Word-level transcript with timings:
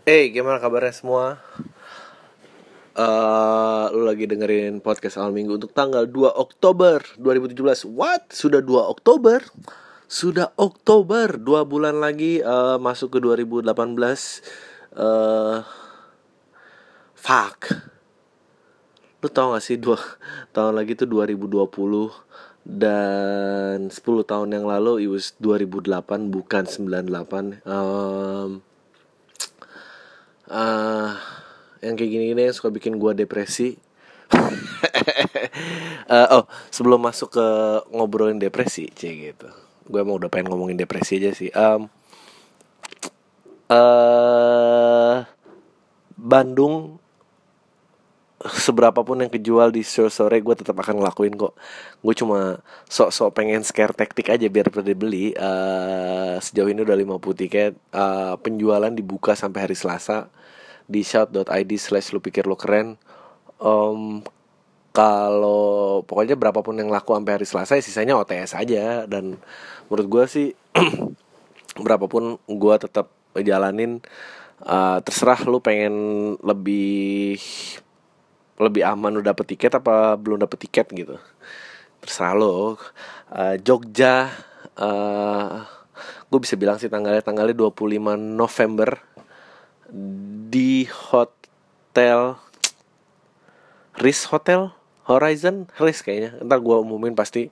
Hey, 0.00 0.32
gimana 0.32 0.56
kabarnya 0.56 0.96
semua? 0.96 1.36
Eh, 2.96 3.84
lu 3.92 4.08
lagi 4.08 4.24
dengerin 4.24 4.80
podcast 4.80 5.20
awal 5.20 5.36
minggu 5.36 5.60
untuk 5.60 5.76
tanggal 5.76 6.08
2 6.08 6.40
Oktober 6.40 7.04
2017 7.20 7.84
What? 7.84 8.32
Sudah 8.32 8.64
2 8.64 8.80
Oktober? 8.80 9.44
Sudah 10.08 10.56
Oktober, 10.56 11.36
2 11.36 11.44
bulan 11.68 12.00
lagi 12.00 12.40
eh, 12.40 12.76
masuk 12.80 13.12
ke 13.12 13.18
2018 13.20 13.68
eh 14.96 15.58
Fuck 17.20 17.60
Lu 19.20 19.28
tau 19.28 19.52
gak 19.52 19.60
sih 19.60 19.76
2 19.76 20.00
tahun 20.56 20.80
lagi 20.80 20.96
tuh 20.96 21.12
2020 21.12 21.68
Dan 22.64 23.92
10 23.92 24.00
tahun 24.00 24.48
yang 24.48 24.64
lalu 24.64 25.04
it 25.04 25.12
was 25.12 25.36
2008 25.44 26.32
bukan 26.32 26.64
98 26.64 27.68
um, 27.68 28.64
uh, 30.50 31.14
yang 31.80 31.94
kayak 31.96 32.10
gini-gini 32.10 32.50
yang 32.50 32.56
suka 32.56 32.68
bikin 32.68 32.98
gua 32.98 33.14
depresi. 33.14 33.78
Eh, 36.10 36.26
oh, 36.34 36.42
sebelum 36.74 36.98
masuk 37.06 37.38
ke 37.38 37.46
ngobrolin 37.94 38.42
depresi, 38.42 38.90
cie 38.98 39.30
gitu. 39.30 39.46
Gue 39.86 40.02
emang 40.02 40.18
udah 40.18 40.26
pengen 40.26 40.50
ngomongin 40.50 40.74
depresi 40.74 41.22
aja 41.22 41.30
sih. 41.30 41.54
Um, 41.54 41.86
eh 43.70 45.22
Bandung 46.18 46.98
seberapa 48.40 49.04
pun 49.04 49.20
yang 49.22 49.30
kejual 49.30 49.70
di 49.70 49.84
sore 49.84 50.10
sore 50.10 50.40
gue 50.40 50.54
tetap 50.56 50.72
akan 50.80 50.98
ngelakuin 50.98 51.36
kok 51.36 51.52
gue 52.00 52.14
cuma 52.16 52.64
sok-sok 52.88 53.36
pengen 53.36 53.60
scare 53.60 53.92
taktik 53.92 54.32
aja 54.32 54.48
biar 54.48 54.72
pada 54.72 54.96
beli 54.96 55.36
Eh 55.36 56.36
sejauh 56.40 56.72
ini 56.72 56.80
udah 56.80 56.96
50 56.96 57.20
tiket 57.36 57.72
Eh 57.92 58.34
penjualan 58.40 58.88
dibuka 58.88 59.36
sampai 59.36 59.68
hari 59.68 59.76
Selasa 59.76 60.32
di 60.90 61.06
shout.id 61.06 61.70
slash 61.78 62.10
lu 62.10 62.18
pikir 62.18 62.50
lu 62.50 62.58
keren. 62.58 62.98
Em, 63.62 64.26
kalau 64.90 66.02
pokoknya 66.02 66.34
berapapun 66.34 66.74
yang 66.74 66.90
laku 66.90 67.14
sampai 67.14 67.38
hari 67.38 67.46
Selasa 67.46 67.78
ya 67.78 67.82
sisanya 67.86 68.18
OTS 68.18 68.58
aja. 68.58 69.06
Dan 69.06 69.38
menurut 69.86 70.06
gue 70.10 70.24
sih 70.26 70.48
berapapun 71.84 72.42
gue 72.50 72.74
tetap 72.82 73.14
jalanin 73.38 74.02
eh, 74.66 74.98
terserah 75.06 75.46
lu 75.46 75.62
pengen 75.62 75.94
lebih 76.42 77.38
lebih 78.58 78.82
aman 78.84 79.14
lu 79.14 79.22
dapet 79.22 79.54
tiket 79.56 79.78
apa 79.78 80.18
belum 80.18 80.42
dapet 80.42 80.66
tiket 80.66 80.90
gitu. 80.90 81.16
Terserah 82.02 82.34
lo 82.34 82.74
Eh, 83.30 83.56
Jogja 83.62 84.26
eh 84.74 85.54
gue 86.30 86.40
bisa 86.42 86.54
bilang 86.58 86.78
sih 86.82 86.90
tanggalnya 86.90 87.22
tanggalnya 87.22 87.54
25 87.54 88.18
November 88.18 88.90
di 90.50 90.86
hotel 90.86 92.38
Riz 93.98 94.24
Hotel 94.30 94.70
Horizon? 95.04 95.68
Riz 95.76 96.00
kayaknya. 96.00 96.38
Ntar 96.40 96.62
gue 96.62 96.76
umumin 96.78 97.12
pasti 97.12 97.50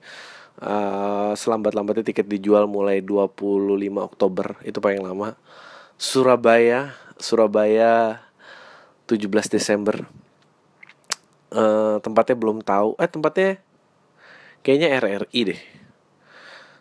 eh, 0.59 1.31
selambat-lambatnya 1.35 2.07
tiket 2.09 2.25
dijual 2.25 2.65
mulai 2.65 3.03
25 3.03 3.75
Oktober. 3.99 4.57
Itu 4.63 4.79
paling 4.79 5.03
lama. 5.03 5.35
Surabaya 5.99 6.95
Surabaya 7.19 8.23
17 9.05 9.27
Desember. 9.51 10.07
Eh, 11.51 11.97
tempatnya 11.99 12.35
belum 12.39 12.63
tahu. 12.63 12.95
Eh 12.97 13.09
tempatnya 13.11 13.59
kayaknya 14.63 14.95
RRI 14.97 15.41
deh. 15.53 15.61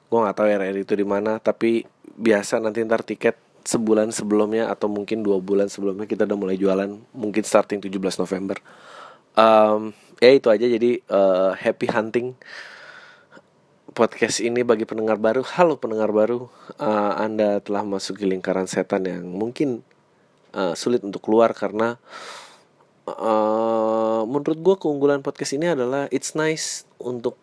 Gue 0.08 0.18
nggak 0.22 0.36
tahu 0.38 0.46
RRI 0.48 0.80
itu 0.86 0.94
di 0.96 1.04
mana 1.04 1.36
tapi 1.42 1.84
biasa 2.18 2.62
nanti 2.62 2.82
ntar 2.86 3.04
tiket 3.04 3.47
sebulan 3.68 4.08
sebelumnya 4.16 4.72
atau 4.72 4.88
mungkin 4.88 5.20
dua 5.20 5.44
bulan 5.44 5.68
sebelumnya 5.68 6.08
kita 6.08 6.24
udah 6.24 6.38
mulai 6.40 6.56
jualan 6.56 6.88
mungkin 7.12 7.44
starting 7.44 7.84
17 7.84 8.00
November. 8.16 8.56
Em, 9.36 9.92
ya 10.24 10.30
itu 10.32 10.48
aja. 10.48 10.64
Jadi 10.64 11.04
eh, 11.04 11.50
happy 11.52 11.86
hunting. 11.92 12.32
Podcast 13.92 14.40
ini 14.40 14.64
bagi 14.64 14.88
pendengar 14.88 15.20
baru. 15.20 15.44
Halo 15.44 15.76
pendengar 15.76 16.08
baru. 16.16 16.48
Eh, 16.80 17.12
anda 17.20 17.60
telah 17.60 17.84
masuk 17.84 18.16
ke 18.16 18.24
lingkaran 18.24 18.64
setan 18.64 19.04
yang 19.04 19.28
mungkin 19.28 19.84
eh, 20.56 20.72
sulit 20.72 21.04
untuk 21.04 21.20
keluar 21.28 21.52
karena 21.52 22.00
eh 23.08 24.22
menurut 24.28 24.60
gue 24.60 24.76
keunggulan 24.76 25.24
podcast 25.24 25.56
ini 25.56 25.72
adalah 25.72 26.12
it's 26.12 26.36
nice 26.36 26.84
untuk 27.00 27.40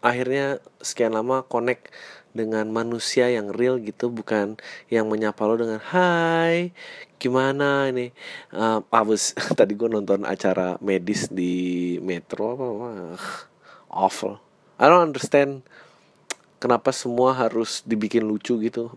akhirnya 0.00 0.56
sekian 0.80 1.12
lama 1.12 1.44
connect 1.44 1.92
dengan 2.36 2.68
manusia 2.68 3.32
yang 3.32 3.48
real 3.48 3.80
gitu 3.80 4.12
bukan 4.12 4.60
yang 4.92 5.08
menyapa 5.08 5.40
lo 5.48 5.56
dengan 5.56 5.80
Hai 5.80 6.76
gimana 7.16 7.88
ini? 7.88 8.12
Uh, 8.52 8.84
I 8.92 9.02
was 9.02 9.32
tadi 9.58 9.72
gue 9.72 9.88
nonton 9.88 10.28
acara 10.28 10.76
medis 10.84 11.32
di 11.32 11.96
Metro 12.04 12.52
apa, 12.52 12.64
apa 12.68 12.88
awful. 13.88 14.36
I 14.76 14.92
don't 14.92 15.08
understand 15.08 15.64
kenapa 16.60 16.92
semua 16.92 17.32
harus 17.32 17.80
dibikin 17.88 18.28
lucu 18.28 18.60
gitu. 18.60 18.92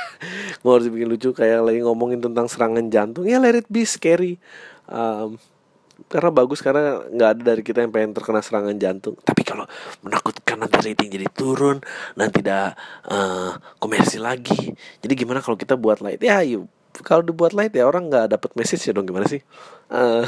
Gue 0.62 0.70
harus 0.70 0.86
dibikin 0.86 1.10
lucu 1.10 1.34
kayak 1.34 1.66
lagi 1.66 1.80
ngomongin 1.82 2.22
tentang 2.22 2.46
serangan 2.46 2.86
jantung. 2.88 3.26
Ya 3.26 3.42
let 3.42 3.58
it 3.58 3.68
be 3.68 3.82
scary. 3.82 4.38
Um, 4.86 5.42
karena 6.10 6.30
bagus 6.30 6.60
karena 6.62 7.02
nggak 7.06 7.28
ada 7.38 7.42
dari 7.54 7.62
kita 7.62 7.82
yang 7.82 7.92
pengen 7.94 8.12
terkena 8.14 8.42
serangan 8.42 8.76
jantung. 8.78 9.14
Tapi 9.22 9.42
kalau 9.46 9.66
menakutkan 10.02 10.58
nanti 10.62 10.78
rating 10.82 11.10
jadi 11.10 11.28
turun 11.30 11.82
dan 12.18 12.28
tidak 12.30 12.74
eh, 13.08 13.52
komersil 13.78 14.22
lagi. 14.26 14.74
Jadi 15.02 15.12
gimana 15.14 15.42
kalau 15.42 15.58
kita 15.58 15.78
buat 15.78 16.02
light? 16.02 16.22
Ya 16.22 16.42
yuk. 16.42 16.66
Kalau 17.02 17.26
dibuat 17.26 17.54
light 17.54 17.74
ya 17.74 17.90
orang 17.90 18.06
nggak 18.06 18.38
dapat 18.38 18.50
message 18.54 18.86
ya 18.86 18.94
dong 18.94 19.06
gimana 19.06 19.26
sih? 19.26 19.42
Eh, 19.90 20.24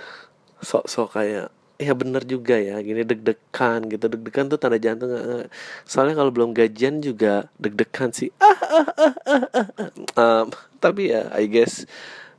sok-sok 0.68 1.18
kayak 1.18 1.50
ya 1.82 1.98
bener 1.98 2.22
juga 2.22 2.54
ya 2.62 2.78
gini 2.78 3.02
deg-degan 3.02 3.90
gitu. 3.90 4.06
Deg-degan 4.06 4.46
tuh 4.50 4.58
tanda 4.58 4.78
jantung 4.78 5.10
eh, 5.14 5.46
soalnya 5.86 6.18
kalau 6.18 6.30
belum 6.30 6.54
gajian 6.54 7.02
juga 7.02 7.50
deg-degan 7.58 8.14
sih. 8.14 8.30
Ah, 8.38 8.54
ah, 8.54 8.88
ah, 8.98 9.14
ah, 9.26 9.68
ah. 9.78 9.90
Em, 10.18 10.46
tapi 10.78 11.10
ya 11.14 11.30
I 11.34 11.46
guess 11.50 11.86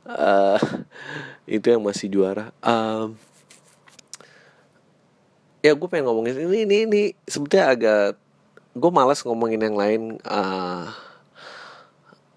eh, 0.08 0.60
itu 1.60 1.66
yang 1.68 1.82
masih 1.84 2.08
juara. 2.12 2.52
Em, 2.60 3.16
ya 5.64 5.72
gue 5.72 5.88
pengen 5.88 6.08
ngomongin 6.08 6.36
ini 6.36 6.68
ini 6.68 6.76
ini. 6.84 7.02
Sebetulnya 7.24 7.72
agak 7.72 8.20
gue 8.76 8.90
malas 8.92 9.24
ngomongin 9.24 9.60
yang 9.64 9.76
lain. 9.76 10.02
Ah 10.26 11.04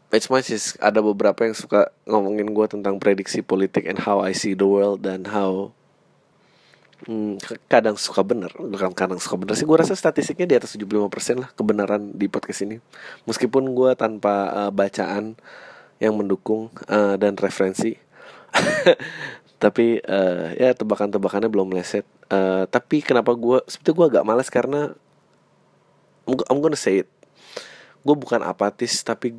It's 0.07 0.31
much 0.31 0.47
ada 0.79 1.03
beberapa 1.03 1.43
yang 1.43 1.51
suka 1.51 1.91
ngomongin 2.07 2.55
gue 2.55 2.65
tentang 2.71 2.95
prediksi 2.95 3.43
politik 3.43 3.83
and 3.83 3.99
how 3.99 4.23
I 4.23 4.31
see 4.31 4.55
the 4.55 4.63
world 4.63 5.03
dan 5.03 5.27
how 5.27 5.75
hmm, 7.03 7.35
kadang 7.67 7.99
suka 7.99 8.23
bener. 8.23 8.47
Bukan 8.55 8.95
kadang 8.95 9.19
suka 9.19 9.35
bener 9.35 9.59
sih. 9.59 9.67
Gue 9.67 9.75
rasa 9.75 9.99
statistiknya 9.99 10.47
di 10.47 10.55
atas 10.63 10.79
75% 10.79 11.43
lah 11.43 11.51
kebenaran 11.51 12.15
di 12.15 12.31
podcast 12.31 12.63
ini. 12.63 12.79
Meskipun 13.27 13.75
gue 13.75 13.91
tanpa 13.99 14.47
eh, 14.47 14.71
bacaan 14.71 15.35
yang 15.97 16.13
mendukung 16.17 16.69
eh, 16.89 17.15
dan 17.17 17.33
referensi. 17.37 17.97
Tapi 19.63 19.97
eh, 20.01 20.47
ya 20.57 20.69
tebakan-tebakannya 20.77 21.49
belum 21.49 21.73
meleset. 21.73 22.05
Eh, 22.29 22.63
tapi 22.69 23.01
kenapa 23.01 23.33
gue 23.33 23.63
sebetulnya 23.65 23.97
gue 23.97 24.07
agak 24.13 24.27
malas 24.27 24.49
karena 24.53 24.93
I'm, 26.27 26.35
go- 26.37 26.47
I'm 26.51 26.59
gonna 26.61 26.77
say 26.77 27.01
it. 27.01 27.09
Gue 28.05 28.13
bukan 28.13 28.45
apatis 28.45 29.01
tapi 29.01 29.33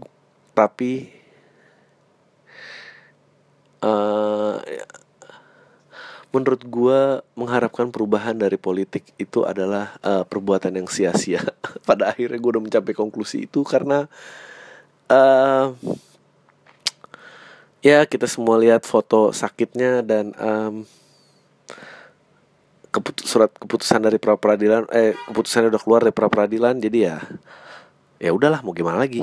tapi 0.57 1.15
eh 3.79 4.57
menurut 6.29 6.61
gue 6.67 7.01
mengharapkan 7.39 7.89
perubahan 7.89 8.37
dari 8.37 8.59
politik 8.61 9.07
itu 9.23 9.47
adalah 9.47 9.97
eh, 10.03 10.25
perbuatan 10.27 10.75
yang 10.83 10.89
sia-sia. 10.91 11.41
Pada 11.89 12.11
akhirnya 12.11 12.43
gue 12.43 12.51
udah 12.59 12.65
mencapai 12.65 12.93
konklusi 12.97 13.47
itu 13.47 13.63
karena 13.63 14.11
eh 15.09 15.67
ya 17.79 18.03
kita 18.07 18.27
semua 18.27 18.59
lihat 18.59 18.83
foto 18.83 19.31
sakitnya 19.31 20.03
dan 20.03 20.35
em, 20.35 20.83
keput- 22.91 23.23
surat 23.23 23.53
keputusan 23.55 24.03
dari 24.03 24.19
pra 24.19 24.35
peradilan 24.35 24.89
eh 24.91 25.15
keputusannya 25.31 25.71
udah 25.71 25.83
keluar 25.83 26.01
dari 26.03 26.15
pra 26.15 26.27
peradilan 26.27 26.75
jadi 26.83 26.99
ya 26.99 27.17
ya 28.19 28.31
udahlah 28.35 28.67
mau 28.67 28.75
gimana 28.75 28.99
lagi? 28.99 29.23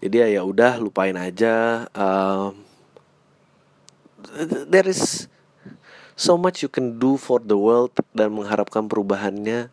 Jadi 0.00 0.16
ya 0.16 0.28
ya 0.40 0.42
udah 0.46 0.80
lupain 0.80 1.12
aja 1.18 1.84
um, 1.92 2.56
there 4.70 4.88
is 4.88 5.28
so 6.14 6.38
much 6.38 6.62
you 6.62 6.70
can 6.70 6.96
do 7.02 7.18
for 7.18 7.42
the 7.42 7.58
world 7.58 7.92
dan 8.14 8.32
mengharapkan 8.32 8.86
perubahannya 8.86 9.68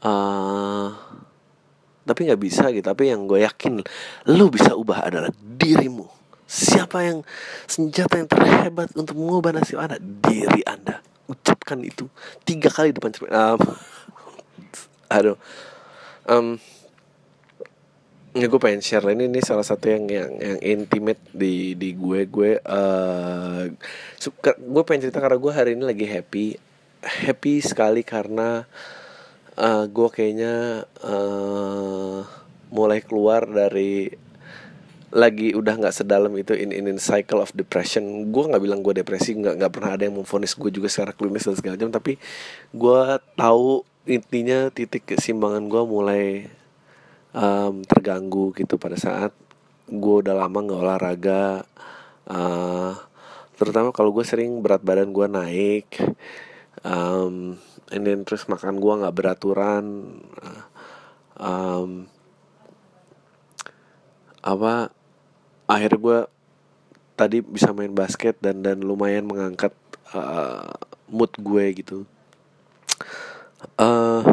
uh, 0.00 0.94
tapi 2.06 2.30
nggak 2.30 2.40
bisa 2.40 2.70
gitu. 2.70 2.86
Tapi 2.86 3.10
yang 3.10 3.26
gue 3.26 3.42
yakin 3.42 3.82
lu 4.30 4.46
bisa 4.48 4.72
ubah 4.78 5.10
adalah 5.10 5.28
dirimu 5.34 6.19
siapa 6.50 7.06
yang 7.06 7.22
senjata 7.70 8.18
yang 8.18 8.26
terhebat 8.26 8.90
untuk 8.98 9.14
mengubah 9.14 9.54
nasib 9.54 9.78
anda? 9.78 10.02
Diri 10.02 10.66
anda. 10.66 10.98
Ucapkan 11.30 11.78
itu 11.86 12.10
tiga 12.42 12.66
kali 12.66 12.90
depan 12.90 13.14
cermin. 13.14 13.30
Um, 13.30 13.60
aduh. 15.14 15.38
Um, 16.26 16.58
ya 18.34 18.46
gue 18.50 18.60
pengen 18.62 18.82
share 18.82 19.06
ini 19.14 19.30
ini 19.30 19.38
salah 19.42 19.62
satu 19.62 19.90
yang 19.90 20.10
yang 20.10 20.30
yang 20.42 20.58
intimate 20.58 21.22
di 21.30 21.78
di 21.78 21.94
gue. 21.94 22.26
Gue 22.26 22.58
uh, 22.58 23.70
suka 24.18 24.58
gue 24.58 24.82
pengen 24.82 25.06
cerita 25.06 25.22
karena 25.22 25.38
gue 25.38 25.52
hari 25.54 25.78
ini 25.78 25.86
lagi 25.86 26.06
happy. 26.10 26.58
Happy 27.00 27.62
sekali 27.62 28.02
karena 28.02 28.66
uh, 29.54 29.84
gue 29.86 30.08
kayaknya 30.10 30.84
uh, 31.06 32.26
mulai 32.74 33.00
keluar 33.06 33.46
dari 33.46 34.10
lagi 35.10 35.54
udah 35.58 35.74
nggak 35.74 35.94
sedalam 35.94 36.30
itu 36.38 36.54
in, 36.54 36.70
in 36.70 36.86
in 36.86 36.98
cycle 37.02 37.42
of 37.42 37.50
depression. 37.54 38.30
Gue 38.30 38.46
nggak 38.46 38.62
bilang 38.62 38.80
gue 38.80 38.94
depresi 39.02 39.34
nggak 39.34 39.58
nggak 39.58 39.72
pernah 39.74 39.90
ada 39.98 40.06
yang 40.06 40.16
memfonis 40.18 40.54
gue 40.54 40.70
juga 40.70 40.86
secara 40.86 41.10
klinis 41.10 41.46
dan 41.46 41.58
segala 41.58 41.74
macam 41.78 41.90
tapi 41.90 42.12
gue 42.70 43.02
tahu 43.34 43.82
intinya 44.06 44.70
titik 44.70 45.06
keseimbangan 45.14 45.66
gue 45.66 45.82
mulai 45.84 46.24
um, 47.34 47.82
terganggu 47.84 48.54
gitu 48.56 48.78
pada 48.78 48.96
saat 48.96 49.34
gue 49.90 50.14
udah 50.22 50.34
lama 50.34 50.58
nggak 50.62 50.80
olahraga 50.80 51.66
uh, 52.30 52.94
terutama 53.58 53.90
kalau 53.90 54.14
gue 54.14 54.22
sering 54.22 54.62
berat 54.62 54.80
badan 54.80 55.10
gue 55.10 55.26
naik 55.26 55.88
um, 56.86 57.58
and 57.90 58.02
then 58.06 58.22
terus 58.22 58.46
makan 58.46 58.78
gue 58.78 58.94
nggak 59.02 59.14
beraturan 59.14 59.84
um, 61.36 62.06
apa 64.40 64.94
akhirnya 65.70 66.00
gue 66.02 66.18
tadi 67.14 67.38
bisa 67.38 67.70
main 67.70 67.94
basket 67.94 68.34
dan 68.42 68.66
dan 68.66 68.82
lumayan 68.82 69.22
mengangkat 69.22 69.70
uh, 70.10 70.74
mood 71.06 71.30
gue 71.38 71.64
gitu. 71.78 72.02
Uh, 73.78 74.24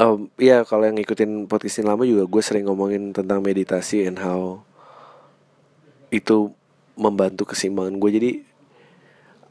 um, 0.00 0.26
ya 0.36 0.66
kalau 0.68 0.84
yang 0.84 0.96
ngikutin 0.98 1.46
podcastin 1.46 1.86
lama 1.86 2.02
juga 2.02 2.26
gue 2.26 2.42
sering 2.42 2.66
ngomongin 2.66 3.12
tentang 3.14 3.44
meditasi 3.44 4.04
and 4.04 4.18
how 4.18 4.64
itu 6.10 6.50
membantu 6.98 7.54
keseimbangan 7.54 7.96
gue 8.02 8.10
jadi 8.10 8.32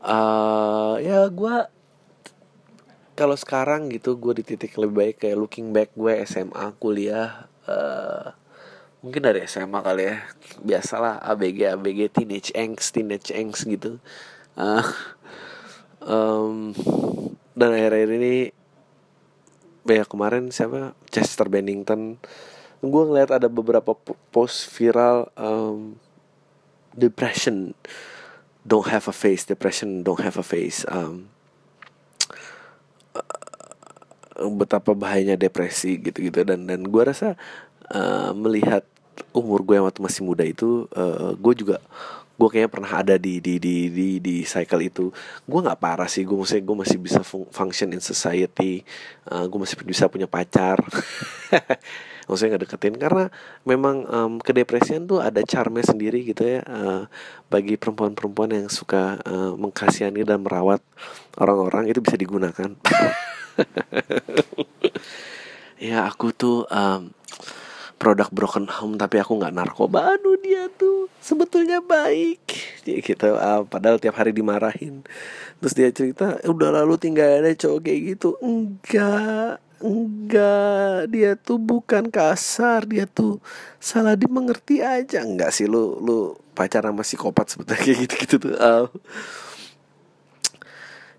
uh, 0.04 1.00
ya 1.00 1.32
gue 1.32 1.56
kalau 3.16 3.36
sekarang 3.40 3.88
gitu 3.92 4.20
gue 4.20 4.34
di 4.40 4.44
titik 4.44 4.76
lebih 4.76 4.96
baik 4.96 5.16
kayak 5.24 5.40
looking 5.40 5.72
back 5.72 5.96
gue 5.96 6.12
SMA 6.28 6.76
kuliah 6.76 7.48
uh, 7.64 8.36
mungkin 9.00 9.24
dari 9.24 9.44
SMA 9.48 9.80
kali 9.80 10.04
ya. 10.08 10.16
Biasalah 10.60 11.24
ABG 11.24 11.60
ABG 11.76 12.00
teenage 12.12 12.50
angst 12.56 12.96
teenage 12.96 13.32
angst 13.32 13.64
gitu. 13.68 14.00
Uh, 14.60 14.84
um, 16.04 16.76
dan 17.56 17.76
akhir-akhir 17.76 18.12
ini 18.20 18.36
ya 19.88 20.04
kemarin 20.04 20.52
siapa? 20.52 20.96
Chester 21.10 21.48
Bennington. 21.48 22.20
Gue 22.80 23.04
ngeliat 23.08 23.36
ada 23.36 23.52
beberapa 23.52 23.96
post 24.32 24.72
viral 24.72 25.32
um, 25.36 26.00
depression. 26.96 27.76
Don't 28.68 28.88
have 28.92 29.08
a 29.08 29.16
face 29.16 29.48
depression 29.48 30.04
don't 30.04 30.22
have 30.24 30.36
a 30.36 30.46
face. 30.46 30.84
Um, 30.88 31.32
betapa 34.40 34.96
bahayanya 34.96 35.36
depresi 35.36 36.00
gitu-gitu. 36.00 36.48
Dan 36.48 36.68
dan 36.68 36.88
gue 36.88 37.04
rasa 37.04 37.36
uh, 37.94 38.32
melihat 38.38 38.86
umur 39.36 39.62
gue 39.68 39.78
waktu 39.78 40.00
masih 40.00 40.22
muda 40.24 40.48
itu 40.48 40.88
uh, 40.96 41.36
gue 41.36 41.54
juga 41.54 41.78
gue 42.40 42.48
kayaknya 42.48 42.72
pernah 42.72 42.92
ada 43.04 43.16
di 43.20 43.44
di 43.44 43.60
di 43.60 43.92
di 43.92 44.08
di 44.24 44.36
cycle 44.48 44.80
itu. 44.88 45.12
Gue 45.44 45.60
nggak 45.60 45.76
parah 45.76 46.08
sih 46.08 46.24
gue 46.24 46.40
maksudnya 46.40 46.64
gue 46.64 46.78
masih 46.88 46.98
bisa 46.98 47.20
fun 47.20 47.44
function 47.52 47.92
in 47.92 48.00
society. 48.00 48.88
Uh, 49.28 49.44
gue 49.44 49.60
masih 49.60 49.76
bisa 49.84 50.08
punya 50.08 50.24
pacar. 50.24 50.80
Maksudnya 52.30 52.56
nggak 52.56 52.64
deketin 52.70 52.96
karena 53.02 53.26
memang 53.66 54.06
um, 54.06 54.34
kedepresian 54.38 55.10
tuh 55.10 55.18
ada 55.18 55.42
charmnya 55.42 55.82
sendiri 55.82 56.22
gitu 56.22 56.46
ya. 56.46 56.62
Uh, 56.64 57.10
bagi 57.50 57.74
perempuan-perempuan 57.76 58.54
yang 58.54 58.70
suka 58.70 59.18
uh, 59.26 59.58
mengkasihani 59.58 60.22
dan 60.24 60.46
merawat 60.46 60.80
orang-orang 61.42 61.90
itu 61.90 62.00
bisa 62.00 62.16
digunakan. 62.16 62.72
Ya 65.80 66.04
aku 66.04 66.36
tuh 66.36 66.68
um, 66.68 67.16
produk 68.00 68.32
broken 68.32 68.66
home 68.72 68.96
tapi 68.96 69.20
aku 69.20 69.36
nggak 69.36 69.52
narkoba. 69.52 70.16
Aduh 70.16 70.40
dia 70.40 70.72
tuh 70.72 71.12
sebetulnya 71.20 71.84
baik. 71.84 72.42
Dia 72.88 73.04
gitu 73.04 73.36
uh, 73.36 73.68
padahal 73.68 74.00
tiap 74.00 74.16
hari 74.16 74.32
dimarahin. 74.32 75.04
Terus 75.60 75.74
dia 75.76 75.90
cerita 75.92 76.40
udah 76.48 76.82
lalu 76.82 76.96
tinggal 76.96 77.44
ada 77.44 77.52
cowok 77.52 77.80
kayak 77.84 78.00
gitu. 78.16 78.40
Enggak 78.40 79.60
enggak. 79.84 81.12
Dia 81.12 81.36
tuh 81.36 81.60
bukan 81.60 82.08
kasar 82.08 82.88
dia 82.88 83.04
tuh 83.04 83.44
salah 83.84 84.16
dimengerti 84.16 84.80
aja. 84.80 85.22
Enggak 85.22 85.52
sih 85.52 85.68
lu 85.68 86.00
lu 86.00 86.40
pacaran 86.56 86.96
sama 86.96 87.04
psikopat 87.04 87.52
sebetulnya 87.52 87.80
kayak 87.84 87.98
gitu 88.08 88.14
gitu 88.24 88.36
tuh 88.48 88.56
uh, 88.56 88.88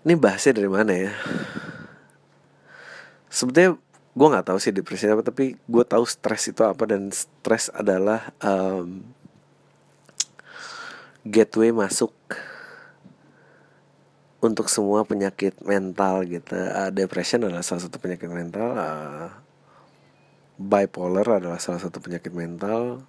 ini 0.01 0.17
bahasnya 0.17 0.57
dari 0.57 0.69
mana 0.69 0.93
ya? 0.97 1.13
Sebetulnya 3.29 3.77
gue 4.11 4.27
nggak 4.27 4.51
tahu 4.51 4.59
sih 4.59 4.75
depresi 4.75 5.07
apa 5.07 5.23
tapi 5.23 5.55
gue 5.55 5.83
tahu 5.87 6.03
stres 6.03 6.51
itu 6.51 6.61
apa 6.67 6.83
dan 6.83 7.07
stres 7.15 7.71
adalah 7.71 8.35
um, 8.43 8.99
gateway 11.23 11.71
masuk 11.71 12.11
untuk 14.41 14.67
semua 14.73 15.05
penyakit 15.05 15.53
mental 15.61 16.25
gitu. 16.25 16.57
Uh, 16.57 16.89
depression 16.89 17.45
adalah 17.45 17.61
salah 17.61 17.87
satu 17.87 18.01
penyakit 18.01 18.27
mental 18.27 18.73
uh, 18.73 19.29
bipolar 20.57 21.39
adalah 21.39 21.61
salah 21.61 21.79
satu 21.79 22.01
penyakit 22.03 22.33
mental 22.33 23.05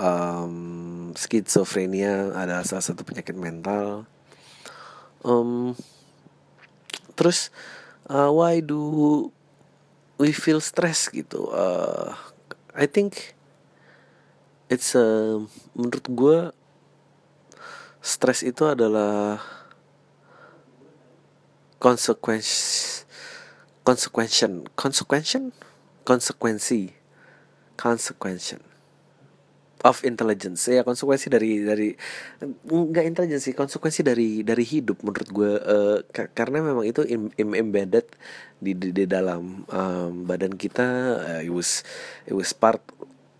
um, 0.00 1.12
skizofrenia 1.12 2.32
adalah 2.32 2.64
salah 2.64 2.84
satu 2.84 3.04
penyakit 3.04 3.36
mental. 3.36 4.08
Um, 5.20 5.76
terus 7.12 7.52
uh, 8.08 8.32
why 8.32 8.64
do 8.64 9.28
we 10.20 10.36
feel 10.36 10.60
stress 10.60 11.08
gitu. 11.08 11.48
Uh, 11.48 12.12
I 12.76 12.84
think 12.84 13.32
it's 14.68 14.92
a 14.92 15.40
menurut 15.72 16.06
gue 16.12 16.38
stress 18.04 18.44
itu 18.44 18.68
adalah 18.68 19.40
consequence 21.80 22.52
consequential 23.80 24.68
consequential 24.76 25.56
konsekuensi 26.04 26.92
consequential 27.80 28.69
of 29.84 30.04
intelligence. 30.04 30.68
Ya 30.68 30.84
konsekuensi 30.84 31.32
dari 31.32 31.64
dari 31.64 31.88
nggak 32.68 33.04
intelligence 33.06 33.48
sih 33.48 33.56
konsekuensi 33.56 34.00
dari 34.04 34.44
dari 34.44 34.64
hidup 34.64 35.00
menurut 35.00 35.28
gue 35.32 35.52
uh, 35.56 35.98
karena 36.36 36.60
memang 36.60 36.84
itu 36.84 37.04
im, 37.08 37.32
im, 37.36 37.56
embedded 37.56 38.06
di 38.60 38.76
di, 38.76 38.92
di 38.92 39.04
dalam 39.08 39.64
um, 39.68 40.12
badan 40.28 40.54
kita 40.56 40.86
uh, 41.16 41.40
it 41.40 41.52
was 41.52 41.80
it 42.28 42.36
was 42.36 42.52
part 42.52 42.84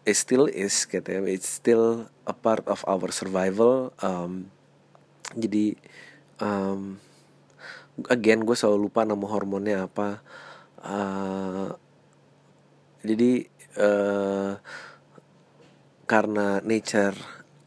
it 0.09 0.17
still 0.17 0.49
is 0.49 0.89
katanya 0.89 1.29
it's 1.29 1.61
still 1.61 2.09
a 2.25 2.33
part 2.33 2.65
of 2.65 2.81
our 2.89 3.13
survival 3.13 3.93
um, 4.01 4.49
jadi 5.37 5.77
um, 6.41 6.97
again 8.09 8.41
gue 8.49 8.57
selalu 8.57 8.89
lupa 8.89 9.05
nama 9.05 9.27
hormonnya 9.29 9.85
apa 9.85 10.25
uh, 10.81 11.77
jadi 13.05 13.49
uh, 13.77 14.57
karena 16.11 16.59
nature 16.67 17.15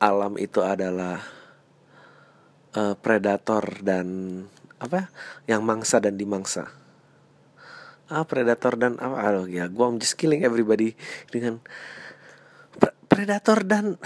alam 0.03 0.35
itu 0.35 0.59
adalah 0.59 1.23
uh, 2.75 2.91
predator 2.99 3.63
dan 3.79 4.07
apa 4.83 5.07
yang 5.47 5.63
mangsa 5.63 6.03
dan 6.03 6.19
dimangsa 6.19 6.83
ah 8.13 8.27
predator 8.27 8.75
dan 8.75 8.99
apa? 9.01 9.15
Aduh 9.25 9.47
ya 9.49 9.65
gua 9.71 9.89
I'm 9.89 9.97
just 9.97 10.19
killing 10.19 10.43
everybody 10.43 10.93
dengan 11.33 11.63
pre 12.77 12.93
predator 13.09 13.65
dan 13.65 13.97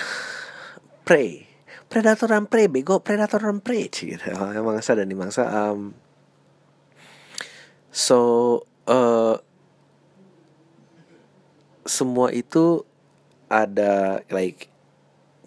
prey. 1.04 1.44
Predator 1.88 2.32
dan 2.32 2.46
prey 2.48 2.68
bego 2.72 3.04
predator 3.04 3.44
dan 3.44 3.60
prey 3.64 3.92
gitu. 3.92 4.16
Yang 4.32 4.64
mangsa 4.64 4.92
dan 4.96 5.08
dimangsa 5.12 5.44
um, 5.48 5.92
so 7.92 8.20
uh, 8.88 9.40
semua 11.88 12.36
itu 12.36 12.84
ada 13.48 14.24
like 14.32 14.68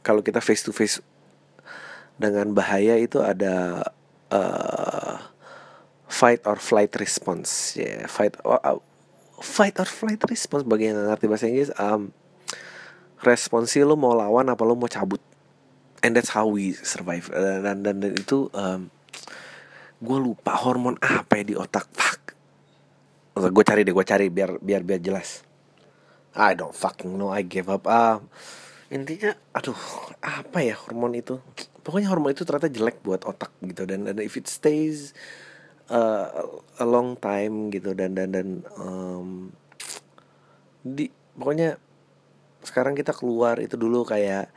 kalau 0.00 0.25
kita 0.25 0.40
face 0.40 0.64
to 0.64 0.73
face 0.73 1.00
dengan 2.21 2.52
bahaya 2.52 2.97
itu 3.00 3.21
ada 3.21 3.85
uh, 4.33 5.16
fight 6.09 6.45
or 6.45 6.61
flight 6.61 6.92
response. 7.00 7.76
Ya 7.76 7.85
yeah, 7.85 8.00
fight 8.09 8.37
or, 8.45 8.61
uh, 8.61 8.80
fight 9.40 9.76
or 9.80 9.88
flight 9.88 10.21
response 10.28 10.64
bagi 10.64 10.92
yang 10.92 11.00
ngerti 11.00 11.26
bahasa 11.28 11.49
Inggris 11.49 11.73
um, 11.80 12.12
responsi 13.25 13.80
lo 13.85 13.97
mau 13.97 14.12
lawan 14.12 14.49
apa 14.52 14.62
lo 14.64 14.76
mau 14.76 14.88
cabut. 14.88 15.21
And 16.00 16.16
that's 16.16 16.33
how 16.33 16.49
we 16.49 16.73
survive. 16.73 17.28
Dan 17.28 17.85
dan, 17.85 17.97
dan 18.00 18.12
itu 18.16 18.49
um, 18.57 18.88
gue 20.00 20.19
lupa 20.21 20.57
hormon 20.57 20.97
apa 21.04 21.40
ya 21.40 21.45
di 21.45 21.54
otak. 21.57 21.88
Fuck. 21.92 22.21
Gue 23.37 23.64
cari 23.64 23.85
deh 23.85 23.92
gue 23.92 24.04
cari 24.04 24.28
biar 24.33 24.61
biar 24.61 24.85
biar 24.85 25.00
jelas 25.00 25.50
I 26.35 26.55
don't 26.55 26.75
fucking 26.75 27.19
know 27.19 27.31
I 27.35 27.43
gave 27.43 27.67
up. 27.67 27.87
Ah 27.91 28.23
intinya 28.91 29.35
aduh 29.55 29.79
apa 30.23 30.63
ya 30.63 30.75
hormon 30.75 31.15
itu? 31.15 31.39
Pokoknya 31.81 32.11
hormon 32.11 32.35
itu 32.35 32.43
ternyata 32.43 32.71
jelek 32.71 33.03
buat 33.03 33.23
otak 33.27 33.51
gitu. 33.63 33.87
Dan 33.87 34.07
dan 34.07 34.19
if 34.23 34.35
it 34.39 34.47
stays 34.51 35.15
uh, 35.91 36.27
a 36.79 36.87
long 36.87 37.19
time 37.19 37.69
gitu 37.75 37.93
dan 37.93 38.15
dan 38.15 38.31
dan 38.31 38.49
um, 38.79 39.51
di 40.81 41.11
pokoknya 41.37 41.77
sekarang 42.65 42.95
kita 42.95 43.13
keluar 43.13 43.59
itu 43.61 43.75
dulu 43.77 44.07
kayak 44.07 44.49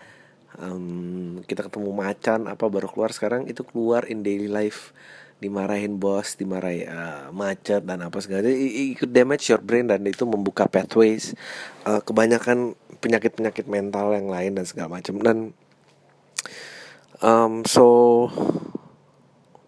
um, 0.60 1.42
kita 1.44 1.68
ketemu 1.68 1.92
macan 1.92 2.46
apa 2.48 2.66
baru 2.70 2.88
keluar 2.88 3.12
sekarang 3.12 3.50
itu 3.50 3.66
keluar 3.66 4.06
in 4.08 4.22
daily 4.22 4.48
life 4.48 4.94
dimarahin 5.44 6.00
bos, 6.00 6.40
dimarahin 6.40 6.88
uh, 6.88 7.28
macet 7.36 7.84
dan 7.84 8.00
apa 8.00 8.24
segala. 8.24 8.48
Itu 8.48 9.04
damage 9.04 9.52
your 9.52 9.60
brain 9.60 9.92
dan 9.92 10.08
itu 10.08 10.24
membuka 10.24 10.72
pathways 10.72 11.36
uh, 11.84 12.00
kebanyakan 12.00 12.80
penyakit-penyakit 13.04 13.68
mental 13.68 14.16
yang 14.16 14.32
lain 14.32 14.56
dan 14.56 14.64
segala 14.64 14.96
macam. 14.96 15.20
Dan 15.20 15.38
um, 17.20 17.68
so 17.68 17.86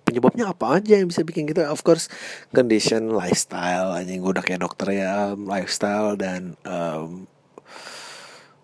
penyebabnya 0.07 0.55
apa 0.55 0.79
aja 0.79 0.95
yang 0.95 1.11
bisa 1.11 1.27
bikin 1.27 1.51
gitu? 1.51 1.67
Of 1.67 1.83
course 1.83 2.07
condition 2.55 3.11
lifestyle 3.11 3.91
aja 3.91 4.07
gue 4.07 4.31
udah 4.31 4.45
kayak 4.45 4.63
dokter 4.63 4.95
ya 4.95 5.35
lifestyle 5.35 6.15
dan 6.15 6.55
um, 6.63 7.27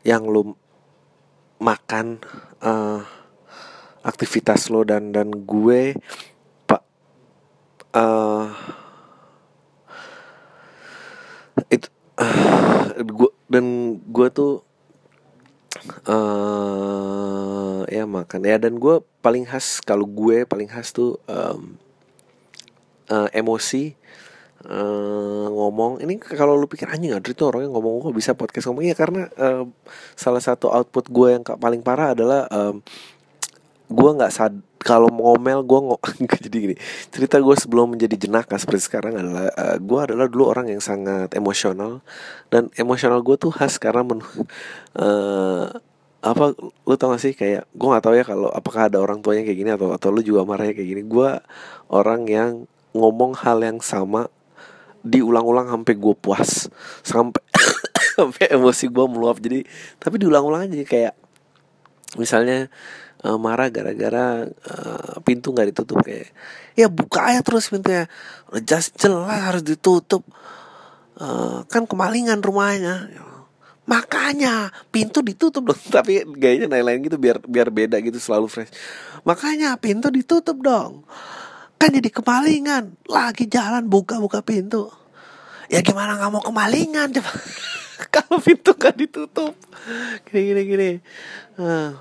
yang 0.08 0.24
lu 0.24 0.56
makan 1.62 2.24
uh, 2.64 3.06
aktivitas 4.02 4.74
lo 4.74 4.82
dan 4.82 5.14
dan 5.14 5.30
gue 5.46 5.94
uh, 7.96 8.52
itu 11.68 11.88
uh, 12.20 13.04
gua 13.08 13.32
dan 13.52 13.98
gue 14.00 14.28
tuh 14.32 14.64
uh, 16.08 17.84
ya 17.92 18.08
makan. 18.08 18.42
Ya 18.48 18.58
dan 18.62 18.80
gue 18.80 19.04
paling 19.20 19.44
khas 19.44 19.84
kalau 19.84 20.08
gue 20.08 20.48
paling 20.48 20.72
khas 20.72 20.96
tuh 20.96 21.20
um, 21.28 21.76
uh, 23.12 23.28
emosi 23.36 23.96
uh, 24.66 25.48
ngomong. 25.52 26.00
Ini 26.00 26.22
kalau 26.22 26.56
lu 26.56 26.72
pikir 26.72 26.88
anjing 26.88 27.12
Adri 27.12 27.36
tuh 27.36 27.52
orangnya 27.52 27.76
ngomong 27.76 28.12
kok 28.12 28.16
bisa 28.16 28.32
podcast 28.38 28.72
ngomong? 28.72 28.88
Ya 28.88 28.96
karena 28.96 29.28
uh, 29.36 29.68
salah 30.16 30.42
satu 30.42 30.72
output 30.72 31.12
gue 31.12 31.28
yang 31.36 31.44
paling 31.44 31.84
parah 31.84 32.16
adalah 32.16 32.48
um, 32.48 32.80
gue 33.92 34.10
nggak 34.16 34.32
sad 34.32 34.54
kalau 34.82 35.12
ngomel 35.14 35.62
gue 35.62 35.80
nggak 35.92 36.02
jadi 36.50 36.58
gini. 36.58 36.76
Cerita 37.14 37.38
gue 37.38 37.56
sebelum 37.56 37.94
menjadi 37.94 38.16
jenaka 38.18 38.58
seperti 38.58 38.90
sekarang 38.90 39.14
adalah 39.20 39.52
uh, 39.54 39.76
eh, 39.76 39.78
gue 39.78 40.00
adalah 40.00 40.26
dulu 40.26 40.50
orang 40.50 40.74
yang 40.74 40.82
sangat 40.82 41.30
emosional. 41.38 42.02
Dan 42.50 42.74
emosional 42.80 43.22
gue 43.22 43.36
tuh 43.38 43.54
khas 43.54 43.78
karena 43.78 44.02
men 44.02 44.24
uh, 44.98 45.70
apa 46.22 46.54
lu 46.58 46.96
tau 46.98 47.14
gak 47.14 47.22
sih? 47.22 47.34
Kayak 47.38 47.70
gue 47.74 47.88
nggak 47.88 48.04
tahu 48.04 48.14
ya 48.18 48.26
kalau 48.26 48.50
apakah 48.50 48.90
ada 48.90 48.98
orang 49.02 49.22
tuanya 49.22 49.46
kayak 49.46 49.58
gini 49.58 49.72
atau 49.74 49.94
atau 49.94 50.10
lu 50.10 50.22
juga 50.26 50.48
marahnya 50.48 50.74
kayak 50.74 50.90
gini. 50.98 51.02
Gue 51.06 51.38
orang 51.94 52.26
yang 52.26 52.52
ngomong 52.98 53.38
hal 53.38 53.62
yang 53.62 53.80
sama 53.84 54.28
diulang-ulang 55.06 55.70
sampai 55.70 55.94
gue 55.94 56.16
puas. 56.18 56.70
Sampai 57.06 57.42
sampai 58.18 58.50
emosi 58.50 58.90
gue 58.90 59.06
meluap. 59.06 59.38
Jadi 59.38 59.66
tapi 60.02 60.16
diulang-ulang 60.18 60.70
aja. 60.70 60.86
Kayak 60.86 61.14
misalnya 62.18 62.68
uh, 63.26 63.38
marah 63.38 63.70
gara-gara 63.70 64.46
uh, 64.46 65.16
pintu 65.22 65.54
nggak 65.54 65.74
ditutup 65.74 66.02
kayak 66.02 66.34
ya 66.74 66.88
buka 66.90 67.32
aja 67.32 67.42
terus 67.46 67.70
pintunya. 67.70 68.10
Jelas 68.66 68.92
jelas 68.96 69.30
harus 69.30 69.64
ditutup. 69.64 70.26
Uh, 71.22 71.62
kan 71.70 71.86
kemalingan 71.86 72.42
rumahnya. 72.42 73.10
Makanya 73.86 74.72
pintu 74.90 75.22
ditutup 75.22 75.74
dong. 75.74 75.82
Tapi 75.96 76.26
gayanya 76.38 76.72
lain-lain 76.72 77.00
gitu 77.06 77.18
biar 77.22 77.38
biar 77.44 77.70
beda 77.70 77.98
gitu 78.02 78.18
selalu 78.18 78.48
fresh. 78.50 78.72
Makanya 79.28 79.78
pintu 79.78 80.10
ditutup 80.10 80.58
dong. 80.62 81.06
Kan 81.78 81.94
jadi 81.94 82.10
kemalingan. 82.10 82.98
Lagi 83.10 83.46
jalan 83.50 83.86
buka-buka 83.90 84.42
pintu. 84.42 84.90
Ya 85.72 85.80
gimana 85.80 86.18
nggak 86.20 86.32
mau 86.32 86.44
kemalingan? 86.44 87.12
Coba. 87.16 87.32
Kalau 88.12 88.42
pintu 88.42 88.74
gak 88.74 88.98
ditutup. 88.98 89.54
Gini 90.26 90.42
gini 90.52 90.62
gini. 90.66 90.90
Uh, 91.56 91.94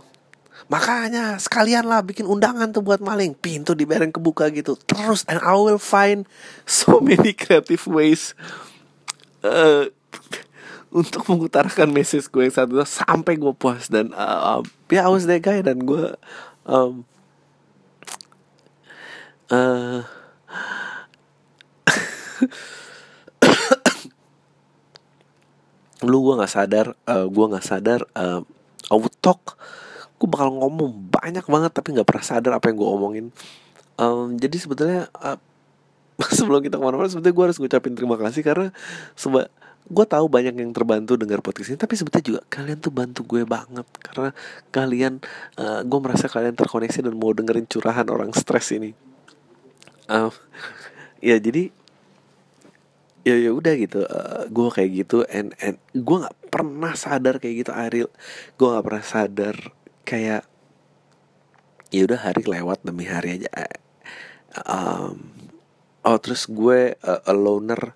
Makanya 0.71 1.35
sekalian 1.43 1.91
lah 1.91 2.07
bikin 2.07 2.31
undangan 2.31 2.71
tuh 2.71 2.87
buat 2.87 3.03
maling. 3.03 3.35
Pintu 3.35 3.75
dibiarin 3.75 4.15
kebuka 4.15 4.47
gitu. 4.55 4.79
Terus 4.87 5.27
and 5.27 5.43
I 5.43 5.59
will 5.59 5.83
find 5.83 6.31
so 6.63 7.03
many 7.03 7.35
creative 7.35 7.83
ways 7.91 8.39
uh, 9.43 9.91
Untuk 10.95 11.27
mengutarakan 11.27 11.91
message 11.91 12.31
gue 12.31 12.47
yang 12.47 12.55
satu. 12.55 12.79
Sampai 12.87 13.35
gue 13.35 13.51
puas 13.51 13.91
Dan 13.91 14.15
uh, 14.15 14.63
ya 14.91 15.03
yeah, 15.03 15.07
I 15.07 15.11
was 15.11 15.27
that 15.27 15.43
guy 15.43 15.59
Dan 15.59 15.83
gue 15.83 16.15
um, 16.67 17.03
uh, 19.51 20.07
Lu 26.07 26.23
gue 26.31 26.39
gak 26.39 26.55
sadar 26.55 26.95
uh, 27.11 27.27
Gue 27.27 27.51
gak 27.51 27.67
sadar 27.67 28.07
uh, 28.15 28.47
I 28.91 28.95
would 28.95 29.15
talk 29.19 29.59
gue 30.21 30.29
bakal 30.29 30.53
ngomong 30.53 31.09
banyak 31.09 31.45
banget 31.49 31.73
tapi 31.73 31.97
nggak 31.97 32.05
pernah 32.05 32.25
sadar 32.25 32.53
apa 32.61 32.69
yang 32.69 32.77
gue 32.77 32.89
omongin. 32.93 33.27
Um, 33.97 34.37
jadi 34.37 34.57
sebetulnya 34.61 35.09
uh, 35.17 35.41
sebelum 36.39 36.61
kita 36.61 36.77
ke 36.77 36.85
mana-mana 36.85 37.09
sebetulnya 37.09 37.33
gue 37.33 37.45
harus 37.49 37.57
ngucapin 37.57 37.97
terima 37.97 38.21
kasih 38.21 38.45
karena 38.45 38.69
seba 39.17 39.49
gue 39.91 40.07
tahu 40.07 40.29
banyak 40.29 40.55
yang 40.55 40.71
terbantu 40.77 41.17
dengar 41.17 41.41
podcast 41.43 41.75
ini 41.75 41.81
tapi 41.81 41.97
sebetulnya 41.97 42.25
juga 42.37 42.41
kalian 42.53 42.79
tuh 42.85 42.93
bantu 42.93 43.25
gue 43.25 43.49
banget. 43.49 43.89
Karena 44.05 44.31
kalian 44.69 45.25
uh, 45.57 45.81
gue 45.81 45.99
merasa 46.05 46.29
kalian 46.29 46.53
terkoneksi 46.53 47.01
dan 47.01 47.17
mau 47.17 47.33
dengerin 47.33 47.65
curahan 47.65 48.05
orang 48.13 48.37
stres 48.37 48.77
ini. 48.77 48.93
Um, 50.05 50.29
ya 51.25 51.41
jadi 51.41 51.73
ya 53.21 53.37
ya 53.37 53.53
udah 53.53 53.73
gitu 53.77 54.01
uh, 54.05 54.49
gue 54.49 54.69
kayak 54.73 54.91
gitu 55.05 55.25
and 55.29 55.53
and 55.61 55.77
gue 55.93 56.17
nggak 56.25 56.37
pernah 56.49 56.93
sadar 56.97 57.37
kayak 57.37 57.65
gitu 57.65 57.73
Ariel 57.73 58.11
gue 58.57 58.67
nggak 58.69 58.85
pernah 58.85 59.05
sadar 59.05 59.57
kayak 60.11 60.43
ya 61.95 62.03
udah 62.03 62.19
hari 62.19 62.43
lewat 62.43 62.83
demi 62.83 63.07
hari 63.07 63.39
aja. 63.39 63.51
Um, 64.67 65.31
oh 66.03 66.19
terus 66.19 66.51
gue 66.51 66.99
uh, 66.99 67.23
a 67.23 67.35
loner. 67.35 67.95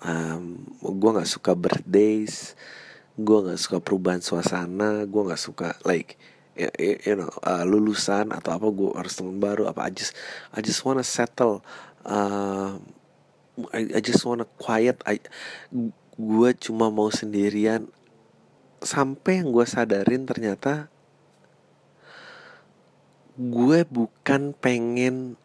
Um, 0.00 0.64
gue 0.80 1.10
nggak 1.12 1.28
suka 1.28 1.52
birthdays 1.52 2.56
gue 3.20 3.38
nggak 3.44 3.60
suka 3.60 3.78
perubahan 3.84 4.24
suasana 4.24 5.04
gue 5.04 5.22
nggak 5.28 5.40
suka 5.40 5.76
like 5.84 6.16
you, 6.56 6.68
you 7.04 7.14
know 7.16 7.28
uh, 7.44 7.64
lulusan 7.68 8.32
atau 8.32 8.56
apa 8.56 8.66
gue 8.72 8.90
harus 8.96 9.14
teman 9.16 9.36
baru 9.36 9.68
apa 9.68 9.88
I 9.88 9.90
just 9.92 10.16
I 10.56 10.60
just 10.64 10.82
wanna 10.84 11.04
settle. 11.04 11.60
Uh, 12.00 12.80
I, 13.76 13.80
I 13.96 14.00
just 14.00 14.24
wanna 14.24 14.48
quiet 14.56 15.04
I 15.04 15.20
gue 16.16 16.50
cuma 16.60 16.88
mau 16.88 17.12
sendirian. 17.12 17.88
Sampai 18.80 19.44
yang 19.44 19.52
gue 19.52 19.66
sadarin 19.68 20.24
ternyata 20.24 20.88
gue 23.40 23.88
bukan 23.88 24.52
pengen 24.52 25.40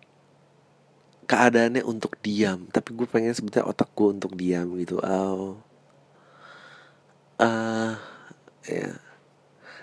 keadaannya 1.26 1.82
untuk 1.88 2.20
diam 2.20 2.68
tapi 2.70 2.92
gue 2.92 3.08
pengen 3.08 3.32
sebetulnya 3.32 3.72
otak 3.72 3.88
gue 3.96 4.08
untuk 4.20 4.36
diam 4.36 4.76
gitu. 4.76 5.00
Oh 5.00 5.56
uh, 7.40 7.94
ya. 8.68 8.92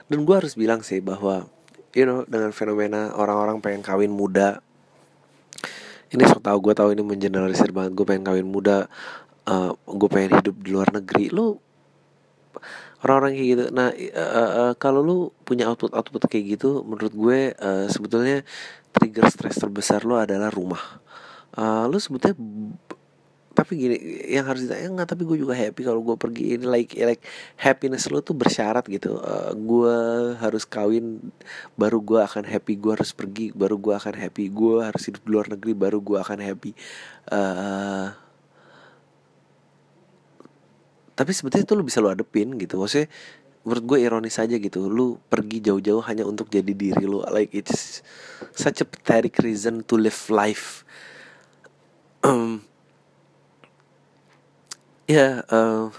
Dan 0.08 0.28
gue 0.28 0.34
harus 0.36 0.54
bilang 0.56 0.84
sih 0.84 1.00
bahwa 1.00 1.48
you 1.96 2.04
know 2.04 2.24
dengan 2.28 2.52
fenomena 2.52 3.12
orang-orang 3.16 3.60
pengen 3.64 3.84
kawin 3.84 4.12
muda 4.12 4.64
ini 6.12 6.24
so 6.28 6.40
tau 6.40 6.60
gue 6.60 6.72
tau 6.76 6.92
ini 6.92 7.00
mengeneralisir 7.00 7.72
banget 7.72 7.96
gue 7.96 8.04
pengen 8.04 8.24
kawin 8.24 8.44
muda 8.44 8.88
uh, 9.48 9.72
gue 9.72 10.08
pengen 10.12 10.36
hidup 10.40 10.56
di 10.60 10.70
luar 10.72 10.92
negeri. 10.92 11.32
Lu 11.32 11.56
orang-orang 13.02 13.32
kayak 13.34 13.48
gitu. 13.50 13.64
Nah 13.74 13.88
uh, 13.92 14.52
uh, 14.70 14.72
kalau 14.78 15.00
lu 15.02 15.16
punya 15.42 15.66
output 15.68 15.92
output 15.92 16.22
kayak 16.30 16.58
gitu 16.58 16.86
menurut 16.86 17.12
gue 17.12 17.38
uh, 17.58 17.86
sebetulnya 17.90 18.46
trigger 18.94 19.26
stress 19.28 19.58
terbesar 19.58 20.06
lu 20.06 20.14
adalah 20.14 20.48
rumah. 20.48 20.80
Uh, 21.52 21.84
lu 21.90 21.98
sebetulnya 21.98 22.38
tapi 23.52 23.76
gini 23.76 23.96
yang 24.32 24.48
harus 24.48 24.64
ditanya 24.64 24.88
nggak 24.96 25.08
tapi 25.12 25.28
gue 25.28 25.44
juga 25.44 25.52
happy 25.52 25.84
kalau 25.84 26.00
gue 26.00 26.16
pergi. 26.16 26.56
Ini 26.56 26.64
like 26.64 26.96
like 26.96 27.22
happiness 27.60 28.08
lo 28.08 28.24
tuh 28.24 28.32
bersyarat 28.32 28.86
gitu. 28.88 29.20
Uh, 29.20 29.52
gue 29.52 29.96
harus 30.40 30.64
kawin 30.64 31.20
baru 31.76 32.00
gue 32.00 32.20
akan 32.22 32.48
happy 32.48 32.80
gue 32.80 32.92
harus 32.96 33.12
pergi 33.12 33.52
baru 33.52 33.76
gue 33.76 33.92
akan 33.92 34.14
happy. 34.16 34.48
Gue 34.48 34.80
harus 34.80 35.02
hidup 35.04 35.22
di 35.26 35.30
luar 35.30 35.46
negeri 35.52 35.72
baru 35.76 35.98
gue 36.00 36.18
akan 36.22 36.38
happy. 36.40 36.72
Uh, 37.28 38.21
tapi 41.22 41.30
sebetulnya 41.30 41.62
itu 41.62 41.78
lu 41.78 41.86
bisa 41.86 42.02
lu 42.02 42.10
adepin 42.10 42.58
gitu. 42.58 42.82
Maksudnya 42.82 43.06
menurut 43.62 43.84
gue 43.86 43.98
ironis 44.02 44.42
aja 44.42 44.58
gitu. 44.58 44.90
Lu 44.90 45.22
pergi 45.30 45.62
jauh-jauh 45.62 46.02
hanya 46.10 46.26
untuk 46.26 46.50
jadi 46.50 46.74
diri 46.74 47.06
lu. 47.06 47.22
Like 47.30 47.54
it's 47.54 48.02
such 48.58 48.82
a 48.82 48.86
pathetic 48.86 49.38
reason 49.38 49.86
to 49.86 49.94
live 49.94 50.18
life. 50.34 50.82
Um, 52.26 52.66
ya 55.06 55.14
yeah, 55.14 55.32
uh, 55.46 55.94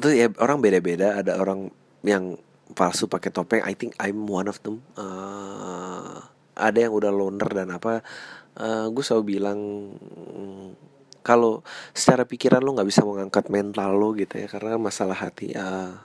terus 0.00 0.16
ya 0.16 0.32
orang 0.40 0.64
beda-beda. 0.64 1.20
Ada 1.20 1.36
orang 1.36 1.68
yang 2.00 2.40
palsu 2.72 3.12
pakai 3.12 3.28
topeng. 3.28 3.60
I 3.60 3.76
think 3.76 3.92
I'm 4.00 4.24
one 4.24 4.48
of 4.48 4.56
them. 4.64 4.80
Uh, 4.96 6.16
ada 6.56 6.80
yang 6.80 6.96
udah 6.96 7.12
loner 7.12 7.52
dan 7.52 7.76
apa. 7.76 8.00
Uh, 8.56 8.88
gue 8.88 9.04
selalu 9.04 9.36
bilang 9.36 9.60
kalau 11.24 11.64
secara 11.96 12.28
pikiran 12.28 12.60
lo 12.60 12.76
nggak 12.76 12.88
bisa 12.88 13.02
mengangkat 13.02 13.48
mental 13.48 13.96
lo 13.96 14.12
gitu 14.12 14.36
ya 14.36 14.46
karena 14.46 14.76
masalah 14.76 15.16
hati 15.16 15.56
uh, 15.56 15.96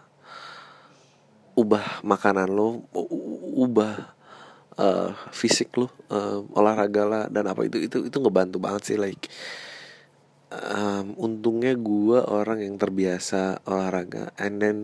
ubah 1.60 2.02
makanan 2.08 2.48
lo 2.48 2.88
ubah 3.60 4.16
uh, 4.80 5.12
fisik 5.36 5.76
lo 5.76 5.92
uh, 6.10 6.40
olahraga 6.56 7.04
lah 7.04 7.24
dan 7.28 7.52
apa 7.52 7.68
itu 7.68 7.84
itu 7.84 8.08
itu 8.08 8.18
ngebantu 8.24 8.58
banget 8.64 8.96
sih 8.96 8.98
like 8.98 9.28
um, 10.54 11.14
untungnya 11.18 11.78
gue 11.78 12.20
orang 12.20 12.66
yang 12.66 12.76
terbiasa 12.76 13.64
olahraga. 13.70 14.34
And 14.38 14.62
then 14.62 14.78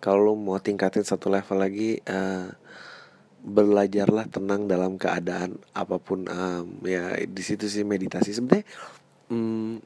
kalau 0.00 0.36
mau 0.36 0.60
tingkatin 0.60 1.02
satu 1.02 1.32
level 1.32 1.58
lagi 1.58 1.98
uh, 2.06 2.52
belajarlah 3.46 4.26
tenang 4.28 4.66
dalam 4.66 4.98
keadaan 4.98 5.62
apa 5.70 6.02
pun 6.02 6.26
um, 6.26 6.82
ya 6.84 7.16
di 7.24 7.42
situ 7.42 7.66
sih 7.66 7.82
meditasi. 7.86 8.36
Sebenarnya 8.36 8.66
um, 9.30 9.78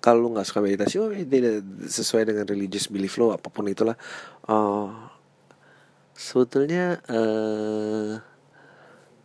kalau 0.00 0.32
nggak 0.32 0.48
suka 0.48 0.64
meditasi 0.64 0.96
oh 0.96 1.12
tidak 1.12 1.60
sesuai 1.86 2.32
dengan 2.32 2.48
religious 2.48 2.88
belief 2.88 3.20
lo 3.20 3.36
apa 3.36 3.52
pun 3.52 3.68
itulah. 3.68 4.00
Uh, 4.48 4.88
sebetulnya 6.16 7.04
uh, 7.08 8.20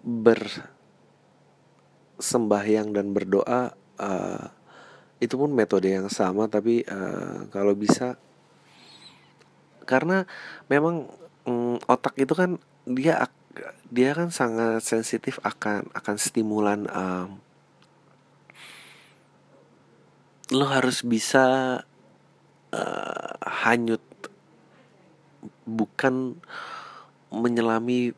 bersembahyang 0.04 2.92
dan 2.92 3.16
berdoa 3.16 3.72
uh, 4.00 4.48
itu 5.24 5.38
pun 5.40 5.52
metode 5.52 5.90
yang 5.90 6.10
sama 6.12 6.48
tapi 6.52 6.84
uh, 6.86 7.48
kalau 7.50 7.74
bisa 7.74 8.18
karena 9.88 10.28
memang 10.68 11.08
um, 11.48 11.80
otak 11.88 12.14
itu 12.20 12.36
kan 12.36 12.60
dia 12.84 13.32
dia 13.88 14.12
kan 14.12 14.28
sangat 14.34 14.84
sensitif 14.84 15.40
akan 15.42 15.88
akan 15.96 16.16
stimulan 16.20 16.90
um, 16.92 17.40
lo 20.54 20.70
harus 20.70 21.02
bisa 21.02 21.46
uh, 22.70 23.34
hanyut 23.66 24.04
bukan 25.66 26.38
menyelami 27.34 28.14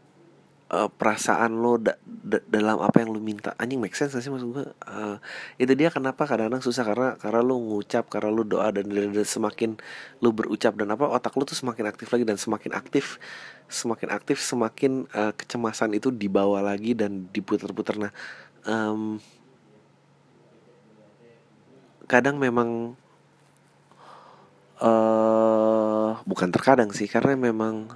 uh, 0.71 0.91
perasaan 0.91 1.63
lo 1.63 1.79
da 1.79 1.95
da 2.03 2.43
dalam 2.47 2.83
apa 2.83 2.99
yang 3.03 3.15
lo 3.15 3.19
minta. 3.23 3.55
Anjing 3.55 3.79
make 3.79 3.95
sense 3.95 4.11
gak 4.11 4.23
sih 4.23 4.31
maksud 4.31 4.51
gue 4.51 4.65
uh, 4.67 5.17
itu 5.55 5.71
dia 5.73 5.87
kenapa 5.87 6.27
kadang-kadang 6.27 6.63
susah 6.63 6.83
karena 6.83 7.09
karena 7.15 7.41
lo 7.43 7.55
ngucap 7.59 8.11
karena 8.11 8.29
lo 8.31 8.43
doa 8.43 8.69
dan, 8.75 8.91
dan, 8.91 9.15
dan 9.15 9.27
semakin 9.27 9.79
lo 10.19 10.29
berucap 10.35 10.75
dan 10.75 10.91
apa 10.91 11.07
otak 11.07 11.33
lo 11.39 11.47
tuh 11.47 11.55
semakin 11.55 11.87
aktif 11.87 12.11
lagi 12.11 12.27
dan 12.27 12.35
semakin 12.35 12.71
aktif 12.75 13.19
semakin 13.67 14.09
aktif 14.11 14.37
semakin 14.43 15.07
uh, 15.15 15.31
kecemasan 15.35 15.95
itu 15.95 16.11
dibawa 16.11 16.63
lagi 16.63 16.95
dan 16.95 17.27
diputar-putar. 17.31 17.99
Nah 17.99 18.11
um, 18.67 19.19
kadang 22.07 22.39
memang 22.39 22.95
uh, 24.79 26.17
bukan 26.23 26.49
terkadang 26.49 26.89
sih 26.95 27.05
karena 27.05 27.35
memang 27.35 27.91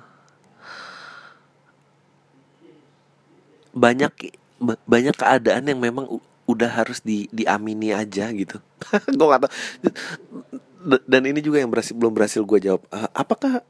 banyak 3.72 4.36
banyak 4.86 5.16
keadaan 5.16 5.64
yang 5.72 5.80
memang 5.80 6.06
udah 6.46 6.70
harus 6.70 7.00
di 7.00 7.32
diamini 7.32 7.96
aja 7.96 8.28
gitu. 8.36 8.60
Gue 9.18 9.28
gak 9.32 9.48
tau 9.48 9.52
dan 10.82 11.22
ini 11.30 11.40
juga 11.40 11.62
yang 11.62 11.70
berhasil 11.70 11.94
belum 11.94 12.14
berhasil 12.14 12.42
gue 12.42 12.60
jawab. 12.62 12.82
Uh, 12.90 13.10
apakah 13.14 13.62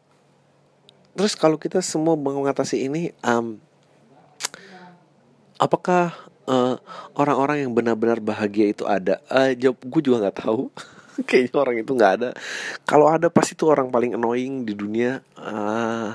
terus 1.12 1.36
kalau 1.36 1.60
kita 1.60 1.84
semua 1.84 2.16
mengatasi 2.16 2.88
ini 2.88 3.12
um, 3.20 3.60
apakah 5.60 6.16
orang 6.52 6.78
orang-orang 7.16 7.58
yang 7.64 7.72
benar-benar 7.72 8.20
bahagia 8.20 8.76
itu 8.76 8.84
ada. 8.84 9.24
Uh, 9.32 9.56
jawab 9.56 9.80
gue 9.80 10.02
juga 10.04 10.28
nggak 10.28 10.38
tahu. 10.44 10.68
Kayaknya 11.28 11.58
orang 11.58 11.76
itu 11.80 11.92
nggak 11.96 12.14
ada. 12.20 12.30
Kalau 12.84 13.08
ada 13.08 13.28
pasti 13.32 13.56
itu 13.56 13.66
orang 13.68 13.88
paling 13.88 14.20
annoying 14.20 14.68
di 14.68 14.74
dunia. 14.76 15.24
Uh, 15.40 16.12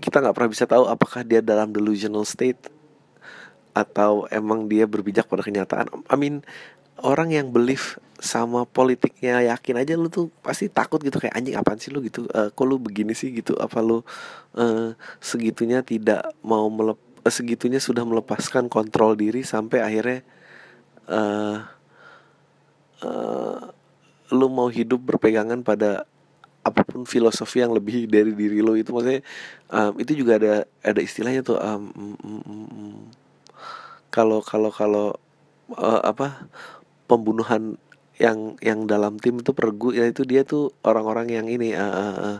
kita 0.00 0.22
nggak 0.22 0.34
pernah 0.36 0.50
bisa 0.50 0.64
tahu 0.64 0.86
apakah 0.88 1.26
dia 1.26 1.42
dalam 1.42 1.74
delusional 1.74 2.24
state 2.24 2.70
atau 3.74 4.26
emang 4.30 4.66
dia 4.66 4.86
berbijak 4.86 5.26
pada 5.26 5.42
kenyataan. 5.42 5.90
I 6.06 6.16
mean 6.16 6.46
orang 7.00 7.32
yang 7.32 7.48
believe 7.50 7.98
sama 8.20 8.68
politiknya 8.68 9.40
yakin 9.48 9.80
aja 9.80 9.96
lu 9.96 10.12
tuh 10.12 10.28
pasti 10.44 10.68
takut 10.68 11.00
gitu 11.00 11.16
kayak 11.16 11.32
anjing 11.32 11.56
apaan 11.56 11.80
sih 11.80 11.88
lu? 11.88 12.04
gitu. 12.04 12.28
Uh, 12.30 12.52
kok 12.52 12.66
lu 12.68 12.76
begini 12.76 13.16
sih? 13.16 13.32
gitu. 13.32 13.56
Apa 13.56 13.80
lu 13.80 14.04
uh, 14.54 14.92
segitunya 15.18 15.80
tidak 15.80 16.28
mau 16.44 16.68
melep 16.68 17.00
uh, 17.00 17.09
segitunya 17.28 17.82
sudah 17.82 18.06
melepaskan 18.06 18.72
kontrol 18.72 19.12
diri 19.12 19.44
sampai 19.44 19.84
akhirnya 19.84 20.20
uh, 21.10 21.68
uh, 23.04 23.60
lu 24.30 24.46
mau 24.48 24.70
hidup 24.72 25.02
berpegangan 25.02 25.60
pada 25.60 26.08
apa 26.60 26.84
pun 26.84 27.08
filosofi 27.08 27.64
yang 27.64 27.72
lebih 27.72 28.04
dari 28.04 28.36
diri 28.36 28.60
lo 28.60 28.76
itu 28.76 28.92
maksudnya 28.92 29.24
um, 29.72 29.96
itu 29.96 30.12
juga 30.12 30.36
ada 30.36 30.54
ada 30.84 31.00
istilahnya 31.00 31.40
tuh 31.40 31.56
kalau 34.12 34.44
um, 34.44 34.52
kalau 34.52 34.70
kalau 34.70 35.06
uh, 35.74 36.00
apa 36.04 36.48
pembunuhan 37.08 37.80
yang 38.20 38.60
yang 38.60 38.84
dalam 38.84 39.16
tim 39.16 39.40
itu 39.40 39.56
pergu 39.56 39.96
ya 39.96 40.04
itu 40.04 40.28
dia 40.28 40.44
tuh 40.44 40.76
orang-orang 40.84 41.32
yang 41.32 41.46
ini 41.48 41.72
uh, 41.72 41.80
uh, 41.80 42.16
uh, 42.20 42.38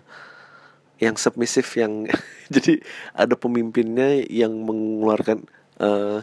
yang 1.01 1.17
submisif 1.17 1.67
yang 1.81 2.07
jadi 2.55 2.79
ada 3.17 3.35
pemimpinnya 3.35 4.21
yang 4.29 4.53
mengeluarkan 4.53 5.49
uh, 5.81 6.21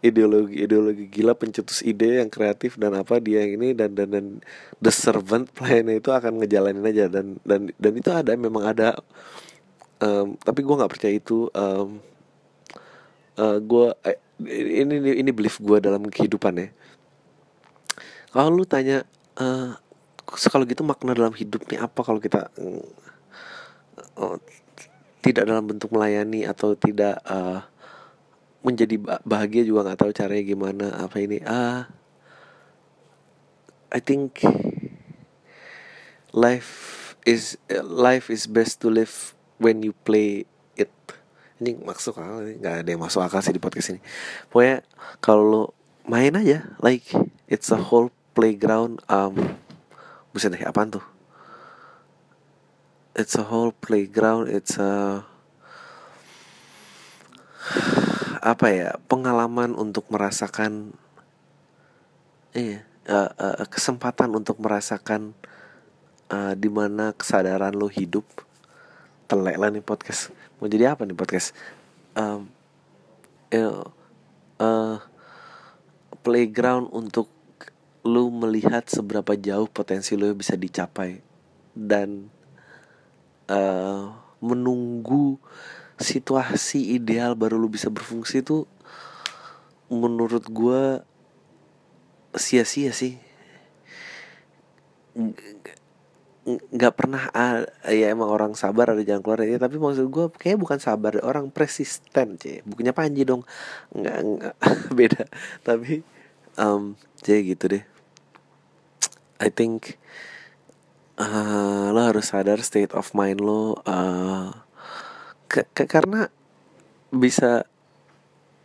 ideologi 0.00 0.64
ideologi 0.64 1.04
gila 1.08 1.36
pencetus 1.36 1.84
ide 1.84 2.24
yang 2.24 2.32
kreatif 2.32 2.80
dan 2.80 2.96
apa 2.96 3.20
dia 3.20 3.44
yang 3.44 3.60
ini 3.60 3.76
dan 3.76 3.92
dan 3.92 4.08
dan 4.12 4.26
the 4.80 4.92
servant 4.92 5.52
plan 5.52 5.86
itu 5.92 6.08
akan 6.12 6.40
ngejalanin 6.40 6.84
aja. 6.84 7.12
Dan 7.12 7.40
dan 7.44 7.72
dan 7.76 7.92
itu 7.96 8.10
ada 8.12 8.32
memang 8.36 8.64
ada. 8.72 8.96
Um, 9.96 10.36
tapi 10.44 10.60
gue 10.60 10.76
nggak 10.76 10.92
percaya 10.92 11.14
itu. 11.16 11.48
Um, 11.56 12.04
uh, 13.40 13.58
gue 13.58 13.86
eh, 14.04 14.20
ini 14.84 15.00
ini, 15.00 15.10
ini 15.24 15.30
belief 15.32 15.56
gue 15.60 15.80
dalam 15.80 16.04
kehidupan 16.04 16.60
ya 16.60 16.68
kalau 18.36 18.52
lu 18.52 18.68
tanya 18.68 19.00
uh, 19.40 19.72
kalau 20.52 20.68
gitu 20.68 20.84
makna 20.84 21.16
dalam 21.16 21.32
hidupnya 21.32 21.88
apa? 21.88 22.04
Kalau 22.04 22.20
kita 22.20 22.52
tidak 25.20 25.44
dalam 25.46 25.66
bentuk 25.66 25.90
melayani 25.90 26.46
atau 26.46 26.78
tidak 26.78 27.18
uh, 27.26 27.62
menjadi 28.66 28.98
bahagia 29.22 29.62
juga 29.62 29.86
nggak 29.86 30.00
tahu 30.02 30.10
caranya 30.14 30.44
gimana 30.46 30.86
apa 30.98 31.16
ini. 31.22 31.38
Ah 31.46 31.86
I 33.90 34.02
think 34.02 34.42
life 36.34 37.14
is 37.22 37.58
life 37.82 38.30
is 38.30 38.50
best 38.50 38.82
to 38.82 38.90
live 38.90 39.34
when 39.62 39.86
you 39.86 39.94
play 40.02 40.46
it. 40.74 40.90
Ini 41.62 41.78
maksud 41.78 42.18
akal 42.18 42.58
nggak 42.58 42.86
ada 42.86 42.88
yang 42.90 43.02
masuk 43.02 43.22
akal 43.22 43.42
sih 43.42 43.54
di 43.54 43.62
podcast 43.62 43.94
ini. 43.94 44.00
Pokoknya 44.50 44.82
kalau 45.22 45.74
main 46.06 46.34
aja 46.38 46.74
like 46.82 47.06
it's 47.50 47.70
a 47.74 47.78
whole 47.78 48.14
playground 48.34 49.02
um 49.10 49.58
bisa 50.30 50.52
deh 50.52 50.60
apaan 50.62 50.92
tuh 50.92 51.15
it's 53.16 53.34
a 53.40 53.44
whole 53.48 53.72
playground 53.72 54.52
it's 54.52 54.76
a 54.76 55.24
apa 58.44 58.66
ya 58.70 58.90
pengalaman 59.10 59.74
untuk 59.74 60.06
merasakan 60.12 60.94
iya 62.54 62.86
uh, 63.10 63.30
uh, 63.34 63.66
kesempatan 63.66 64.30
untuk 64.34 64.58
merasakan 64.62 65.34
uh, 66.30 66.54
di 66.54 66.68
mana 66.70 67.14
kesadaran 67.14 67.74
lo 67.74 67.86
hidup. 67.90 68.26
Telek 69.26 69.58
lah 69.58 69.70
nih 69.74 69.82
podcast. 69.82 70.30
Mau 70.58 70.70
jadi 70.70 70.94
apa 70.94 71.02
nih 71.02 71.18
podcast? 71.18 71.50
Um, 72.14 72.50
uh, 73.50 73.90
uh, 74.62 74.96
playground 76.22 76.90
untuk 76.94 77.30
lo 78.06 78.30
melihat 78.30 78.86
seberapa 78.86 79.34
jauh 79.34 79.66
potensi 79.66 80.14
lo 80.14 80.30
bisa 80.30 80.54
dicapai. 80.54 81.18
Dan 81.74 82.30
uh, 83.50 84.14
menunggu 84.42 85.38
situasi 85.96 86.92
ideal 86.92 87.32
baru 87.32 87.56
lu 87.56 87.72
bisa 87.72 87.88
berfungsi 87.88 88.44
tuh 88.44 88.68
menurut 89.88 90.44
gue 90.50 91.00
sia-sia 92.36 92.92
sih. 92.92 93.16
Nggak 96.46 96.94
pernah 96.94 97.26
ya 97.90 98.12
emang 98.12 98.30
orang 98.30 98.52
sabar 98.54 98.94
ada 98.94 99.02
jalan 99.02 99.24
keluar 99.24 99.42
ya 99.42 99.58
tapi 99.58 99.82
maksud 99.82 100.06
gue 100.12 100.26
kayak 100.36 100.60
bukan 100.60 100.78
sabar 100.78 101.16
orang 101.24 101.48
persisten 101.48 102.36
cie. 102.36 102.60
Bukannya 102.68 102.92
panji 102.92 103.24
dong. 103.24 103.42
Nggak, 103.96 104.18
nggak 104.20 104.54
beda. 104.98 105.22
Tapi 105.64 106.04
um, 106.60 106.94
cie 107.24 107.40
gitu 107.42 107.72
deh. 107.72 107.84
I 109.36 109.48
think 109.52 110.00
uh, 111.16 111.92
lo 111.92 112.00
harus 112.00 112.32
sadar 112.32 112.60
state 112.60 112.92
of 112.92 113.12
mind 113.16 113.40
lo 113.40 113.80
uh, 113.84 114.52
ke, 115.48 115.64
ke, 115.72 115.88
karena 115.88 116.28
bisa 117.12 117.64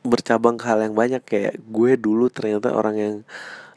bercabang 0.02 0.58
ke 0.60 0.66
hal 0.68 0.84
yang 0.84 0.96
banyak. 0.96 1.24
Kayak 1.24 1.62
gue 1.72 1.92
dulu 1.96 2.28
ternyata 2.28 2.74
orang 2.74 2.96
yang 2.98 3.16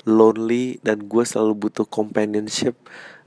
lonely 0.04 0.82
dan 0.84 1.08
gue 1.08 1.24
selalu 1.24 1.68
butuh 1.68 1.86
companionship 1.88 2.76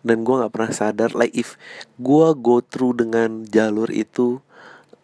dan 0.06 0.22
gue 0.22 0.36
nggak 0.36 0.54
pernah 0.54 0.72
sadar. 0.74 1.12
Like 1.16 1.34
if 1.34 1.56
gue 1.98 2.28
go 2.38 2.62
through 2.62 3.02
dengan 3.02 3.46
jalur 3.48 3.90
itu 3.90 4.42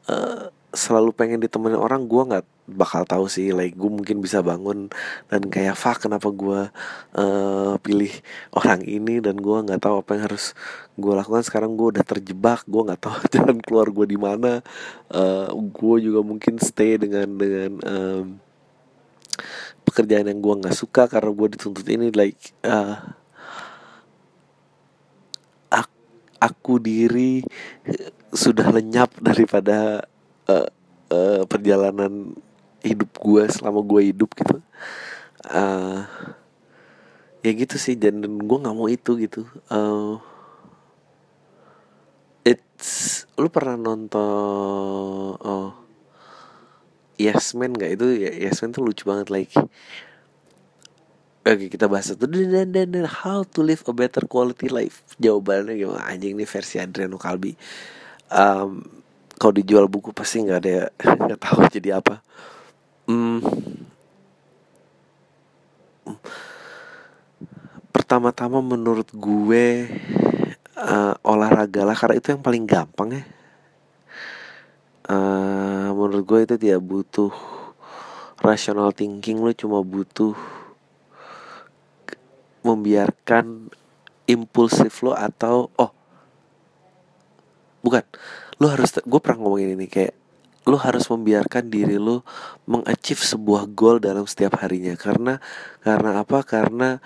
uh, 0.10 0.50
selalu 0.74 1.14
pengen 1.14 1.38
ditemenin 1.38 1.78
orang 1.78 2.10
gue 2.10 2.24
nggak 2.26 2.46
bakal 2.66 3.06
tahu 3.06 3.30
sih. 3.30 3.54
Like 3.54 3.78
gue 3.78 3.92
mungkin 3.94 4.20
bisa 4.20 4.42
bangun 4.42 4.90
dan 5.30 5.46
kayak 5.48 5.78
fuck 5.78 6.02
kenapa 6.02 6.34
gue 6.34 6.74
uh, 7.14 7.74
pilih 7.78 8.10
orang 8.58 8.82
ini 8.82 9.22
dan 9.22 9.38
gue 9.38 9.58
nggak 9.70 9.86
tahu 9.86 10.02
apa 10.02 10.10
yang 10.18 10.24
harus 10.34 10.58
gue 10.98 11.14
lakukan. 11.14 11.46
Sekarang 11.46 11.78
gue 11.78 11.94
udah 11.94 12.04
terjebak 12.04 12.66
gue 12.66 12.82
nggak 12.90 13.02
tahu 13.06 13.18
jalan 13.38 13.58
keluar 13.62 13.88
gue 13.94 14.06
di 14.10 14.18
mana. 14.18 14.66
Uh, 15.14 15.54
gue 15.54 15.96
juga 16.10 16.26
mungkin 16.26 16.58
stay 16.58 16.98
dengan 16.98 17.30
dengan 17.38 17.72
um, 17.86 18.26
pekerjaan 19.86 20.26
yang 20.26 20.42
gue 20.42 20.54
nggak 20.66 20.76
suka 20.76 21.06
karena 21.06 21.30
gue 21.30 21.48
dituntut 21.54 21.86
ini. 21.86 22.10
Like 22.10 22.42
uh, 22.66 23.22
aku 26.44 26.84
diri 26.84 27.40
sudah 28.36 28.68
lenyap 28.76 29.16
daripada 29.28 30.04
uh, 30.50 30.68
uh, 31.12 31.42
perjalanan 31.48 32.36
hidup 32.84 33.16
gue 33.20 33.44
selama 33.48 33.80
gue 33.84 34.12
hidup 34.12 34.30
gitu. 34.36 34.58
Uh, 35.44 36.08
ya 37.44 37.52
gitu 37.52 37.76
sih 37.76 38.00
dan, 38.00 38.24
gue 38.24 38.58
nggak 38.64 38.76
mau 38.76 38.88
itu 38.88 39.20
gitu. 39.20 39.48
Uh, 39.68 40.20
it's 42.44 43.24
lu 43.40 43.48
pernah 43.48 43.80
nonton 43.80 45.40
oh 45.40 45.72
Yes 47.16 47.56
Man 47.56 47.72
gak 47.72 47.96
itu 47.96 48.28
ya 48.28 48.32
Yes 48.36 48.60
Man 48.62 48.76
tuh 48.76 48.84
lucu 48.84 49.08
banget 49.08 49.32
like 49.32 49.56
Oke 51.44 51.68
kita 51.68 51.92
bahas 51.92 52.08
itu 52.08 52.24
dan, 52.24 52.72
dan, 52.72 52.88
dan 52.96 53.04
how 53.04 53.44
to 53.44 53.60
live 53.64 53.84
a 53.88 53.92
better 53.92 54.24
quality 54.24 54.72
life. 54.72 55.04
Jawabannya 55.20 55.76
gimana? 55.76 56.08
Anjing 56.08 56.40
ini 56.40 56.48
versi 56.48 56.80
Adriano 56.80 57.20
Kalbi 57.20 57.52
um, 58.32 59.03
kalau 59.44 59.60
dijual 59.60 59.92
buku 59.92 60.16
pasti 60.16 60.40
nggak 60.40 60.60
ada 60.64 60.88
nggak 61.28 61.42
tahu 61.44 61.68
jadi 61.68 62.00
apa. 62.00 62.24
Hmm, 63.04 63.44
pertama-tama 67.92 68.64
menurut 68.64 69.12
gue 69.12 69.92
uh, 70.80 71.14
olahraga 71.28 71.84
lah 71.84 71.92
karena 71.92 72.24
itu 72.24 72.32
yang 72.32 72.40
paling 72.40 72.64
gampang 72.64 73.20
ya. 73.20 73.24
Uh, 75.12 75.92
menurut 75.92 76.24
gue 76.24 76.40
itu 76.48 76.56
tidak 76.56 76.80
butuh 76.80 77.36
rational 78.40 78.96
thinking 78.96 79.44
lo 79.44 79.52
cuma 79.52 79.84
butuh 79.84 80.32
membiarkan 82.64 83.68
impulsif 84.24 85.04
lo 85.04 85.12
atau 85.12 85.68
oh. 85.76 85.92
Bukan 87.84 88.08
lo 88.62 88.68
harus 88.70 88.94
gue 89.02 89.20
pernah 89.22 89.46
ngomongin 89.46 89.78
ini 89.78 89.88
kayak 89.90 90.14
lo 90.64 90.80
harus 90.80 91.12
membiarkan 91.12 91.68
diri 91.68 92.00
lo 92.00 92.24
mengachieve 92.70 93.20
sebuah 93.20 93.68
goal 93.72 94.00
dalam 94.00 94.24
setiap 94.24 94.60
harinya. 94.64 94.96
Karena 94.96 95.40
karena 95.84 96.24
apa? 96.24 96.40
Karena 96.48 97.04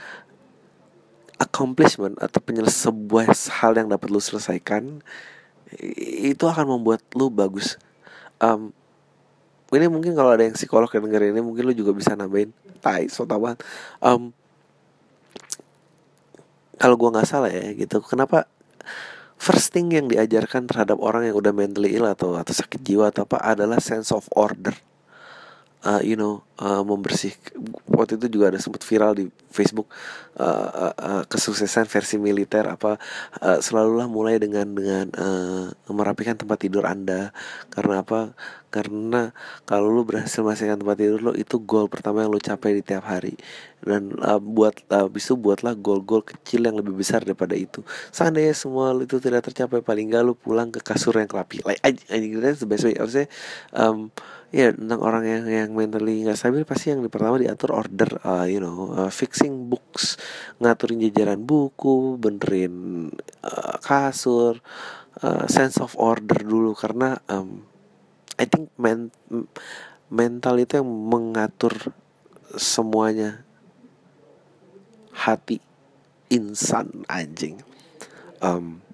accomplishment 1.38 2.18
atau 2.18 2.40
penyelesaian 2.42 2.94
sebuah 2.94 3.34
hal 3.62 3.78
yang 3.78 3.88
dapat 3.90 4.10
lo 4.10 4.22
selesaikan 4.22 5.02
itu 6.30 6.46
akan 6.46 6.78
membuat 6.78 7.02
lo 7.18 7.34
bagus. 7.34 7.82
Um, 8.38 8.74
ini 9.74 9.90
mungkin 9.90 10.16
kalau 10.16 10.32
ada 10.32 10.46
yang 10.46 10.56
psikolog 10.56 10.88
yang 10.94 11.04
denger 11.10 11.34
ini 11.34 11.42
mungkin 11.42 11.68
lo 11.68 11.74
juga 11.74 11.92
bisa 11.92 12.14
nambahin. 12.14 12.54
Tai 12.80 13.10
so 13.10 13.26
banget. 13.26 13.60
Um, 14.00 14.32
kalau 16.78 16.96
gue 16.96 17.10
nggak 17.10 17.26
salah 17.26 17.50
ya 17.50 17.74
gitu 17.74 18.06
kenapa 18.06 18.46
first 19.38 19.74
thing 19.74 19.94
yang 19.94 20.10
diajarkan 20.10 20.66
terhadap 20.66 20.98
orang 21.02 21.30
yang 21.30 21.38
udah 21.38 21.54
mentally 21.54 21.94
ill 21.94 22.10
atau 22.10 22.36
atau 22.36 22.54
sakit 22.54 22.82
jiwa 22.82 23.14
atau 23.14 23.24
apa 23.30 23.38
adalah 23.42 23.78
sense 23.78 24.10
of 24.10 24.26
order 24.34 24.74
uh, 25.88 26.02
you 26.04 26.20
know 26.20 26.44
uh, 26.60 26.84
membersih 26.84 27.32
waktu 27.88 28.20
itu 28.20 28.28
juga 28.28 28.52
ada 28.52 28.60
sempat 28.60 28.84
viral 28.84 29.16
di 29.16 29.32
Facebook 29.48 29.88
uh, 30.36 30.92
uh, 30.92 30.96
uh, 31.00 31.24
kesuksesan 31.32 31.88
versi 31.88 32.20
militer 32.20 32.68
apa 32.68 33.00
uh, 33.40 33.58
selalulah 33.64 34.12
mulai 34.12 34.36
dengan 34.38 34.68
dengan 34.76 35.08
uh, 35.16 35.72
merapikan 35.90 36.36
tempat 36.36 36.60
tidur 36.60 36.84
anda. 36.84 37.32
Karena 37.72 38.04
apa? 38.04 38.36
Karena 38.68 39.32
kalau 39.64 39.88
lu 39.88 40.04
berhasil 40.04 40.44
merapikan 40.44 40.76
tempat 40.76 41.00
tidur 41.00 41.20
lo 41.24 41.34
itu 41.34 41.58
goal 41.64 41.88
pertama 41.88 42.28
yang 42.28 42.36
lu 42.36 42.42
capai 42.44 42.76
di 42.76 42.84
tiap 42.84 43.08
hari. 43.08 43.40
Dan 43.80 44.20
uh, 44.20 44.42
buat 44.42 44.76
uh, 44.92 45.08
itu 45.08 45.40
buatlah 45.40 45.80
gol-gol 45.80 46.26
kecil 46.26 46.68
yang 46.68 46.76
lebih 46.76 46.98
besar 46.98 47.24
daripada 47.24 47.56
itu. 47.56 47.80
Seandainya 48.12 48.52
semua 48.52 48.92
itu 49.00 49.24
tidak 49.24 49.48
tercapai 49.48 49.80
paling 49.80 50.12
gak 50.12 50.24
lu 50.28 50.34
pulang 50.36 50.70
ke 50.74 50.84
kasur 50.84 51.16
yang 51.16 51.30
kelapi 51.30 51.64
like 51.64 51.80
anjing 51.86 52.42
that's 52.44 52.60
the 52.60 52.68
best 52.68 52.84
um, 53.72 54.12
ya 54.48 54.72
tentang 54.72 55.04
orang 55.04 55.28
yang 55.28 55.44
yang 55.44 55.70
mentally 55.76 56.24
nggak 56.24 56.40
stabil 56.40 56.64
pasti 56.64 56.96
yang 56.96 57.04
pertama 57.12 57.36
diatur 57.36 57.76
order 57.76 58.08
uh, 58.24 58.48
you 58.48 58.64
know 58.64 58.96
uh, 58.96 59.12
fixing 59.12 59.68
books 59.68 60.16
ngaturin 60.64 61.04
jajaran 61.04 61.44
buku 61.44 62.16
benerin 62.16 63.12
uh, 63.44 63.76
kasur 63.84 64.64
uh, 65.22 65.46
sense 65.50 65.82
of 65.82 65.94
order 65.98 66.42
dulu. 66.42 66.78
Karena 66.78 67.18
um, 67.30 67.66
I 68.38 68.46
think 68.46 68.70
men 68.78 69.10
mental 70.08 70.62
itu 70.62 70.82
yang 70.82 70.90
mengatur 70.90 71.94
semuanya. 72.58 73.42
Hati 75.18 75.58
insan 76.30 77.08
anjing. 77.10 77.58
Um, 78.38 78.86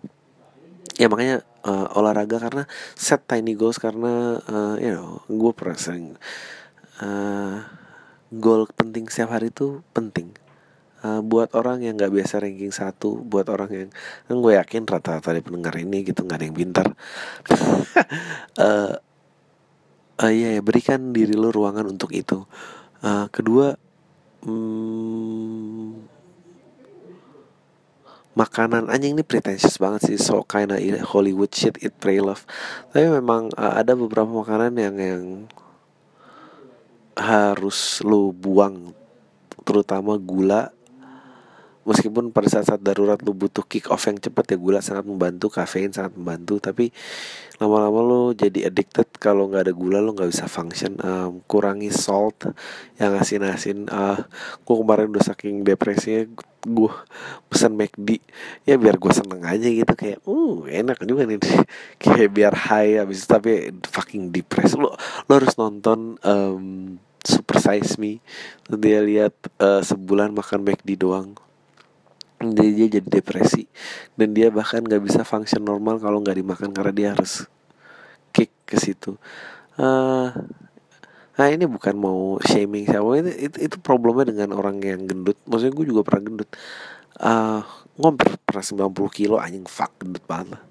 ya 0.96 1.12
makanya 1.12 1.44
uh, 1.64 1.88
olahraga 1.98 2.38
karena 2.40 2.64
set 2.94 3.24
tiny 3.28 3.56
goals 3.56 3.80
karena 3.80 4.40
uh, 4.48 4.76
you 4.80 4.92
know 4.92 5.24
gue 5.28 5.52
pernah 5.56 5.80
sering 5.80 6.16
uh, 7.00 7.64
goal 8.34 8.68
penting 8.74 9.08
setiap 9.08 9.36
hari 9.36 9.50
itu 9.50 9.82
penting. 9.96 10.36
Uh, 11.04 11.20
buat 11.20 11.52
orang 11.52 11.84
yang 11.84 12.00
nggak 12.00 12.16
biasa 12.16 12.40
ranking 12.40 12.72
satu 12.72 13.20
buat 13.20 13.52
orang 13.52 13.68
yang 13.76 13.90
kan 14.24 14.36
gue 14.40 14.54
yakin 14.56 14.88
rata-rata 14.88 15.36
di 15.36 15.44
pendengar 15.44 15.76
ini 15.76 16.08
gitu 16.08 16.24
nggak 16.24 16.40
ada 16.40 16.46
yang 16.48 16.56
pintar. 16.56 16.88
Uh, 18.56 18.96
uh, 20.24 20.32
ya, 20.32 20.56
ya 20.56 20.62
berikan 20.64 21.12
diri 21.12 21.36
lo 21.36 21.52
ruangan 21.52 21.92
untuk 21.92 22.16
itu. 22.16 22.48
Uh, 23.04 23.28
kedua 23.36 23.76
hmm, 24.48 26.13
makanan. 28.34 28.90
Anjing 28.90 29.18
ini 29.18 29.24
pretentious 29.26 29.78
banget 29.78 30.14
sih. 30.14 30.20
So 30.22 30.46
kinda 30.46 30.78
Hollywood 31.06 31.54
shit 31.54 31.78
it 31.82 31.98
pray 31.98 32.22
love. 32.22 32.46
Tapi 32.94 33.10
memang 33.10 33.54
uh, 33.58 33.74
ada 33.78 33.94
beberapa 33.98 34.30
makanan 34.30 34.74
yang 34.78 34.96
yang 34.98 35.24
harus 37.14 38.02
lo 38.02 38.34
buang 38.34 38.94
terutama 39.64 40.18
gula 40.18 40.74
meskipun 41.84 42.32
pada 42.32 42.48
saat-saat 42.48 42.80
darurat 42.80 43.20
lu 43.24 43.36
butuh 43.36 43.64
kick 43.68 43.92
off 43.92 44.08
yang 44.08 44.20
cepat 44.20 44.56
ya 44.56 44.58
gula 44.60 44.80
sangat 44.80 45.04
membantu 45.08 45.52
kafein 45.52 45.92
sangat 45.92 46.16
membantu 46.16 46.60
tapi 46.60 46.92
lama-lama 47.62 48.00
lo 48.02 48.22
jadi 48.36 48.68
addicted 48.68 49.08
kalau 49.22 49.48
nggak 49.48 49.70
ada 49.70 49.74
gula 49.76 50.02
lo 50.02 50.12
nggak 50.12 50.32
bisa 50.32 50.50
function 50.50 50.98
um, 51.00 51.40
kurangi 51.46 51.94
salt 51.94 52.50
yang 52.98 53.16
asin-asin. 53.16 53.88
Uh, 53.88 54.20
gue 54.66 54.76
kemarin 54.76 55.08
udah 55.14 55.24
saking 55.24 55.62
depresinya 55.62 56.28
gue 56.64 56.94
pesan 57.52 57.76
McD 57.76 58.24
ya 58.64 58.80
biar 58.80 58.96
gue 58.96 59.12
seneng 59.12 59.44
aja 59.44 59.68
gitu 59.68 59.94
kayak 59.94 60.20
uh 60.26 60.66
enak 60.68 61.00
juga 61.06 61.24
nih. 61.30 61.40
Kayak 62.02 62.30
biar 62.36 62.54
high 62.56 63.00
abis 63.00 63.24
itu 63.24 63.28
tapi 63.32 63.52
fucking 63.86 64.34
depressed. 64.34 64.80
Lo 64.80 64.96
lo 64.98 65.32
harus 65.32 65.56
nonton 65.56 66.20
um, 66.26 66.98
Super 67.24 67.62
Size 67.62 67.96
Me. 68.02 68.20
Dia 68.68 69.00
lihat 69.00 69.36
uh, 69.62 69.80
sebulan 69.80 70.36
makan 70.36 70.68
McD 70.68 71.00
doang 71.00 71.38
dia, 72.52 72.68
dia 72.76 73.00
jadi 73.00 73.08
depresi. 73.08 73.64
Dan 74.20 74.36
dia 74.36 74.52
bahkan 74.52 74.84
nggak 74.84 75.00
bisa 75.00 75.24
function 75.24 75.64
normal 75.64 76.04
kalau 76.04 76.20
nggak 76.20 76.36
dimakan 76.44 76.76
karena 76.76 76.92
dia 76.92 77.08
harus 77.16 77.48
kick 78.36 78.52
ke 78.68 78.76
situ. 78.76 79.16
Uh, 79.80 80.34
nah 81.40 81.48
ini 81.48 81.64
bukan 81.64 81.96
mau 81.96 82.36
shaming 82.44 82.84
siapa. 82.84 83.08
Itu, 83.24 83.32
itu 83.32 83.58
itu 83.72 83.76
problemnya 83.80 84.36
dengan 84.36 84.60
orang 84.60 84.84
yang 84.84 85.08
gendut. 85.08 85.40
Maksudnya 85.48 85.74
gue 85.74 85.86
juga 85.88 86.02
pernah 86.04 86.22
gendut. 86.28 86.50
Uh, 87.24 87.64
ngompor 87.96 88.36
pernah 88.42 88.66
90 88.90 88.92
kilo 89.14 89.38
anjing 89.40 89.64
fuck 89.70 89.96
gendut 90.02 90.26
banget 90.28 90.60
lah. 90.60 90.64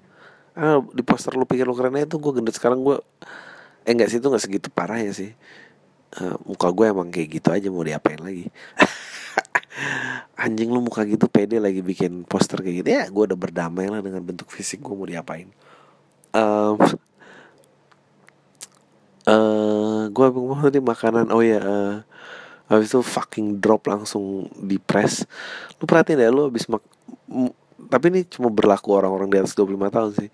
Uh, 0.53 0.85
di 0.93 1.01
poster 1.01 1.33
lu 1.33 1.49
pikir 1.49 1.65
lu 1.65 1.73
keren 1.73 1.97
itu 1.97 2.21
gue 2.21 2.31
gendut. 2.35 2.53
Sekarang 2.53 2.85
gue 2.85 3.01
eh 3.83 3.91
enggak 3.91 4.13
sih 4.13 4.21
itu 4.21 4.27
nggak 4.29 4.43
segitu 4.43 4.67
parah 4.69 5.01
ya 5.01 5.09
sih. 5.09 5.33
Uh, 6.13 6.37
muka 6.45 6.69
gue 6.69 6.85
emang 6.93 7.09
kayak 7.09 7.41
gitu 7.41 7.49
aja 7.49 7.73
mau 7.73 7.81
diapain 7.81 8.21
lagi 8.21 8.45
anjing 10.37 10.69
lu 10.69 10.85
muka 10.85 11.01
gitu 11.05 11.25
pede 11.25 11.57
lagi 11.57 11.81
bikin 11.81 12.25
poster 12.29 12.61
kayak 12.61 12.85
gitu 12.85 12.89
ya 12.93 13.03
gue 13.09 13.23
udah 13.25 13.37
berdamai 13.37 13.89
lah 13.89 14.05
dengan 14.05 14.21
bentuk 14.21 14.49
fisik 14.53 14.81
gue 14.85 14.93
mau 14.93 15.07
diapain. 15.09 15.49
Um, 16.33 16.77
uh, 19.29 20.01
gue 20.09 20.27
mau 20.33 20.61
tadi 20.61 20.81
makanan. 20.81 21.33
Oh 21.33 21.41
ya 21.41 21.61
uh, 21.61 21.95
habis 22.69 22.93
itu 22.93 23.01
fucking 23.01 23.61
drop 23.61 23.89
langsung 23.89 24.49
di 24.57 24.77
press. 24.77 25.25
Lu 25.81 25.89
perhatiin 25.89 26.21
deh 26.21 26.29
lu 26.29 26.49
habis 26.49 26.69
mak 26.69 26.83
tapi 27.89 28.11
ini 28.13 28.21
cuma 28.27 28.51
berlaku 28.51 28.95
orang-orang 28.95 29.29
di 29.31 29.37
atas 29.39 29.55
25 29.55 29.95
tahun 29.95 30.11
sih. 30.15 30.29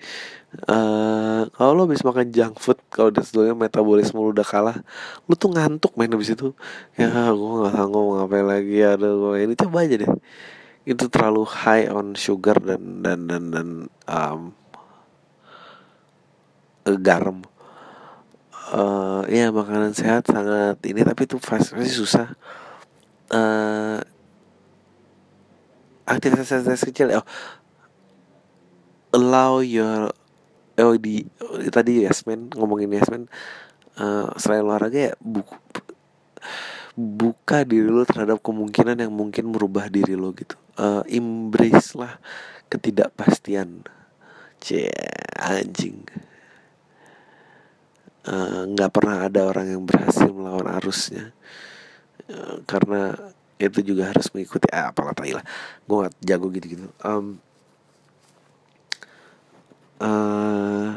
Uh, 0.65 1.45
kalau 1.53 1.77
lo 1.77 1.81
habis 1.85 2.01
makan 2.01 2.33
junk 2.33 2.57
food 2.57 2.81
kalau 2.89 3.13
di 3.13 3.21
sebelumnya 3.21 3.53
metabolisme 3.53 4.17
lo 4.17 4.33
udah 4.33 4.41
kalah 4.41 4.81
lo 5.29 5.33
tuh 5.37 5.53
ngantuk 5.53 5.93
main 5.95 6.09
habis 6.09 6.33
itu. 6.33 6.51
Ya 6.97 7.29
gue 7.29 7.51
gak 7.65 7.73
sanggup 7.77 8.17
ngapain 8.17 8.47
lagi 8.49 8.77
ada 8.81 9.09
gue 9.09 9.35
ini 9.45 9.53
coba 9.53 9.85
aja 9.85 9.95
deh. 10.01 10.11
Itu 10.89 11.05
terlalu 11.07 11.43
high 11.45 11.87
on 11.93 12.17
sugar 12.17 12.57
dan 12.57 13.05
dan 13.05 13.29
dan 13.29 13.43
dan 13.53 13.67
um, 14.09 14.41
garam. 16.97 17.45
Uh, 18.69 19.25
ya 19.25 19.49
makanan 19.49 19.97
sehat 19.97 20.29
sangat 20.29 20.77
ini 20.85 21.01
tapi 21.01 21.25
itu 21.25 21.37
pasti 21.37 21.85
susah. 21.89 22.33
Uh, 23.29 24.01
aktivitas-aktivitas 26.09 26.83
kecil 26.89 27.07
oh 27.21 27.25
allow 29.13 29.61
your 29.61 30.09
oh 30.81 30.95
di 30.97 31.25
tadi 31.69 32.05
Yasmin 32.05 32.49
ngomongin 32.57 32.97
Yasmin 32.97 33.23
uh, 34.01 34.33
selain 34.37 34.65
olahraga 34.65 35.11
ya 35.11 35.13
buku 35.21 35.53
buka 36.99 37.63
diri 37.63 37.87
lo 37.87 38.03
terhadap 38.03 38.43
kemungkinan 38.43 38.99
yang 38.99 39.15
mungkin 39.15 39.55
merubah 39.55 39.87
diri 39.87 40.19
lo 40.19 40.35
gitu. 40.35 40.59
Uh, 40.75 40.99
embrace 41.07 41.95
lah 41.95 42.19
ketidakpastian. 42.67 43.87
Cie 44.59 44.91
anjing. 45.39 46.03
Nggak 48.75 48.91
uh, 48.91 48.93
pernah 48.93 49.31
ada 49.31 49.47
orang 49.47 49.79
yang 49.79 49.83
berhasil 49.87 50.27
melawan 50.27 50.67
arusnya. 50.67 51.31
Uh, 52.27 52.59
karena 52.67 53.15
itu 53.59 53.79
juga 53.83 54.09
harus 54.09 54.31
mengikuti 54.31 54.71
ah, 54.71 54.95
apalah 54.95 55.11
lah 55.13 55.43
gue 55.83 55.95
gak 56.07 56.15
jago 56.23 56.47
gitu 56.49 56.65
gitu 56.79 56.87
um, 57.03 57.37
uh, 59.99 60.95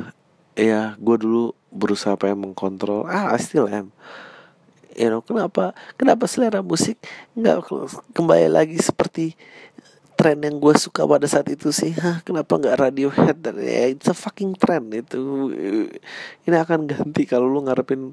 ya 0.54 0.94
gue 0.96 1.16
dulu 1.18 1.52
berusaha 1.72 2.14
yang 2.22 2.40
mengkontrol. 2.40 3.08
Ah 3.08 3.32
I 3.34 3.40
still 3.40 3.68
am. 3.68 3.90
You 4.92 5.08
know 5.08 5.24
kenapa 5.24 5.72
kenapa 5.96 6.28
selera 6.28 6.60
musik 6.60 7.00
nggak 7.32 7.64
kembali 8.12 8.48
lagi 8.52 8.76
seperti 8.76 9.32
tren 10.20 10.44
yang 10.44 10.60
gue 10.60 10.76
suka 10.76 11.08
pada 11.08 11.24
saat 11.24 11.48
itu 11.48 11.72
sih? 11.72 11.96
Hah, 11.96 12.20
kenapa 12.20 12.60
nggak 12.60 12.76
Radiohead 12.76 13.36
dan 13.40 13.56
ya 13.58 13.88
it's 13.88 14.06
a 14.06 14.14
fucking 14.14 14.52
trend 14.54 14.92
itu. 14.92 15.48
Ini 16.44 16.56
akan 16.60 16.84
ganti 16.84 17.24
kalau 17.24 17.48
lu 17.48 17.64
ngarepin 17.64 18.12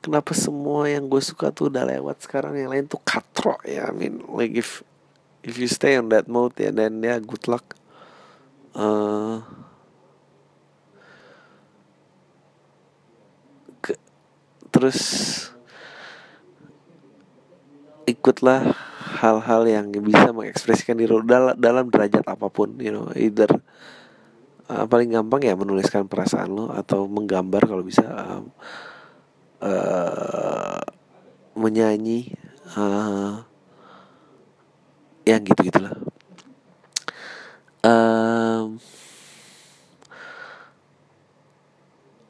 kenapa 0.00 0.32
semua 0.32 0.88
yang 0.88 1.06
gue 1.06 1.22
suka 1.22 1.52
tuh 1.52 1.68
udah 1.72 1.84
lewat 1.84 2.24
sekarang? 2.24 2.56
Yang 2.56 2.70
lain 2.72 2.84
tuh 2.88 3.00
katro 3.04 3.56
ya 3.64 3.88
I 3.88 3.92
mean 3.92 4.24
like 4.32 4.56
if 4.56 4.84
if 5.44 5.56
you 5.56 5.68
stay 5.68 5.96
on 5.96 6.12
that 6.12 6.28
mode 6.28 6.56
ya 6.56 6.72
dan 6.72 7.00
ya 7.00 7.20
good 7.20 7.44
luck. 7.48 7.76
Uh, 8.70 9.42
terus 14.70 15.00
ikutlah 18.08 18.72
hal-hal 19.20 19.68
yang 19.68 19.92
bisa 19.92 20.32
mengekspresikan 20.32 20.96
diri 20.96 21.12
dalam, 21.26 21.54
dalam 21.58 21.86
derajat 21.92 22.24
apa 22.24 22.48
pun 22.48 22.78
you 22.80 22.88
know 22.88 23.12
either 23.12 23.50
uh, 24.72 24.88
paling 24.88 25.12
gampang 25.12 25.44
ya 25.44 25.54
menuliskan 25.58 26.08
perasaan 26.08 26.48
lo 26.54 26.72
atau 26.72 27.04
menggambar 27.10 27.68
kalau 27.68 27.84
bisa 27.84 28.06
um, 28.08 28.48
menyanyi 31.54 32.32
uh, 32.76 33.44
yang 35.28 35.44
gitu 35.44 35.68
gitulah 35.68 35.92
um, 37.84 38.80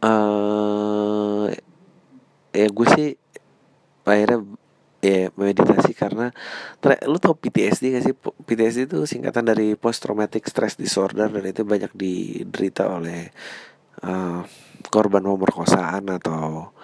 uh, 0.03 1.47
ya 2.51 2.67
gue 2.67 2.87
sih 2.99 3.11
akhirnya 4.03 4.43
ya 5.01 5.33
meditasi 5.33 5.97
karena 5.97 6.29
lu 7.09 7.17
tau 7.17 7.33
PTSD 7.33 7.97
gak 7.97 8.05
sih? 8.05 8.15
PTSD 8.21 8.81
itu 8.85 8.99
singkatan 9.09 9.49
dari 9.49 9.73
post 9.73 10.05
traumatic 10.05 10.45
stress 10.45 10.77
disorder 10.77 11.33
dan 11.33 11.45
itu 11.49 11.65
banyak 11.65 11.93
diderita 11.97 13.01
oleh 13.01 13.33
uh, 14.05 14.45
korban 14.93 15.25
pemerkosaan 15.25 16.05
atau 16.13 16.75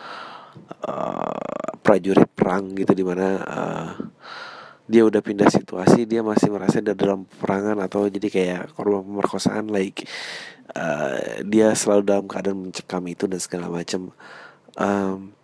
uh, 0.87 1.75
prajurit 1.81 2.29
perang 2.33 2.75
gitu 2.75 2.92
di 2.92 3.05
mana 3.07 3.27
uh, 3.45 3.92
dia 4.87 5.03
udah 5.03 5.19
pindah 5.19 5.51
situasi 5.51 6.07
dia 6.07 6.23
masih 6.23 6.51
merasa 6.51 6.79
ada 6.79 6.95
dalam 6.95 7.27
perangan 7.27 7.79
atau 7.83 8.07
jadi 8.07 8.29
kayak 8.31 8.62
korban 8.79 9.03
pemerkosaan 9.03 9.66
like 9.71 10.07
uh, 10.75 11.42
dia 11.42 11.75
selalu 11.75 12.03
dalam 12.07 12.27
keadaan 12.31 12.71
mencekam 12.71 13.03
itu 13.11 13.27
dan 13.27 13.40
segala 13.42 13.66
macam 13.66 14.14
um, 14.79 15.35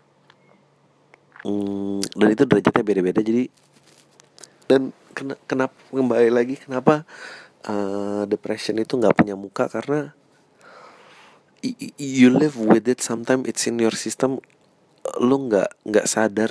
hmm, 1.43 2.01
dan 2.15 2.29
itu 2.33 2.45
derajatnya 2.47 2.85
beda-beda. 2.85 3.21
Jadi 3.21 3.45
dan 4.71 4.95
ken 5.13 5.37
kenapa 5.45 5.75
kembali 5.93 6.31
lagi 6.33 6.57
kenapa 6.57 7.05
uh, 7.69 8.25
depression 8.25 8.79
itu 8.81 8.97
nggak 8.97 9.17
punya 9.17 9.35
muka? 9.35 9.69
Karena 9.69 10.15
you 11.99 12.31
live 12.31 12.59
with 12.59 12.87
it. 12.87 13.03
Sometimes 13.03 13.47
it's 13.47 13.67
in 13.67 13.79
your 13.79 13.95
system 13.95 14.39
lu 15.19 15.49
nggak 15.51 15.71
nggak 15.87 16.07
sadar 16.07 16.51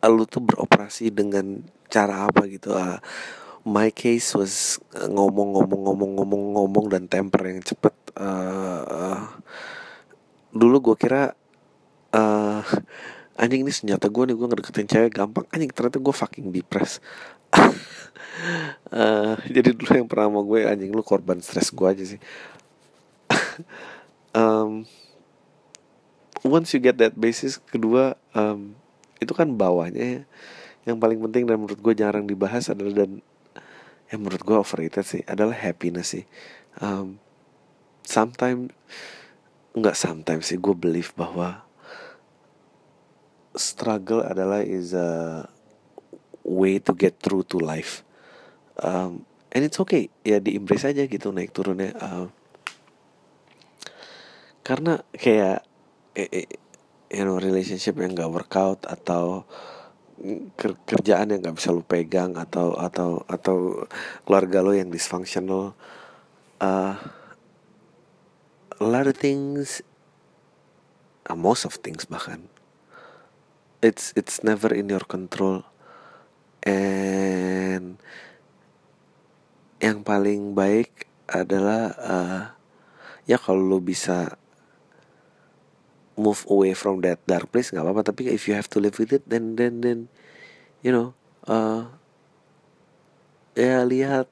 lu 0.00 0.24
tuh 0.24 0.40
beroperasi 0.40 1.12
dengan 1.12 1.60
cara 1.92 2.28
apa 2.28 2.48
gitu 2.48 2.72
uh, 2.72 2.96
my 3.68 3.92
case 3.92 4.32
was 4.32 4.80
ngomong-ngomong-ngomong-ngomong-ngomong 4.96 6.86
dan 6.88 7.04
temper 7.08 7.52
yang 7.52 7.60
cepet 7.60 7.92
uh, 8.16 8.82
uh, 8.88 9.20
dulu 10.50 10.92
gue 10.92 10.96
kira 10.96 11.36
uh, 12.16 12.64
anjing 13.36 13.64
ini 13.64 13.72
senjata 13.72 14.08
gue 14.08 14.32
nih 14.32 14.36
gue 14.36 14.46
ngedeketin 14.48 14.88
cewek 14.88 15.12
gampang. 15.16 15.44
Anjing 15.52 15.72
ternyata 15.72 16.00
gue 16.00 16.14
fucking 16.16 16.52
depres 16.52 17.00
uh, 18.90 19.34
jadi 19.54 19.74
dulu 19.74 19.90
yang 19.90 20.08
pernah 20.08 20.28
mau 20.30 20.44
gue 20.46 20.64
anjing 20.66 20.92
lu 20.94 21.02
korban 21.02 21.40
stres 21.42 21.72
gue 21.74 21.86
aja 21.86 22.04
sih. 22.16 22.20
Um, 24.30 24.86
once 26.44 26.72
you 26.72 26.80
get 26.80 26.96
that 26.96 27.16
basis 27.16 27.60
kedua 27.68 28.16
um, 28.32 28.76
itu 29.20 29.32
kan 29.36 29.52
bawahnya 29.52 30.00
ya. 30.00 30.22
yang 30.88 30.96
paling 30.96 31.20
penting 31.20 31.44
dan 31.44 31.60
menurut 31.60 31.76
gue 31.76 31.94
jarang 31.94 32.24
dibahas 32.24 32.72
adalah 32.72 33.04
dan 33.04 33.20
yang 34.10 34.20
menurut 34.26 34.42
gue 34.42 34.56
overrated 34.56 35.06
sih 35.06 35.22
adalah 35.28 35.54
happiness 35.54 36.18
sih. 36.18 36.24
Um, 36.82 37.22
sometimes 38.02 38.74
nggak 39.70 39.94
sometimes 39.94 40.50
sih 40.50 40.58
gue 40.58 40.74
believe 40.74 41.14
bahwa 41.14 41.62
struggle 43.54 44.26
adalah 44.26 44.66
is 44.66 44.96
a 44.96 45.46
way 46.42 46.82
to 46.82 46.90
get 46.96 47.22
through 47.22 47.46
to 47.46 47.60
life. 47.62 48.02
Um, 48.80 49.28
and 49.54 49.62
it's 49.62 49.78
okay 49.78 50.10
ya 50.26 50.42
di 50.42 50.58
embrace 50.58 50.90
aja 50.90 51.06
gitu 51.06 51.30
naik 51.30 51.54
turunnya. 51.54 51.94
Uh, 52.00 52.26
karena 54.66 55.06
kayak 55.14 55.69
you 56.16 57.24
know 57.24 57.38
relationship 57.38 57.98
yang 57.98 58.14
gak 58.14 58.30
workout 58.30 58.86
atau 58.86 59.44
kerjaan 60.84 61.32
yang 61.32 61.40
gak 61.40 61.56
bisa 61.56 61.72
lu 61.72 61.80
pegang 61.80 62.36
atau 62.36 62.76
atau 62.76 63.24
atau 63.24 63.88
keluarga 64.28 64.60
lo 64.60 64.76
yang 64.76 64.92
dysfunctional 64.92 65.72
uh, 66.60 66.94
a 68.76 68.84
lot 68.84 69.08
of 69.08 69.16
things 69.16 69.80
uh, 71.28 71.36
most 71.36 71.64
of 71.64 71.80
things 71.80 72.04
bahkan 72.04 72.50
it's 73.80 74.12
it's 74.16 74.44
never 74.44 74.72
in 74.72 74.92
your 74.92 75.04
control. 75.04 75.64
And 76.60 77.96
yang 79.80 80.04
paling 80.04 80.52
baik 80.52 81.08
adalah 81.24 81.82
uh, 81.96 82.42
ya 83.24 83.40
kalau 83.40 83.64
lo 83.64 83.80
bisa 83.80 84.36
move 86.20 86.44
away 86.52 86.76
from 86.76 87.00
that 87.00 87.18
dark 87.24 87.48
place 87.48 87.72
nggak 87.72 87.80
apa-apa. 87.80 88.12
Tapi 88.12 88.28
if 88.28 88.44
you 88.44 88.52
have 88.52 88.68
to 88.68 88.78
live 88.78 89.00
with 89.00 89.16
it 89.16 89.24
then 89.24 89.56
then 89.56 89.80
then 89.80 89.98
you 90.84 90.92
know 90.92 91.16
uh, 91.48 91.88
ya 93.56 93.82
lihat 93.88 94.28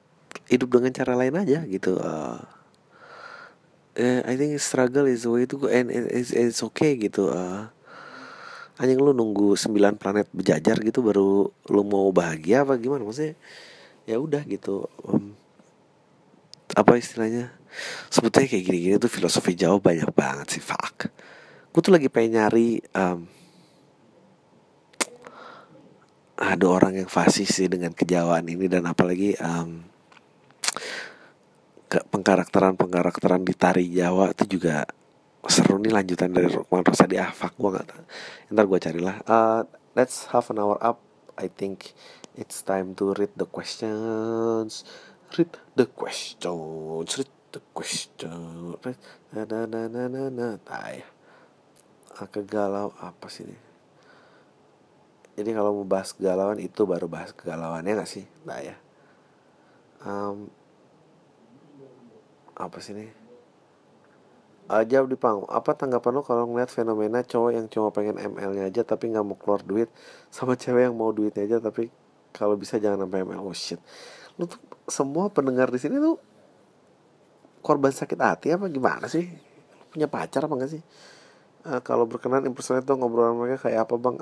hidup 0.49 0.69
dengan 0.69 0.93
cara 0.93 1.13
lain 1.17 1.37
aja 1.37 1.65
gitu 1.65 1.97
uh, 1.97 2.41
uh, 3.97 4.21
I 4.25 4.33
think 4.37 4.57
struggle 4.61 5.05
is 5.05 5.25
the 5.25 5.31
way 5.31 5.45
to 5.45 5.55
go 5.57 5.67
and 5.69 5.89
it's, 5.89 6.33
it's 6.33 6.61
okay 6.73 6.97
gitu 6.97 7.29
uh, 7.29 7.69
anjing 8.79 9.01
lu 9.01 9.11
nunggu 9.11 9.59
9 9.59 9.75
planet 9.99 10.31
berjajar 10.31 10.79
gitu 10.79 11.03
baru 11.03 11.51
lu 11.67 11.81
mau 11.83 12.07
bahagia 12.15 12.63
apa 12.63 12.79
gimana? 12.79 13.03
Maksudnya 13.03 13.35
ya 14.07 14.17
udah 14.17 14.41
gitu 14.47 14.87
um, 15.03 15.35
apa 16.73 16.95
istilahnya? 16.95 17.51
Sebetulnya 18.09 18.49
kayak 18.49 18.65
gini-gini 18.65 18.95
tuh 18.97 19.11
filosofi 19.11 19.53
jauh 19.53 19.77
banyak 19.77 20.09
banget 20.15 20.57
sih 20.57 20.63
fuck 20.63 21.11
gue 21.69 21.81
tuh 21.85 21.93
lagi 21.93 22.09
pengen 22.09 22.41
nyari 22.41 22.81
um, 22.97 23.29
ada 26.39 26.65
orang 26.65 26.95
yang 27.03 27.09
fasih 27.11 27.45
sih 27.45 27.67
dengan 27.67 27.91
kejawaan 27.91 28.47
ini 28.47 28.65
dan 28.71 28.87
apalagi 28.87 29.35
um, 29.43 29.83
ke 31.89 31.99
pengkarakteran 32.09 32.77
pengkarakteran 32.77 33.41
di 33.41 33.53
tari 33.57 33.89
Jawa 33.89 34.31
itu 34.31 34.57
juga 34.57 34.85
seru 35.45 35.81
nih 35.81 35.89
lanjutan 35.89 36.29
dari 36.29 36.47
Rukman 36.47 36.85
Rosadi 36.85 37.17
ah 37.17 37.33
fuck 37.33 37.57
gue 37.57 37.69
gak 37.75 37.85
ntar 38.53 38.65
gue 38.69 38.79
carilah 38.79 39.15
uh, 39.25 39.61
let's 39.97 40.29
half 40.29 40.53
an 40.53 40.61
hour 40.61 40.77
up 40.79 41.01
I 41.35 41.49
think 41.49 41.93
it's 42.37 42.61
time 42.61 42.93
to 43.01 43.17
read 43.17 43.33
the 43.35 43.49
questions 43.49 44.85
read 45.35 45.53
the 45.73 45.89
questions 45.89 47.09
read 47.17 47.33
the 47.51 47.61
question 47.73 48.77
read 48.85 48.99
na 49.33 49.43
na 49.49 49.59
na 49.65 49.81
na 49.89 50.03
na 50.07 50.23
na 50.29 50.47
ah, 50.69 50.93
kegalau 52.27 52.91
apa 52.99 53.27
sih 53.29 53.45
ini? 53.45 53.57
Jadi 55.39 55.55
kalau 55.55 55.71
mau 55.71 55.87
bahas 55.87 56.11
kegalauan 56.11 56.59
itu 56.59 56.83
baru 56.83 57.07
bahas 57.07 57.31
kegalauannya 57.31 57.95
gak 58.03 58.09
sih 58.09 58.27
nah 58.43 58.59
ya? 58.59 58.75
Um, 60.03 60.51
apa 62.59 62.77
sih 62.83 62.91
ini? 62.91 63.07
Uh, 64.69 64.85
jawab 64.85 65.09
di 65.09 65.17
pang 65.17 65.47
apa 65.49 65.73
tanggapan 65.73 66.19
lo 66.19 66.21
kalau 66.21 66.45
ngeliat 66.45 66.69
fenomena 66.69 67.25
cowok 67.25 67.51
yang 67.55 67.65
cuma 67.71 67.89
pengen 67.89 68.21
ML-nya 68.21 68.69
aja 68.69 68.85
tapi 68.85 69.09
nggak 69.09 69.25
mau 69.25 69.33
keluar 69.33 69.65
duit 69.65 69.89
sama 70.29 70.53
cewek 70.53 70.85
yang 70.85 70.93
mau 70.93 71.09
duitnya 71.09 71.41
aja 71.41 71.57
tapi 71.57 71.89
kalau 72.29 72.53
bisa 72.53 72.77
jangan 72.77 73.09
sampai 73.09 73.25
ML 73.25 73.41
oh 73.41 73.55
shit. 73.55 73.81
Lo 74.37 74.45
tuh 74.45 74.61
semua 74.85 75.33
pendengar 75.33 75.73
di 75.73 75.81
sini 75.81 75.97
tuh 75.97 76.21
korban 77.65 77.89
sakit 77.89 78.19
hati 78.21 78.53
apa 78.53 78.69
gimana 78.69 79.09
sih? 79.09 79.25
Punya 79.89 80.05
pacar 80.05 80.45
apa 80.45 80.53
enggak 80.53 80.71
sih 80.77 80.83
uh, 81.69 81.81
kalau 81.85 82.09
berkenan 82.09 82.49
impersonate 82.49 82.89
tuh 82.89 82.97
ngobrol 82.97 83.37
mereka 83.37 83.69
kayak 83.69 83.85
apa 83.85 83.95
bang? 84.01 84.15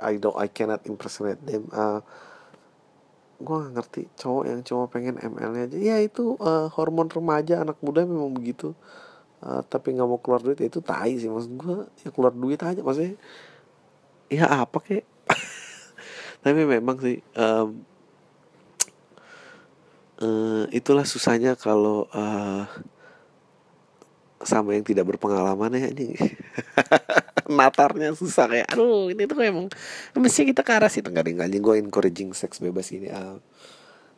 I 0.00 0.16
don't 0.16 0.34
I 0.34 0.48
cannot 0.48 0.82
impersonate 0.88 1.38
them. 1.44 1.68
Uh, 1.70 2.00
gue 3.36 3.52
gak 3.52 3.72
ngerti 3.76 4.02
cowok 4.16 4.44
yang 4.48 4.60
cuma 4.64 4.84
pengen 4.88 5.20
ML-nya 5.20 5.68
aja. 5.68 5.76
Ya 5.76 5.96
itu 6.00 6.40
uh, 6.40 6.72
hormon 6.72 7.12
remaja 7.12 7.62
anak 7.62 7.76
muda 7.84 8.08
memang 8.08 8.32
begitu. 8.32 8.72
Uh, 9.44 9.60
tapi 9.68 9.92
nggak 9.92 10.08
mau 10.08 10.16
keluar 10.16 10.40
duit 10.40 10.56
ya 10.56 10.66
itu 10.66 10.80
tai 10.80 11.20
sih 11.20 11.28
maksud 11.28 11.60
gue 11.60 11.84
ya 12.00 12.08
keluar 12.08 12.32
duit 12.32 12.56
aja 12.64 12.80
maksudnya. 12.80 13.20
Ya 14.32 14.48
apa 14.48 14.80
kek? 14.80 15.04
Tapi 16.42 16.62
memang 16.64 16.96
sih 16.98 17.20
um, 17.36 17.84
uh, 20.24 20.64
itulah 20.72 21.04
susahnya 21.04 21.54
kalau 21.54 22.08
uh, 22.16 22.64
sama 24.46 24.78
yang 24.78 24.86
tidak 24.86 25.04
berpengalaman 25.10 25.74
ya 25.74 25.90
ini. 25.90 26.14
Natarnya 27.58 28.14
susah 28.14 28.50
kayak 28.50 28.70
aduh 28.74 29.10
ini 29.10 29.26
tuh 29.26 29.38
emang 29.42 29.66
mesti 30.16 30.46
kita 30.46 30.62
ke 30.62 30.72
arah 30.72 30.90
situ. 30.90 31.10
Nggak 31.10 31.36
nggak 31.36 31.48
gue 31.58 31.74
encouraging 31.82 32.30
seks 32.32 32.62
bebas 32.62 32.90
ini 32.94 33.10
uh, 33.10 33.38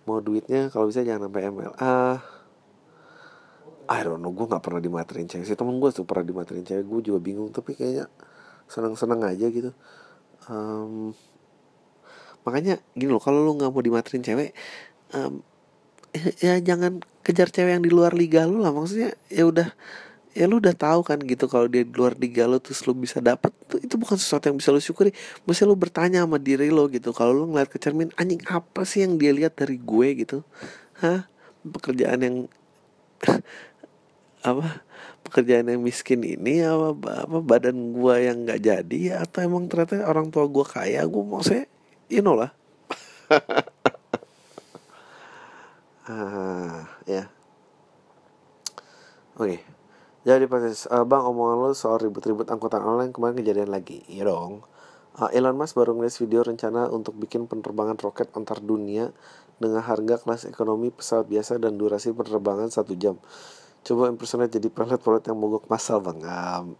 mau 0.08 0.20
duitnya 0.20 0.72
kalau 0.72 0.88
bisa 0.88 1.04
jangan 1.04 1.28
sampai 1.28 1.52
ML 1.52 1.72
ah 1.80 2.16
I 3.88 4.04
don't 4.04 4.20
know 4.20 4.32
gue 4.36 4.44
nggak 4.44 4.60
pernah 4.60 4.80
dimaterin 4.84 5.28
cewek 5.28 5.48
sih. 5.48 5.56
Temen 5.56 5.80
gue 5.80 5.90
tuh 5.92 6.04
pernah 6.04 6.24
dimaterin 6.28 6.64
cewek 6.64 6.84
gue 6.84 7.00
juga 7.12 7.18
bingung 7.24 7.48
tapi 7.48 7.72
kayaknya 7.72 8.08
seneng-seneng 8.68 9.24
aja 9.24 9.48
gitu. 9.48 9.72
Um, 10.48 11.16
makanya 12.44 12.80
gini 12.96 13.12
loh 13.12 13.20
kalau 13.20 13.44
lu 13.44 13.56
nggak 13.56 13.68
mau 13.68 13.84
dimaterin 13.84 14.24
cewek 14.24 14.56
um, 15.12 15.44
ya, 16.16 16.28
ya 16.40 16.54
jangan 16.64 17.04
kejar 17.24 17.52
cewek 17.52 17.76
yang 17.76 17.84
di 17.84 17.92
luar 17.92 18.12
liga 18.16 18.44
lu 18.44 18.60
lah. 18.60 18.72
Maksudnya 18.72 19.16
ya 19.28 19.44
udah 19.48 19.68
ya 20.38 20.46
lu 20.46 20.62
udah 20.62 20.70
tahu 20.70 21.02
kan 21.02 21.18
gitu 21.18 21.50
kalau 21.50 21.66
dia 21.66 21.82
di 21.82 21.90
luar 21.90 22.14
liga 22.14 22.46
lu 22.46 22.62
terus 22.62 22.86
lu 22.86 22.94
bisa 22.94 23.18
dapet 23.18 23.50
tuh 23.66 23.82
itu 23.82 23.98
bukan 23.98 24.14
sesuatu 24.14 24.46
yang 24.46 24.54
bisa 24.54 24.70
lu 24.70 24.78
syukuri. 24.78 25.10
Mesti 25.42 25.66
lu 25.66 25.74
bertanya 25.74 26.22
sama 26.22 26.38
diri 26.38 26.70
lo 26.70 26.86
gitu. 26.86 27.10
Kalau 27.10 27.34
lu 27.34 27.50
ngeliat 27.50 27.66
ke 27.66 27.82
cermin 27.82 28.14
anjing 28.14 28.38
apa 28.46 28.86
sih 28.86 29.02
yang 29.02 29.18
dia 29.18 29.34
lihat 29.34 29.58
dari 29.58 29.74
gue? 29.82 30.08
gitu. 30.22 30.46
Hah? 31.02 31.26
Pekerjaan 31.66 32.22
yang 32.22 32.36
apa? 34.50 34.86
Pekerjaan 35.26 35.66
yang 35.66 35.82
miskin 35.82 36.22
ini 36.22 36.62
apa 36.62 36.94
apa 37.26 37.38
badan 37.42 37.92
gua 37.92 38.22
yang 38.22 38.46
nggak 38.46 38.62
jadi 38.62 39.20
atau 39.20 39.44
emang 39.44 39.66
ternyata 39.66 40.06
orang 40.06 40.30
tua 40.30 40.46
gua 40.46 40.64
kaya? 40.64 41.02
Gua 41.04 41.26
mau 41.26 41.42
you 42.06 42.22
know 42.22 42.38
lah. 42.38 42.54
Ah 46.08 46.88
ya. 47.04 47.28
Oke. 49.36 49.60
okay. 49.60 49.67
Jadi 50.28 50.44
pas 50.44 50.60
uh, 50.60 51.04
bang 51.08 51.24
omongan 51.24 51.56
lo 51.56 51.72
soal 51.72 52.04
ribut-ribut 52.04 52.44
angkutan 52.52 52.84
online 52.84 53.16
kemarin 53.16 53.40
kejadian 53.40 53.72
lagi. 53.72 54.04
Ya 54.12 54.28
dong. 54.28 54.60
Uh, 55.16 55.32
Elon 55.32 55.56
Musk 55.56 55.72
baru 55.72 55.96
ngeliat 55.96 56.20
video 56.20 56.44
rencana 56.44 56.92
untuk 56.92 57.16
bikin 57.16 57.48
penerbangan 57.48 57.96
roket 57.96 58.28
antar 58.36 58.60
dunia 58.60 59.08
dengan 59.56 59.80
harga 59.80 60.20
kelas 60.20 60.44
ekonomi 60.44 60.92
pesawat 60.92 61.26
biasa 61.32 61.56
dan 61.56 61.80
durasi 61.80 62.12
penerbangan 62.12 62.68
satu 62.68 62.92
jam. 62.92 63.16
Coba 63.82 64.12
impersonate 64.12 64.60
jadi 64.60 64.68
pilot-pilot 64.68 65.32
yang 65.32 65.38
mogok 65.40 65.64
masal 65.72 66.04
bang. 66.04 66.20
Um, 66.20 66.76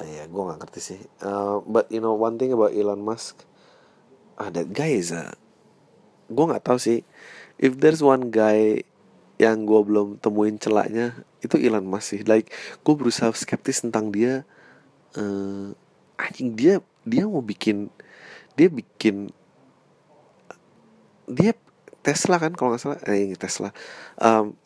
uh, 0.00 0.06
ya 0.08 0.24
gue 0.24 0.42
gak 0.48 0.58
ngerti 0.64 0.80
sih. 0.80 1.00
Uh, 1.20 1.60
but 1.68 1.92
you 1.92 2.00
know 2.00 2.16
one 2.16 2.40
thing 2.40 2.56
about 2.56 2.72
Elon 2.72 3.04
Musk 3.04 3.44
ah 4.38 4.48
that 4.48 4.70
guy 4.70 4.94
is 4.94 5.10
a 5.10 5.36
gue 6.32 6.44
nggak 6.48 6.64
tahu 6.64 6.80
sih. 6.80 7.04
If 7.60 7.76
there's 7.84 8.00
one 8.00 8.32
guy 8.32 8.86
yang 9.38 9.62
gue 9.62 9.80
belum 9.86 10.18
temuin 10.18 10.58
celaknya 10.58 11.14
itu 11.38 11.54
Elon 11.56 11.86
Musk 11.86 12.18
sih. 12.18 12.20
Like 12.26 12.50
gue 12.82 12.94
berusaha 12.98 13.30
skeptis 13.32 13.86
tentang 13.86 14.10
dia 14.10 14.42
uh, 15.14 15.70
anjing 16.18 16.58
dia 16.58 16.82
dia 17.06 17.24
mau 17.24 17.40
bikin 17.40 17.86
dia 18.58 18.66
bikin 18.66 19.30
dia 21.30 21.54
Tesla 22.02 22.42
kan 22.42 22.52
kalau 22.58 22.74
nggak 22.74 22.82
salah. 22.82 23.00
Eh 23.06 23.38
Tesla. 23.38 23.70
Um, 24.18 24.58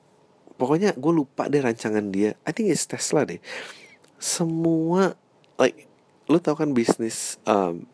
pokoknya 0.56 0.96
gue 0.96 1.12
lupa 1.12 1.52
deh 1.52 1.60
rancangan 1.60 2.08
dia. 2.08 2.34
I 2.48 2.50
think 2.56 2.72
it's 2.72 2.88
Tesla 2.88 3.28
deh. 3.28 3.38
Semua 4.16 5.12
like 5.60 5.84
lu 6.32 6.40
tau 6.40 6.56
kan 6.56 6.72
bisnis 6.72 7.36
um, 7.44 7.84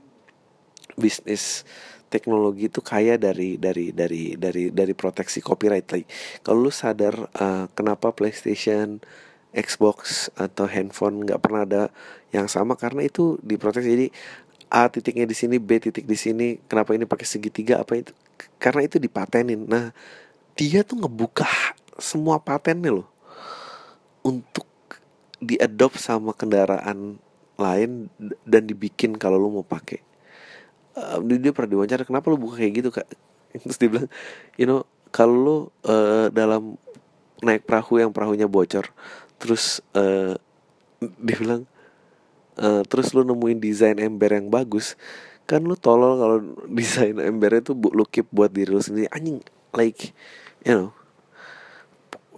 bisnis 0.95 1.67
teknologi 2.09 2.73
itu 2.73 2.81
kaya 2.81 3.21
dari 3.21 3.61
dari 3.61 3.93
dari 3.93 4.35
dari 4.35 4.73
dari 4.73 4.93
proteksi 4.97 5.45
copyright. 5.45 5.87
Like 5.93 6.09
kalau 6.41 6.69
lu 6.69 6.73
sadar 6.73 7.29
uh, 7.37 7.69
kenapa 7.77 8.11
PlayStation 8.17 8.99
Xbox 9.53 10.29
atau 10.37 10.65
handphone 10.69 11.25
nggak 11.29 11.41
pernah 11.41 11.63
ada 11.69 11.83
yang 12.33 12.49
sama? 12.49 12.75
Karena 12.75 13.05
itu 13.05 13.37
diproteksi. 13.45 13.89
Jadi 13.89 14.09
A 14.69 14.89
titiknya 14.93 15.25
di 15.25 15.37
sini 15.37 15.57
B 15.57 15.81
titik 15.81 16.05
di 16.05 16.17
sini 16.17 16.61
kenapa 16.69 16.93
ini 16.93 17.09
pakai 17.09 17.25
segitiga 17.25 17.81
apa 17.81 17.97
itu? 17.97 18.13
Karena 18.61 18.85
itu 18.85 19.01
dipatenin. 19.01 19.65
Nah 19.65 19.93
dia 20.57 20.85
tuh 20.85 21.01
ngebuka 21.01 21.49
semua 21.97 22.41
patennya 22.41 23.01
loh. 23.01 23.09
Untuk 24.25 24.69
diadop 25.39 25.95
sama 25.97 26.35
kendaraan 26.35 27.17
lain 27.59 28.11
dan 28.47 28.63
dibikin 28.67 29.19
kalau 29.19 29.39
lo 29.39 29.51
mau 29.51 29.67
pakai 29.67 30.08
uh, 30.99 31.19
dia 31.23 31.55
pernah 31.55 31.79
diwawancara 31.79 32.03
kenapa 32.03 32.29
lo 32.29 32.37
buka 32.37 32.61
kayak 32.61 32.73
gitu 32.83 32.91
kak? 32.91 33.09
Terus 33.65 33.77
dia 33.79 33.89
bilang 33.89 34.11
you 34.59 34.67
know 34.67 34.83
kalau 35.15 35.37
lo 35.39 35.57
uh, 35.87 36.29
dalam 36.35 36.77
naik 37.41 37.65
perahu 37.65 38.03
yang 38.03 38.11
perahunya 38.11 38.51
bocor 38.51 38.91
terus 39.39 39.79
uh, 39.95 40.35
dia 40.99 41.37
bilang 41.39 41.63
uh, 42.59 42.83
terus 42.83 43.15
lo 43.15 43.23
nemuin 43.23 43.63
desain 43.63 43.95
ember 44.03 44.35
yang 44.35 44.51
bagus 44.51 44.99
kan 45.49 45.65
lo 45.65 45.79
tolol 45.81 46.21
kalau 46.21 46.39
desain 46.79 47.17
embernya 47.17 47.73
tuh 47.73 47.75
lo 47.95 48.05
keep 48.05 48.29
buat 48.29 48.53
diri 48.53 48.69
lo 48.69 48.85
sendiri. 48.85 49.09
Anjing 49.09 49.41
like 49.73 50.13
you 50.69 50.77
know 50.77 50.93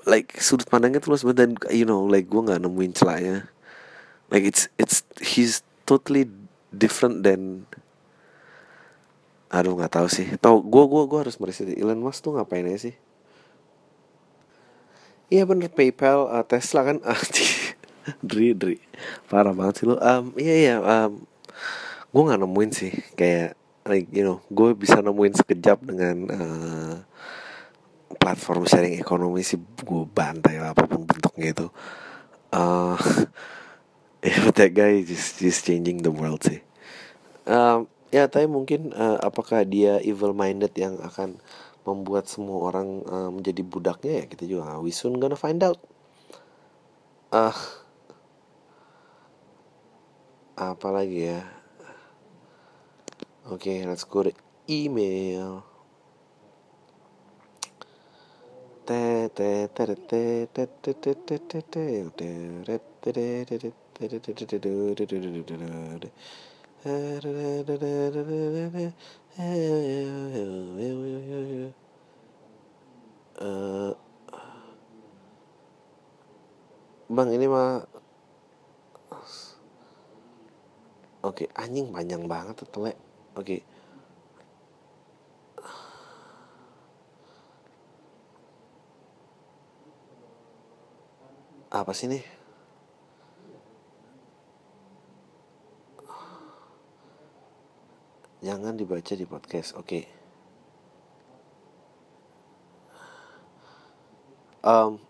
like 0.07 0.39
sudut 0.39 0.71
pandangnya 0.71 1.03
terus 1.03 1.27
dan 1.35 1.59
you 1.75 1.83
know 1.83 2.07
like 2.07 2.31
gue 2.31 2.39
nggak 2.39 2.63
nemuin 2.63 2.95
celahnya. 2.95 3.51
Like 4.31 4.47
it's 4.47 4.71
it's 4.79 5.03
he's 5.19 5.67
totally 5.91 6.31
different 6.71 7.27
than 7.27 7.67
aduh 9.51 9.75
nggak 9.75 9.93
tahu 9.99 10.07
sih. 10.07 10.31
Tau 10.39 10.63
gue 10.63 10.85
gue 10.87 11.03
gue 11.11 11.19
harus 11.19 11.37
merisi. 11.43 11.67
Elon 11.75 11.99
Musk 11.99 12.23
tuh 12.23 12.39
ngapain 12.39 12.65
aja 12.65 12.89
sih? 12.89 12.95
Iya 15.31 15.47
bener 15.47 15.71
PayPal 15.71 16.31
uh, 16.31 16.47
Tesla 16.47 16.87
kan. 16.87 17.03
Dri 18.31 18.55
Dri. 18.55 18.79
Parah 19.27 19.55
banget 19.55 19.83
sih 19.83 19.87
lo 19.91 19.99
um, 19.99 20.35
iya 20.39 20.55
iya 20.55 20.77
um, 20.79 21.23
gue 22.15 22.23
nggak 22.23 22.41
nemuin 22.41 22.71
sih. 22.71 22.93
Kayak 23.19 23.59
like 23.87 24.07
you 24.15 24.23
know 24.23 24.39
gue 24.55 24.71
bisa 24.79 25.03
nemuin 25.03 25.35
sekejap 25.35 25.79
dengan 25.83 26.17
uh, 26.31 26.95
platform 28.23 28.71
sharing 28.71 28.99
ekonomi 29.03 29.43
sih. 29.43 29.59
Gue 29.83 30.07
bantai 30.07 30.63
lah 30.63 30.75
apa 30.75 30.87
pun 30.87 31.03
bentuknya 31.03 31.51
itu. 31.51 31.67
Uh, 32.55 32.99
yeah, 34.27 34.51
that 34.55 34.71
guy 34.75 35.03
just 35.03 35.43
just 35.43 35.67
changing 35.67 36.03
the 36.03 36.11
world 36.11 36.43
sih. 36.43 36.63
Um, 37.47 37.91
ya 38.11 38.27
tapi 38.27 38.51
mungkin 38.51 38.91
uh, 38.91 39.19
apakah 39.23 39.63
dia 39.63 40.03
evil 40.03 40.35
minded 40.35 40.75
yang 40.75 40.99
akan 40.99 41.39
membuat 41.87 42.27
semua 42.27 42.71
orang 42.71 43.07
uh, 43.07 43.31
menjadi 43.31 43.63
budaknya 43.63 44.13
ya 44.23 44.25
kita 44.27 44.45
juga 44.51 44.79
we 44.83 44.91
soon 44.91 45.17
gonna 45.23 45.39
find 45.39 45.63
out 45.63 45.79
ah 47.31 47.55
uh, 50.59 50.75
apa 50.75 50.89
lagi 50.93 51.31
ya 51.31 51.41
oke 53.49 53.63
okay, 53.63 53.87
let's 53.87 54.05
go 54.05 54.27
to 54.27 54.35
email 54.69 55.65
Bang 66.81 66.97
ini 77.37 77.45
mah 77.53 77.85
Oke, 81.21 81.45
okay, 81.45 81.49
anjing 81.53 81.93
panjang 81.93 82.25
banget 82.25 82.65
tuh 82.65 82.69
telek. 82.73 82.97
Oke. 83.37 83.61
Okay. 83.61 83.61
Apa 91.69 91.93
sih 91.93 92.09
nih? 92.09 92.40
Jangan 98.41 98.73
dibaca 98.77 99.13
di 99.13 99.27
podcast. 99.29 99.77
Oke. 99.77 99.85
Okay. 99.85 100.05
Um, 104.61 105.01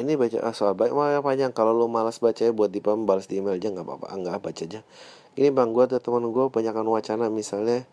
ini 0.00 0.14
baca 0.14 0.38
ah, 0.40 0.54
soal 0.56 0.72
baik 0.72 0.94
mah 0.96 1.20
panjang 1.20 1.52
kalau 1.52 1.74
lu 1.74 1.90
malas 1.92 2.22
baca 2.22 2.40
ya 2.40 2.54
buat 2.54 2.72
dipam 2.72 3.04
balas 3.04 3.28
di 3.28 3.42
email 3.42 3.60
aja 3.60 3.68
nggak 3.68 3.84
apa-apa 3.84 4.06
nggak 4.16 4.36
baca 4.40 4.62
aja 4.64 4.80
ini 5.36 5.52
bang 5.52 5.74
gue 5.74 5.84
ada 5.84 5.98
teman 6.00 6.24
gue 6.24 6.44
banyakkan 6.48 6.86
wacana 6.86 7.28
misalnya 7.28 7.84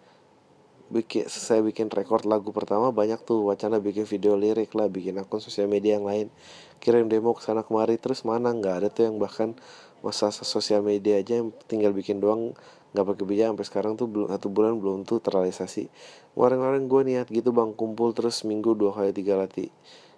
bikin 0.94 1.26
saya 1.26 1.66
bikin 1.66 1.90
record 1.90 2.30
lagu 2.30 2.54
pertama 2.54 2.94
banyak 2.94 3.18
tuh 3.26 3.42
wacana 3.42 3.82
bikin 3.82 4.06
video 4.06 4.38
lirik 4.38 4.72
lah 4.78 4.86
bikin 4.86 5.18
akun 5.18 5.42
sosial 5.42 5.66
media 5.66 5.98
yang 5.98 6.06
lain 6.06 6.30
kirim 6.78 7.10
demo 7.10 7.34
ke 7.34 7.42
sana 7.42 7.66
kemari 7.66 7.98
terus 7.98 8.22
mana 8.22 8.54
nggak 8.54 8.76
ada 8.86 8.88
tuh 8.94 9.10
yang 9.10 9.18
bahkan 9.18 9.58
masa 10.06 10.30
sosial 10.30 10.86
media 10.86 11.18
aja 11.18 11.42
yang 11.42 11.50
tinggal 11.66 11.90
bikin 11.90 12.22
doang 12.22 12.54
nggak 12.96 13.04
pakai 13.12 13.26
biaya 13.28 13.52
sampai 13.52 13.68
sekarang 13.68 13.94
tuh 14.00 14.08
belum 14.08 14.32
satu 14.32 14.48
bulan 14.48 14.80
belum 14.80 15.04
tuh 15.04 15.20
terrealisasi. 15.20 15.92
Kemarin-kemarin 16.32 16.84
gue 16.88 17.02
niat 17.12 17.28
gitu 17.28 17.52
bang 17.52 17.76
kumpul 17.76 18.16
terus 18.16 18.48
minggu 18.48 18.72
dua 18.72 18.96
kali 18.96 19.12
tiga 19.12 19.36
latih. 19.36 19.68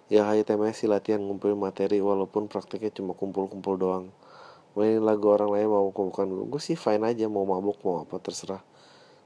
Ya 0.08 0.24
HITMS 0.24 0.80
sih 0.80 0.88
latihan 0.88 1.20
ngumpulin 1.20 1.58
materi 1.58 2.00
walaupun 2.00 2.48
prakteknya 2.48 2.94
cuma 2.94 3.12
kumpul-kumpul 3.12 3.76
doang. 3.76 4.08
Mainin 4.72 5.02
lagu 5.02 5.28
orang 5.28 5.52
lain 5.52 5.68
mau 5.68 5.90
bukan 5.90 6.48
gue 6.48 6.62
sih 6.62 6.78
fine 6.78 7.02
aja 7.02 7.26
mau 7.26 7.44
mabuk 7.44 7.82
mau 7.82 8.06
apa 8.06 8.16
terserah. 8.22 8.62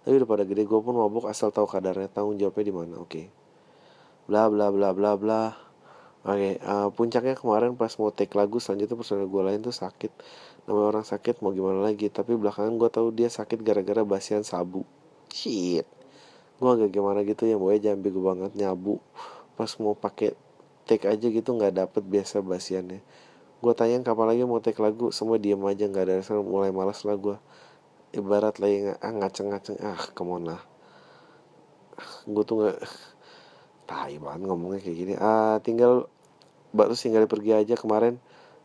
Tapi 0.03 0.18
udah 0.18 0.26
pada 0.26 0.42
gede 0.42 0.66
gue 0.66 0.80
pun 0.82 0.96
mabuk 0.96 1.30
asal 1.30 1.55
tahu 1.55 1.70
kadarnya 1.70 2.11
tanggung 2.11 2.34
jawabnya 2.40 2.64
di 2.66 2.74
mana 2.74 2.94
oke. 2.98 3.11
Okay. 3.12 3.26
bla 4.26 4.48
bla 4.50 4.72
bla 4.74 4.90
bla 4.96 5.14
bla. 5.14 5.42
Oke 6.22 6.38
okay, 6.38 6.53
uh, 6.66 6.90
puncaknya 6.94 7.34
kemarin 7.34 7.74
pas 7.74 7.90
mau 7.98 8.14
take 8.14 8.34
lagu 8.34 8.62
selanjutnya 8.62 8.94
personel 8.94 9.26
gue 9.26 9.42
lain 9.42 9.59
tuh 9.62 9.74
sakit 9.74 10.11
namanya 10.67 10.87
orang 10.95 11.07
sakit 11.07 11.43
mau 11.43 11.51
gimana 11.51 11.83
lagi? 11.83 12.07
Tapi 12.07 12.39
belakangan 12.39 12.75
gue 12.79 12.91
tahu 12.91 13.09
dia 13.11 13.27
sakit 13.27 13.59
gara-gara 13.61 14.07
basian 14.07 14.47
sabu. 14.47 14.87
Shit. 15.33 15.87
Gue 16.63 16.71
agak 16.71 16.95
gimana 16.95 17.27
gitu 17.27 17.51
ya 17.51 17.59
gue 17.59 17.73
jangan 17.83 17.99
bego 17.99 18.23
banget 18.23 18.55
nyabu. 18.55 19.03
Pas 19.59 19.71
mau 19.83 19.99
pakai 19.99 20.39
take 20.87 21.11
aja 21.11 21.27
gitu 21.27 21.51
nggak 21.59 21.75
dapet 21.83 22.03
biasa 22.07 22.39
basiannya. 22.43 23.03
Gue 23.63 23.73
tanya 23.75 23.99
kapan 24.03 24.35
lagi 24.35 24.43
mau 24.47 24.63
take 24.63 24.79
lagu 24.79 25.11
semua 25.11 25.39
diem 25.39 25.59
aja 25.67 25.87
nggak 25.87 26.05
ada 26.07 26.15
resep 26.23 26.39
mulai 26.43 26.71
malas 26.75 27.03
lah 27.07 27.15
gue 27.19 27.37
ibarat 28.13 28.59
lagi 28.61 28.93
ah 29.01 29.13
ngaceng-ngaceng 29.15 29.79
ah 29.81 29.97
ke 29.97 30.23
mana 30.27 30.61
gue 32.29 32.45
tuh 32.45 32.61
nggak 32.61 32.79
tai 33.89 34.19
banget 34.19 34.41
ngomongnya 34.47 34.81
kayak 34.83 34.97
gini. 34.99 35.15
Ah 35.19 35.59
tinggal 35.63 36.07
baru 36.73 36.95
tinggal 36.97 37.27
pergi 37.29 37.53
aja 37.53 37.75
kemarin 37.77 38.17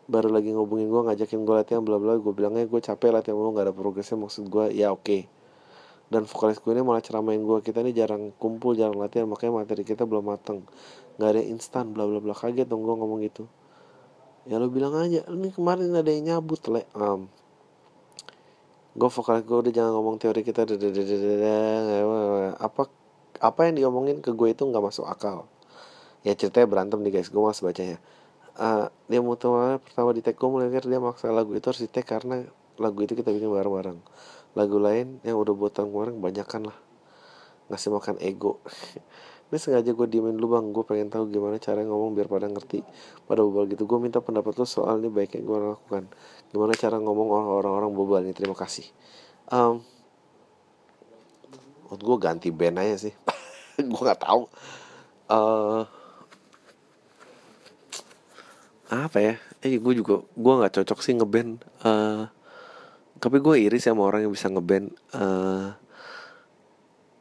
baru 0.07 0.31
lagi 0.31 0.55
ngobongin 0.55 0.87
gue 0.87 1.01
ngajakin 1.11 1.43
gue 1.43 1.55
latihan 1.55 1.83
bla 1.83 1.99
bla. 1.99 2.15
Gue 2.17 2.31
bilangnya 2.31 2.63
gue 2.63 2.79
capek 2.79 3.11
latihan 3.11 3.35
mulu 3.35 3.51
nggak 3.53 3.71
ada 3.71 3.75
progresnya. 3.75 4.15
Maksud 4.15 4.47
gue 4.47 4.65
ya 4.73 4.91
oke. 4.95 5.03
Okay. 5.03 5.21
dan 6.07 6.23
vokalis 6.23 6.63
gue 6.63 6.71
ini 6.71 6.79
malah 6.87 7.03
ceramain 7.03 7.35
gue 7.35 7.59
kita 7.59 7.83
ini 7.83 7.91
jarang 7.91 8.31
kumpul 8.39 8.79
jarang 8.79 8.95
latihan 8.95 9.27
makanya 9.27 9.59
materi 9.59 9.83
kita 9.83 10.07
belum 10.07 10.31
mateng. 10.31 10.63
Nggak 11.19 11.29
ada 11.35 11.41
instan 11.43 11.91
bla 11.91 12.07
bla 12.07 12.23
bla. 12.23 12.31
Kaget 12.31 12.63
dong 12.63 12.87
gue 12.87 12.95
ngomong 12.95 13.19
gitu. 13.27 13.43
Ya 14.47 14.55
lo 14.55 14.71
bilang 14.71 14.95
aja 14.95 15.27
ini 15.27 15.51
kemarin 15.51 15.91
ada 15.91 16.07
yang 16.07 16.39
nyabut 16.39 16.63
le. 16.71 16.87
Um, 16.95 17.27
gue 18.95 19.09
vokal 19.11 19.43
gue 19.43 19.57
udah 19.67 19.73
jangan 19.75 19.91
ngomong 19.99 20.15
teori 20.15 20.47
kita 20.47 20.63
apa 22.55 22.81
apa. 23.43 23.59
Yang 23.67 23.75
diomongin 23.83 24.23
ke 24.23 24.31
gue 24.31 24.47
itu 24.55 24.63
nggak 24.63 24.83
masuk 24.87 25.03
akal. 25.11 25.51
Ya 26.23 26.31
ceritanya 26.39 26.71
berantem 26.71 27.03
nih 27.03 27.19
guys. 27.19 27.27
Gue 27.27 27.43
mas 27.43 27.59
bacanya 27.59 27.99
uh, 28.57 28.89
dia 29.07 29.19
mau 29.21 29.37
tahu 29.37 29.77
pertama 29.81 30.11
di 30.11 30.21
tag 30.25 30.35
gue 30.35 30.49
mulai 30.49 30.67
dia 30.69 30.99
maksa 30.99 31.29
lagu 31.29 31.53
itu 31.53 31.65
harus 31.69 31.81
di 31.81 31.89
tag 31.89 32.05
karena 32.05 32.43
lagu 32.77 32.99
itu 33.01 33.17
kita 33.17 33.33
bikin 33.33 33.49
bareng-bareng. 33.49 33.99
Lagu 34.53 34.77
lain 34.81 35.21
yang 35.21 35.37
udah 35.37 35.53
buatan 35.53 35.89
kemarin 35.89 36.17
kebanyakan 36.17 36.61
lah. 36.73 36.77
Ngasih 37.69 37.89
makan 37.93 38.15
ego. 38.21 38.61
Ini 39.47 39.63
sengaja 39.63 39.95
gue 39.95 40.07
diemin 40.11 40.35
dulu 40.35 40.59
bang. 40.59 40.65
Gue 40.75 40.83
pengen 40.83 41.07
tahu 41.07 41.31
gimana 41.31 41.55
cara 41.55 41.79
ngomong 41.79 42.11
biar 42.11 42.27
pada 42.27 42.51
ngerti 42.51 42.83
pada 43.23 43.47
bobal 43.47 43.65
gitu. 43.71 43.87
Gue 43.87 43.97
minta 44.03 44.19
pendapat 44.19 44.59
lo 44.59 44.67
soal 44.67 44.99
ini 44.99 45.07
baiknya 45.07 45.39
gue 45.39 45.57
lakukan. 45.71 46.03
Gimana 46.51 46.75
cara 46.75 46.99
ngomong 46.99 47.31
orang-orang 47.31 47.91
bobal 47.95 48.21
ini? 48.27 48.35
Terima 48.35 48.59
kasih. 48.59 48.83
Um, 49.47 49.79
gue 51.95 52.17
ganti 52.19 52.51
band 52.51 52.83
aja 52.83 53.07
sih. 53.07 53.13
Gue 53.79 54.01
nggak 54.03 54.27
tahu. 54.27 54.51
Uh, 55.31 55.87
apa 58.87 59.17
ya? 59.19 59.33
Eh 59.63 59.77
gue 59.77 59.93
juga 59.95 60.23
gue 60.23 60.53
nggak 60.63 60.73
cocok 60.81 60.99
sih 61.03 61.13
ngeband 61.15 61.59
uh, 61.83 62.31
tapi 63.17 63.41
gue 63.41 63.55
iri 63.57 63.81
sama 63.81 64.05
orang 64.05 64.29
yang 64.29 64.33
bisa 64.33 64.47
ngeband 64.47 64.93
uh, 65.17 65.73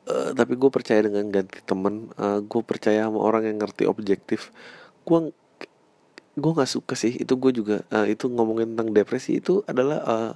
uh, 0.07 0.31
tapi 0.37 0.55
gue 0.55 0.71
percaya 0.71 1.01
dengan 1.03 1.33
ganti 1.33 1.59
temen 1.65 2.13
uh, 2.21 2.45
gue 2.45 2.63
percaya 2.63 3.09
sama 3.09 3.19
orang 3.21 3.49
yang 3.49 3.57
ngerti 3.59 3.89
objektif. 3.89 4.53
Gue 5.03 5.33
gue 6.37 6.51
nggak 6.53 6.69
suka 6.69 6.93
sih 6.93 7.17
itu 7.17 7.33
gue 7.41 7.53
juga 7.57 7.77
uh, 7.89 8.05
itu 8.05 8.29
ngomongin 8.29 8.77
tentang 8.77 8.93
depresi 8.93 9.41
itu 9.41 9.65
adalah 9.65 9.99
uh, 10.05 10.33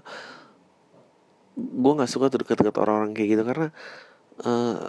gue 1.60 1.92
nggak 1.92 2.08
suka 2.08 2.32
tuh 2.32 2.40
dekat-dekat 2.40 2.76
orang-orang 2.80 3.12
kayak 3.12 3.28
gitu 3.36 3.42
karena 3.44 3.68
uh, 4.48 4.88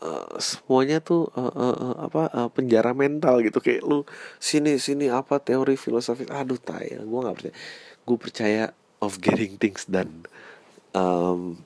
uh, 0.00 0.36
semuanya 0.40 0.98
tuh 1.04 1.28
uh, 1.36 1.52
uh, 1.52 1.76
uh, 1.76 1.96
apa 2.08 2.22
uh, 2.32 2.48
penjara 2.50 2.96
mental 2.96 3.44
gitu. 3.44 3.60
Kayak 3.60 3.84
lu 3.84 3.98
sini 4.40 4.80
sini 4.80 5.12
apa 5.12 5.38
teori 5.38 5.76
filosofi 5.76 6.26
aduh 6.28 6.58
tay 6.58 6.96
gue 6.96 7.20
nggak 7.20 7.36
percaya. 7.36 7.54
Gue 8.04 8.16
percaya 8.18 8.64
of 9.04 9.20
getting 9.20 9.60
things 9.60 9.84
done. 9.86 10.24
Um, 10.96 11.62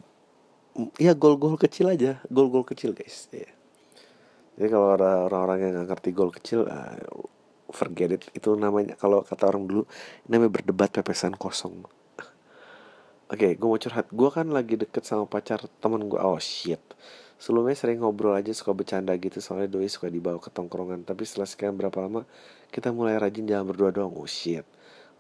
ya 1.01 1.17
gol-gol 1.17 1.57
kecil 1.57 1.89
aja 1.95 2.21
gol-gol 2.29 2.67
kecil 2.67 2.93
guys. 2.93 3.31
Ya. 3.31 3.49
jadi 4.55 4.69
kalau 4.71 4.87
orang-orang 5.31 5.59
yang 5.65 5.73
nggak 5.81 5.89
ngerti 5.97 6.11
gol 6.13 6.31
kecil 6.35 6.67
uh, 6.67 6.99
forget 7.71 8.19
it. 8.19 8.23
Itu 8.35 8.59
namanya 8.59 8.99
kalau 8.99 9.23
kata 9.23 9.49
orang 9.49 9.65
dulu 9.71 9.83
namanya 10.29 10.61
berdebat 10.61 10.91
pepesan 10.91 11.39
kosong. 11.39 11.87
Oke 13.25 13.41
okay, 13.41 13.53
gue 13.57 13.67
mau 13.67 13.81
curhat. 13.81 14.13
Gue 14.13 14.29
kan 14.29 14.53
lagi 14.53 14.77
deket 14.77 15.09
sama 15.09 15.25
pacar 15.25 15.65
temen 15.81 16.07
gue 16.07 16.21
oh 16.21 16.37
shit 16.37 16.83
sebelumnya 17.45 17.77
sering 17.77 18.01
ngobrol 18.01 18.33
aja 18.33 18.57
suka 18.57 18.73
bercanda 18.73 19.13
gitu 19.21 19.37
soalnya 19.37 19.69
doi 19.69 19.85
suka 19.85 20.09
dibawa 20.09 20.41
ke 20.41 20.49
tongkrongan. 20.49 21.05
Tapi 21.05 21.29
setelah 21.29 21.45
sekian 21.45 21.77
berapa 21.77 21.93
lama 22.01 22.25
kita 22.73 22.89
mulai 22.89 23.21
rajin 23.21 23.45
jalan 23.45 23.69
berdua 23.69 23.93
doang. 23.93 24.17
Oh 24.17 24.25
shit. 24.25 24.65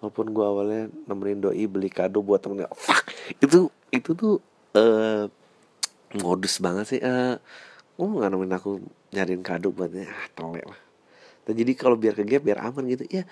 Walaupun 0.01 0.33
gue 0.33 0.41
awalnya 0.41 0.83
nemenin 1.05 1.45
doi 1.45 1.69
beli 1.69 1.93
kado 1.93 2.25
buat 2.25 2.41
temennya. 2.41 2.73
Fuck! 2.73 3.13
Itu 3.45 3.69
itu 3.93 4.17
tuh 4.17 4.41
uh, 4.73 5.29
modus 6.17 6.65
banget 6.65 6.97
sih. 6.97 7.01
Uh, 7.05 7.37
gue 8.01 8.07
nggak 8.09 8.31
nemenin 8.33 8.57
aku 8.57 8.81
nyariin 9.13 9.45
kado 9.45 9.69
buatnya 9.69 10.09
ah 10.09 10.25
tolek 10.33 10.65
lah. 10.65 10.81
Dan 11.45 11.61
jadi 11.61 11.77
kalau 11.77 12.01
biar 12.01 12.17
ke 12.17 12.25
gap 12.25 12.41
biar 12.41 12.65
aman 12.65 12.89
gitu. 12.89 13.05
Ya 13.13 13.29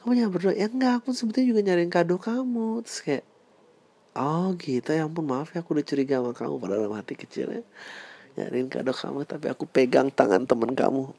kamu 0.00 0.16
jangan 0.16 0.32
berdoa 0.32 0.54
ya 0.56 0.72
enggak 0.72 1.04
aku 1.04 1.12
sebetulnya 1.12 1.52
juga 1.52 1.60
nyariin 1.60 1.92
kado 1.92 2.16
kamu. 2.16 2.88
Terus 2.88 3.00
kayak 3.04 3.24
oh 4.16 4.56
gitu. 4.56 4.96
Ya 4.96 5.04
ampun 5.04 5.28
maaf 5.28 5.52
ya 5.52 5.60
aku 5.60 5.76
udah 5.76 5.84
curiga 5.84 6.24
sama 6.24 6.32
kamu. 6.32 6.56
Padahal 6.56 6.88
dalam 6.88 6.96
hati 6.96 7.20
kecilnya 7.20 7.60
nyariin 8.34 8.66
kado 8.66 8.90
kamu 8.90 9.22
tapi 9.26 9.46
aku 9.50 9.64
pegang 9.66 10.10
tangan 10.10 10.42
temen 10.46 10.74
kamu. 10.74 11.14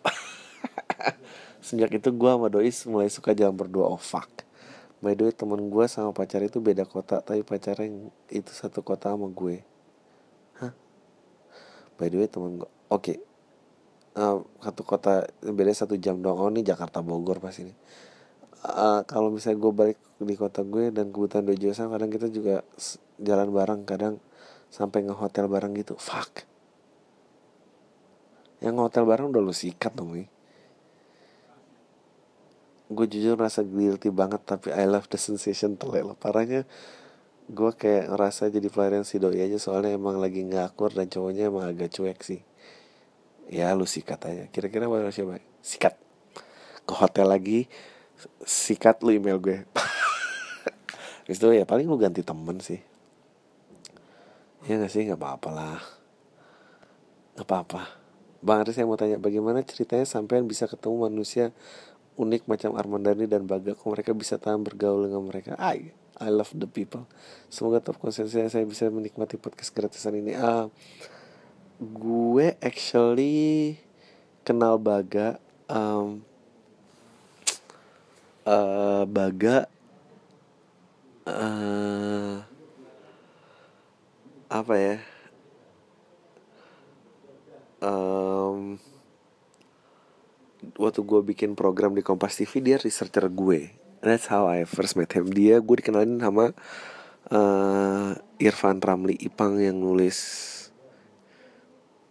Sejak 1.65 1.91
itu 1.95 2.09
gue 2.11 2.29
sama 2.29 2.47
Dois 2.51 2.77
mulai 2.85 3.09
suka 3.09 3.31
jalan 3.31 3.55
berdua 3.55 3.87
oh 3.87 3.99
fuck. 3.99 4.43
By 4.99 5.15
the 5.15 5.27
way 5.27 5.33
temen 5.33 5.71
gue 5.71 5.85
sama 5.87 6.11
pacar 6.11 6.43
itu 6.43 6.59
beda 6.59 6.83
kota 6.83 7.23
tapi 7.23 7.41
pacarnya 7.41 8.11
itu 8.27 8.51
satu 8.51 8.83
kota 8.83 9.15
sama 9.15 9.31
gue. 9.31 9.63
Hah? 10.59 10.73
By 11.95 12.11
the 12.11 12.19
way 12.19 12.27
temen 12.27 12.59
gue 12.59 12.69
oke. 12.91 13.01
Okay. 13.01 13.17
uh, 14.19 14.43
satu 14.59 14.83
kota 14.83 15.27
beda 15.39 15.71
satu 15.71 15.95
jam 15.95 16.19
dong 16.19 16.35
oh 16.35 16.51
ini 16.51 16.67
Jakarta 16.67 16.99
Bogor 16.99 17.39
pas 17.39 17.55
ini. 17.55 17.71
Uh, 18.65 19.05
kalau 19.07 19.29
misalnya 19.29 19.61
gue 19.61 19.71
balik 19.71 19.99
di 20.19 20.35
kota 20.35 20.65
gue 20.65 20.91
dan 20.91 21.13
kebutuhan 21.15 21.45
dojo 21.47 21.69
sama 21.71 21.95
kadang 21.95 22.11
kita 22.11 22.27
juga 22.27 22.65
jalan 23.21 23.53
bareng 23.53 23.81
kadang 23.87 24.19
sampai 24.67 25.07
nge 25.07 25.15
hotel 25.15 25.45
bareng 25.47 25.71
gitu. 25.79 25.95
Fuck 25.95 26.54
yang 28.65 28.81
hotel 28.81 29.05
bareng 29.05 29.29
udah 29.29 29.41
lu 29.45 29.53
sikat 29.53 29.93
dong 29.93 30.17
nih 30.17 30.27
gue 32.85 33.05
jujur 33.09 33.37
rasa 33.37 33.61
guilty 33.61 34.09
banget 34.09 34.41
tapi 34.45 34.73
I 34.73 34.89
love 34.89 35.05
the 35.09 35.17
sensation 35.17 35.77
telek 35.77 36.05
lah 36.05 36.17
parahnya 36.17 36.65
gue 37.45 37.71
kayak 37.77 38.09
ngerasa 38.09 38.49
jadi 38.49 38.67
pelarian 38.73 39.05
si 39.05 39.21
doi 39.21 39.37
aja 39.37 39.57
soalnya 39.61 39.93
emang 39.93 40.17
lagi 40.17 40.41
nggak 40.41 40.73
akur 40.73 40.89
dan 40.89 41.05
cowoknya 41.09 41.53
emang 41.53 41.69
agak 41.69 41.93
cuek 41.93 42.25
sih. 42.25 42.41
Ya 43.53 43.69
lu 43.77 43.85
sikat 43.85 44.17
aja. 44.25 44.49
Kira-kira 44.49 44.89
mana 44.89 45.13
siapa? 45.13 45.37
Sikat. 45.61 45.93
Ke 46.89 46.93
hotel 46.97 47.29
lagi 47.29 47.69
sikat 48.41 49.05
lu 49.05 49.13
email 49.13 49.37
gue. 49.37 49.61
Itu 51.29 51.53
ya 51.53 51.69
paling 51.69 51.85
lu 51.85 52.01
ganti 52.01 52.25
temen 52.25 52.57
sih. 52.65 52.81
Ya 54.65 54.81
gak 54.81 54.89
sih? 54.89 55.05
Nggak 55.05 55.21
apa-apa 55.21 55.49
lah 55.53 55.77
nggak 57.35 57.51
apa-apa 57.51 58.04
Bang 58.45 58.61
Aris 58.61 58.77
saya 58.77 58.85
mau 58.85 58.93
tanya 58.93 59.17
bagaimana 59.17 59.65
ceritanya 59.65 60.05
sampean 60.05 60.45
bisa 60.45 60.69
ketemu 60.69 61.09
manusia 61.09 61.49
unik 62.13 62.45
macam 62.45 62.77
Armandani 62.77 63.25
dan 63.25 63.49
Baga? 63.49 63.73
Kok 63.73 63.89
mereka 63.89 64.13
bisa 64.13 64.37
tahan 64.37 64.61
bergaul 64.61 65.09
dengan 65.09 65.25
mereka? 65.25 65.57
I 65.57 65.89
I 66.21 66.29
love 66.29 66.53
the 66.53 66.69
people. 66.69 67.09
Semoga 67.49 67.81
top 67.81 67.97
konsensus 67.97 68.37
saya 68.37 68.61
bisa 68.69 68.85
menikmati 68.93 69.41
podcast 69.41 69.73
gratisan 69.73 70.13
ini. 70.21 70.37
Ah 70.37 70.69
gue 71.81 72.53
actually 72.61 73.81
kenal 74.45 74.77
Baga 74.77 75.41
um, 75.65 76.21
uh, 78.45 79.03
Baga 79.09 79.65
uh, 81.25 82.45
apa 84.47 84.73
ya 84.77 84.97
um, 87.83 88.79
waktu 90.95 91.11
gue 91.11 91.21
bikin 91.35 91.59
program 91.59 91.91
di 91.91 91.99
Kompas 91.99 92.39
TV 92.39 92.63
dia 92.63 92.79
researcher 92.79 93.27
gue. 93.27 93.67
That's 93.99 94.31
how 94.31 94.47
I 94.47 94.63
first 94.63 94.95
met 94.95 95.11
him. 95.11 95.27
Dia 95.27 95.59
gue 95.59 95.75
dikenalin 95.83 96.23
sama 96.23 96.55
uh, 97.35 98.15
Irfan 98.39 98.79
Ramli 98.79 99.19
Ipang 99.19 99.59
yang 99.59 99.75
nulis 99.75 100.15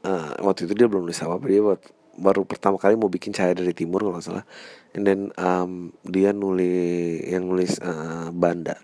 uh, 0.04 0.36
waktu 0.36 0.68
itu 0.68 0.76
dia 0.76 0.84
belum 0.84 1.08
nulis 1.08 1.16
apa 1.24 1.40
apa 1.40 1.46
dia 1.48 1.64
buat 1.64 1.80
baru 2.20 2.44
pertama 2.44 2.76
kali 2.76 3.00
mau 3.00 3.08
bikin 3.08 3.32
cahaya 3.32 3.56
dari 3.56 3.72
timur 3.72 4.04
kalau 4.04 4.20
nggak 4.20 4.26
salah. 4.28 4.44
And 4.92 5.08
then 5.08 5.32
um, 5.40 5.96
dia 6.04 6.36
nulis 6.36 7.24
yang 7.24 7.48
nulis 7.48 7.80
uh, 7.80 8.36
Banda. 8.36 8.76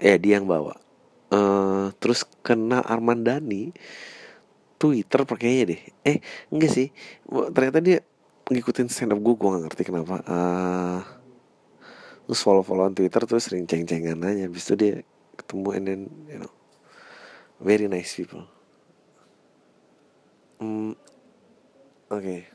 Eh 0.00 0.16
dia 0.16 0.40
yang 0.40 0.48
bawa. 0.48 0.80
Uh, 1.28 1.92
terus 2.00 2.24
kena 2.40 2.80
Armandani 2.80 3.76
Twitter 4.80 5.28
pakainya 5.28 5.76
deh. 5.76 5.80
Eh 6.08 6.24
enggak 6.48 6.72
sih. 6.72 6.88
Ternyata 7.28 7.84
dia 7.84 8.00
ngikutin 8.50 8.90
stand 8.90 9.14
up 9.14 9.22
gue 9.22 9.34
gue 9.38 9.48
gak 9.48 9.62
ngerti 9.70 9.82
kenapa. 9.86 10.16
Uh, 10.26 11.00
terus 12.26 12.42
follow 12.42 12.66
followan 12.66 12.98
twitter 12.98 13.22
terus 13.22 13.46
sering 13.46 13.64
ceng 13.70 13.86
cengan 13.86 14.18
aja. 14.26 14.50
Habis 14.50 14.66
itu 14.66 14.74
dia 14.74 14.94
ketemu 15.38 15.68
and 15.78 15.84
then 15.86 16.00
you 16.26 16.38
know 16.42 16.52
very 17.62 17.86
nice 17.86 18.18
people. 18.18 18.42
Hmm, 20.58 20.98
oke. 22.10 22.18
Okay. 22.18 22.50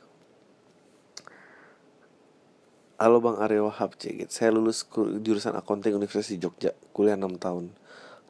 Halo 2.96 3.20
Bang 3.20 3.36
Aryo 3.44 3.68
Wahab 3.68 4.00
Cegit 4.00 4.32
Saya 4.32 4.56
lulus 4.56 4.88
jurusan 5.20 5.52
akunting 5.52 6.00
Universitas 6.00 6.32
di 6.32 6.40
Jogja 6.40 6.72
Kuliah 6.96 7.20
6 7.20 7.44
tahun. 7.44 7.76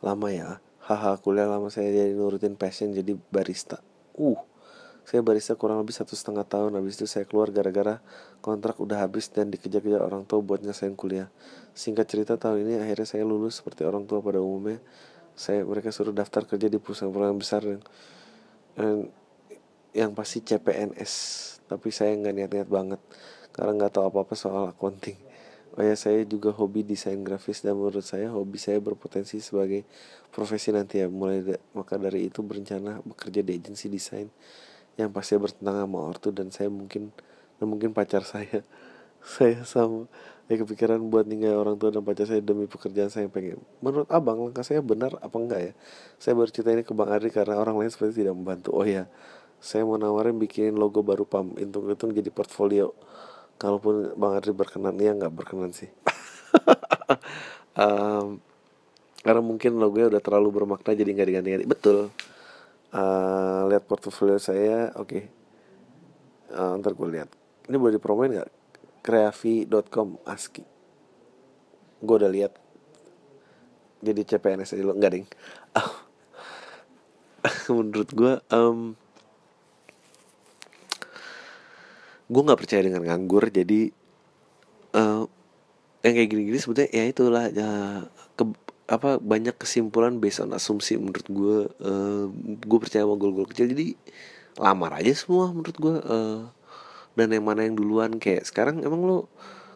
Lama 0.01 0.28
ya? 0.34 0.57
Haha 0.86 1.18
kuliah 1.22 1.45
lama 1.49 1.70
saya 1.70 1.89
jadi 1.89 2.13
nurutin 2.18 2.57
passion 2.57 2.93
jadi 2.93 3.13
barista. 3.30 3.82
Uh 4.18 4.54
saya 5.05 5.21
barista 5.21 5.53
kurang 5.53 5.77
lebih 5.85 5.93
satu 5.93 6.17
setengah 6.17 6.49
tahun. 6.49 6.81
Habis 6.81 6.97
itu 6.97 7.05
saya 7.05 7.29
keluar 7.29 7.53
gara-gara 7.53 8.01
kontrak 8.41 8.81
udah 8.81 9.05
habis 9.05 9.29
Dan 9.29 9.53
dikejar-kejar 9.53 10.01
orang 10.01 10.25
tua 10.25 10.41
buat 10.41 10.65
nyesain 10.65 10.97
kuliah. 10.97 11.29
Singkat 11.77 12.05
cerita 12.09 12.33
tahun 12.41 12.65
ini 12.65 12.81
akhirnya 12.81 13.05
saya 13.05 13.21
lulus 13.21 13.61
seperti 13.61 13.85
orang 13.85 14.09
tua 14.09 14.25
pada 14.25 14.41
umumnya. 14.41 14.81
Saya 15.37 15.61
Mereka 15.61 15.93
suruh 15.93 16.09
daftar 16.09 16.49
kerja 16.49 16.65
di 16.73 16.81
perusahaan-perusahaan 16.81 17.37
besar 17.37 17.61
dan 17.61 17.79
Yang 19.95 20.11
pasti 20.17 20.37
CPNS 20.41 21.13
Tapi 21.69 21.87
saya 21.93 22.17
nggak 22.17 22.33
niat-niat 22.33 22.69
banget. 22.69 23.01
Karena 23.53 23.77
nggak 23.77 24.01
tahu 24.01 24.09
apa-apa 24.09 24.33
soal 24.33 24.73
accounting. 24.73 25.21
Oh 25.77 25.83
ya 25.83 25.93
saya 25.93 26.23
juga 26.25 26.55
hobi 26.55 26.87
desain 26.87 27.19
grafis 27.21 27.59
dan 27.59 27.75
menurut 27.75 28.01
saya 28.01 28.31
hobi 28.31 28.55
saya 28.55 28.79
berpotensi 28.79 29.43
sebagai 29.43 29.83
profesi 30.33 30.73
nanti 30.73 31.03
ya. 31.03 31.11
Mulai 31.11 31.39
da 31.45 31.55
maka 31.77 31.99
dari 31.99 32.25
itu 32.31 32.41
berencana 32.41 33.03
bekerja 33.05 33.43
di 33.43 33.51
agensi 33.59 33.91
desain 33.91 34.31
yang 34.95 35.11
pasti 35.11 35.35
bertentangan 35.35 35.87
sama 35.87 35.99
ortu 36.07 36.29
dan 36.31 36.47
saya 36.51 36.71
mungkin 36.71 37.11
dan 37.59 37.65
mungkin 37.67 37.91
pacar 37.91 38.23
saya. 38.23 38.63
Saya 39.25 39.65
sama. 39.65 40.05
Ya 40.45 40.61
kepikiran 40.61 41.01
buat 41.09 41.25
ninggal 41.25 41.57
orang 41.57 41.81
tua 41.81 41.89
dan 41.89 42.05
pacar 42.05 42.29
saya 42.29 42.37
demi 42.37 42.69
pekerjaan 42.69 43.09
saya 43.09 43.25
yang 43.25 43.33
pengen. 43.33 43.57
Menurut 43.81 44.05
abang 44.13 44.37
langkah 44.37 44.61
saya 44.61 44.85
benar 44.85 45.17
apa 45.17 45.33
enggak 45.41 45.61
ya? 45.65 45.73
Saya 46.21 46.37
baru 46.37 46.53
cerita 46.53 46.69
ini 46.69 46.85
ke 46.85 46.93
bang 46.93 47.09
Ari 47.09 47.33
karena 47.33 47.57
orang 47.57 47.81
lain 47.81 47.89
seperti 47.89 48.21
tidak 48.21 48.37
membantu. 48.37 48.77
Oh 48.77 48.85
ya 48.85 49.09
saya 49.57 49.81
mau 49.81 49.97
nawarin 49.97 50.37
bikin 50.37 50.77
logo 50.77 51.01
baru 51.01 51.25
pam. 51.25 51.57
Hitung-hitung 51.57 52.13
jadi 52.13 52.29
portfolio. 52.29 52.93
Kalaupun 53.57 54.13
bang 54.13 54.33
Ari 54.37 54.53
berkenan 54.53 54.93
ya 55.01 55.17
nggak 55.17 55.33
berkenan 55.33 55.73
sih. 55.73 55.89
Um, 57.75 58.39
karena 59.19 59.43
mungkin 59.43 59.75
logonya 59.75 60.07
udah 60.07 60.23
terlalu 60.23 60.63
bermakna 60.63 60.95
jadi 60.95 61.11
nggak 61.11 61.27
diganti-ganti. 61.27 61.67
Betul 61.67 62.07
uh, 62.95 63.67
lihat 63.67 63.83
portofolio 63.83 64.39
saya 64.39 64.95
oke. 64.95 65.07
Okay. 65.11 65.23
uh, 66.55 66.79
ntar 66.79 66.95
gue 66.95 67.07
lihat. 67.11 67.29
Ini 67.67 67.75
boleh 67.75 67.99
dipromoin 67.99 68.31
nggak? 68.31 68.51
Kreavi.com 69.03 70.23
aski 70.23 70.75
gue 72.05 72.15
udah 72.21 72.31
lihat. 72.31 72.53
Jadi 74.05 74.21
CPNS 74.21 74.77
aja 74.77 74.83
lo. 74.85 74.93
Nggak 74.93 75.11
ding. 75.11 75.27
Menurut 77.73 78.09
gue 78.13 78.33
um, 78.53 78.93
gue 82.25 82.41
nggak 82.41 82.59
percaya 82.61 82.81
dengan 82.81 83.05
nganggur 83.05 83.53
jadi 83.53 83.93
uh, 84.97 85.29
yang 86.01 86.13
kayak 86.17 86.29
gini-gini 86.29 86.57
sebetulnya 86.57 86.89
ya 86.89 87.03
itulah 87.05 87.45
ya 87.53 87.69
apa 88.86 89.17
banyak 89.17 89.57
kesimpulan 89.57 90.21
based 90.21 90.45
on 90.45 90.53
asumsi 90.53 90.93
menurut 91.01 91.25
gue 91.25 91.57
uh, 91.81 92.25
gue 92.61 92.79
percaya 92.79 93.01
sama 93.01 93.17
gol-gol 93.17 93.49
kecil. 93.49 93.73
Jadi 93.73 93.97
lamar 94.61 95.01
aja 95.01 95.09
semua 95.17 95.49
menurut 95.49 95.77
gue 95.77 95.95
uh, 96.05 96.41
dan 97.17 97.33
yang 97.33 97.45
mana 97.45 97.65
yang 97.65 97.73
duluan. 97.73 98.21
Kayak 98.21 98.45
sekarang 98.45 98.86
emang 98.86 99.01
lo 99.01 99.25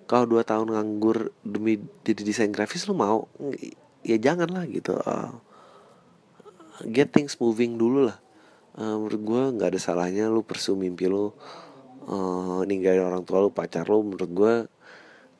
kalau 0.05 0.29
dua 0.29 0.45
tahun 0.45 0.73
nganggur 0.73 1.33
demi 1.41 1.81
jadi 2.05 2.21
desain 2.21 2.53
grafis 2.53 2.85
lo 2.85 2.93
mau? 2.93 3.25
Ya 4.05 4.21
jangan 4.21 4.49
lah 4.53 4.69
gitu 4.69 4.93
uh, 5.01 5.33
get 6.85 7.09
things 7.09 7.33
moving 7.41 7.81
dulu 7.81 8.13
lah. 8.13 8.21
Uh, 8.77 8.93
menurut 9.01 9.21
gue 9.25 9.41
nggak 9.57 9.69
ada 9.73 9.79
salahnya 9.81 10.29
lo 10.29 10.45
persu 10.45 10.77
mimpi 10.77 11.09
lo 11.09 11.33
uh, 12.05 12.61
ninggalin 12.61 13.09
orang 13.09 13.25
tua 13.25 13.41
lo 13.41 13.49
pacar 13.49 13.89
lo 13.89 14.05
menurut 14.05 14.29
gue 14.29 14.53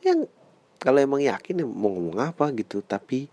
yang 0.02 0.26
kalau 0.82 0.98
emang 0.98 1.22
yakin 1.22 1.62
ya 1.62 1.66
mau 1.70 1.94
ngomong 1.94 2.18
apa 2.18 2.50
gitu. 2.58 2.82
Tapi 2.82 3.30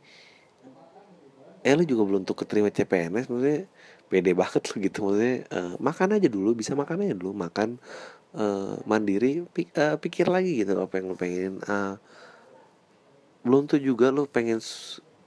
eh 1.66 1.74
lu 1.74 1.82
juga 1.82 2.06
belum 2.06 2.22
tuh 2.22 2.38
keterima 2.38 2.70
CPNS 2.70 3.26
maksudnya 3.26 3.66
pede 4.06 4.32
banget 4.38 4.62
lo 4.70 4.74
gitu 4.78 4.98
maksudnya 5.02 5.34
uh, 5.50 5.74
makan 5.82 6.08
aja 6.14 6.28
dulu 6.30 6.54
bisa 6.54 6.78
makan 6.78 7.02
aja 7.02 7.14
dulu 7.18 7.34
makan 7.34 7.82
uh, 8.38 8.78
mandiri 8.86 9.42
pik, 9.50 9.74
uh, 9.74 9.98
pikir 9.98 10.30
lagi 10.30 10.62
gitu 10.62 10.78
apa 10.78 11.02
yang 11.02 11.10
lo 11.10 11.16
pengen 11.18 11.58
uh, 11.66 11.98
belum 13.42 13.66
tuh 13.66 13.82
juga 13.82 14.14
lo 14.14 14.30
pengen 14.30 14.62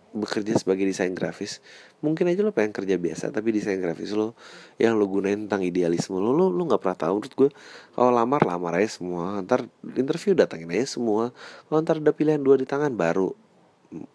bekerja 0.10 0.58
sebagai 0.58 0.88
desain 0.88 1.12
grafis 1.12 1.60
mungkin 2.00 2.32
aja 2.32 2.40
lo 2.40 2.56
pengen 2.56 2.72
kerja 2.72 2.96
biasa 2.96 3.36
tapi 3.36 3.52
desain 3.52 3.78
grafis 3.78 4.16
lo 4.16 4.32
yang 4.80 4.96
lo 4.96 5.12
gunain 5.12 5.44
tentang 5.44 5.60
idealisme 5.62 6.16
lo 6.16 6.32
lo 6.32 6.48
lo 6.48 6.62
nggak 6.66 6.82
pernah 6.82 6.98
tahu. 6.98 7.14
Menurut 7.20 7.36
gue 7.36 7.50
kalau 7.94 8.16
lamar 8.16 8.42
lamar 8.48 8.80
aja 8.80 8.96
semua 8.96 9.44
ntar 9.44 9.68
interview 10.00 10.34
datangin 10.34 10.72
aja 10.72 10.98
semua 10.98 11.36
kalau 11.68 11.84
ntar 11.84 12.00
ada 12.00 12.16
pilihan 12.16 12.40
dua 12.40 12.56
di 12.56 12.66
tangan 12.66 12.96
baru 12.96 13.36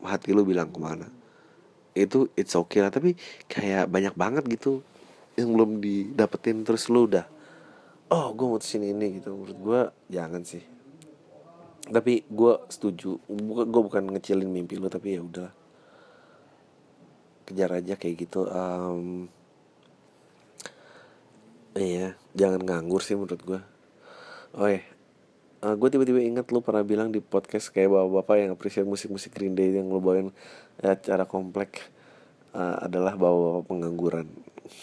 hati 0.03 0.33
lo 0.33 0.43
bilang 0.43 0.73
ke 0.73 0.81
mana 0.81 1.07
itu 1.95 2.29
it's 2.35 2.59
okay 2.59 2.83
lah. 2.83 2.91
Tapi 2.91 3.15
kayak 3.47 3.89
banyak 3.89 4.15
banget 4.19 4.45
gitu 4.51 4.83
yang 5.39 5.55
belum 5.55 5.79
didapetin. 5.81 6.67
Terus 6.67 6.91
lu 6.91 7.07
udah 7.07 7.27
oh 8.13 8.31
gue 8.37 8.47
mau 8.47 8.61
sini 8.61 8.93
ini 8.93 9.23
gitu. 9.23 9.35
Menurut 9.35 9.59
gue 9.59 9.81
jangan 10.13 10.43
sih. 10.43 10.63
Tapi 11.89 12.27
gue 12.27 12.55
setuju. 12.69 13.19
Gue 13.31 13.83
bukan 13.83 14.15
ngecilin 14.15 14.51
mimpi 14.51 14.77
lo 14.77 14.91
tapi 14.91 15.17
ya 15.17 15.23
udah 15.23 15.51
kejar 17.45 17.81
aja 17.81 17.95
kayak 17.97 18.27
gitu. 18.29 18.49
Um, 18.49 19.29
iya 21.75 22.15
jangan 22.39 22.63
nganggur 22.63 23.03
sih 23.03 23.19
menurut 23.19 23.43
gue 23.43 23.61
oh 24.55 24.69
ya 24.71 24.83
uh, 25.67 25.75
gue 25.75 25.89
tiba-tiba 25.91 26.23
ingat 26.23 26.47
lu 26.55 26.63
pernah 26.63 26.87
bilang 26.87 27.11
di 27.11 27.19
podcast 27.19 27.75
kayak 27.75 27.91
bapak-bapak 27.91 28.37
yang 28.39 28.51
appreciate 28.55 28.87
musik-musik 28.87 29.35
Green 29.35 29.59
Day 29.59 29.75
yang 29.75 29.91
lo 29.91 29.99
bawain 29.99 30.31
ya, 30.81 30.97
acara 30.97 31.25
komplek 31.29 31.85
uh, 32.57 32.87
adalah 32.87 33.15
bapak-bapak 33.19 33.65
pengangguran. 33.69 34.27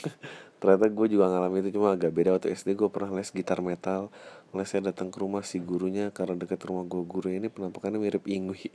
Ternyata 0.61 0.85
gue 0.93 1.07
juga 1.09 1.25
ngalamin 1.31 1.65
itu 1.65 1.81
cuma 1.81 1.97
agak 1.97 2.13
beda. 2.13 2.37
Waktu 2.37 2.53
SD 2.53 2.77
gue 2.77 2.89
pernah 2.93 3.17
les 3.17 3.33
gitar 3.33 3.59
metal. 3.65 4.13
Lesnya 4.53 4.93
datang 4.93 5.09
ke 5.09 5.17
rumah 5.17 5.41
si 5.41 5.57
gurunya 5.57 6.11
karena 6.13 6.35
dekat 6.37 6.61
rumah 6.67 6.83
gue 6.83 7.01
guru 7.07 7.31
ini 7.31 7.47
penampakannya 7.47 8.03
mirip 8.03 8.27
Ingwi 8.27 8.67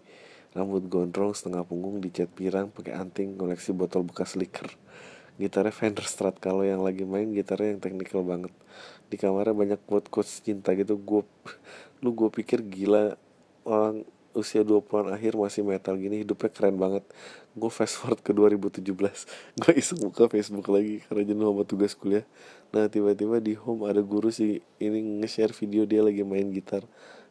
rambut 0.57 0.89
gondrong 0.89 1.37
setengah 1.37 1.69
punggung 1.69 2.01
dicat 2.01 2.33
pirang 2.33 2.73
pakai 2.73 2.97
anting 2.97 3.37
koleksi 3.37 3.77
botol 3.77 4.09
bekas 4.09 4.41
liquor 4.41 4.73
gitarnya 5.37 5.73
Fender 5.73 6.05
Strat 6.09 6.41
kalau 6.41 6.64
yang 6.64 6.81
lagi 6.81 7.05
main 7.05 7.29
gitarnya 7.29 7.77
yang 7.77 7.81
teknikal 7.81 8.25
banget. 8.25 8.53
Di 9.12 9.21
kamarnya 9.21 9.53
banyak 9.53 9.81
quote 9.85 10.09
quotes 10.09 10.41
cinta 10.41 10.73
gitu. 10.73 10.97
Gue 10.97 11.23
lu 12.01 12.17
gue 12.17 12.29
pikir 12.33 12.64
gila 12.64 13.21
orang 13.69 14.09
usia 14.37 14.61
20-an 14.61 15.16
akhir 15.16 15.32
masih 15.34 15.64
metal 15.64 15.97
gini 15.97 16.20
hidupnya 16.22 16.53
keren 16.53 16.76
banget. 16.76 17.03
Gue 17.57 17.72
fast 17.72 17.97
forward 17.97 18.20
ke 18.20 18.37
2017 18.37 18.84
gue 19.64 19.72
iseng 19.72 20.05
buka 20.05 20.28
Facebook 20.28 20.68
lagi 20.68 21.01
karena 21.09 21.24
jenuh 21.24 21.49
sama 21.51 21.64
tugas 21.64 21.97
kuliah. 21.97 22.28
Nah 22.70 22.93
tiba-tiba 22.93 23.41
di 23.41 23.57
home 23.57 23.89
ada 23.89 24.05
guru 24.05 24.28
sih 24.28 24.61
ini 24.76 25.24
nge-share 25.24 25.57
video 25.57 25.89
dia 25.89 26.05
lagi 26.05 26.20
main 26.20 26.53
gitar. 26.53 26.84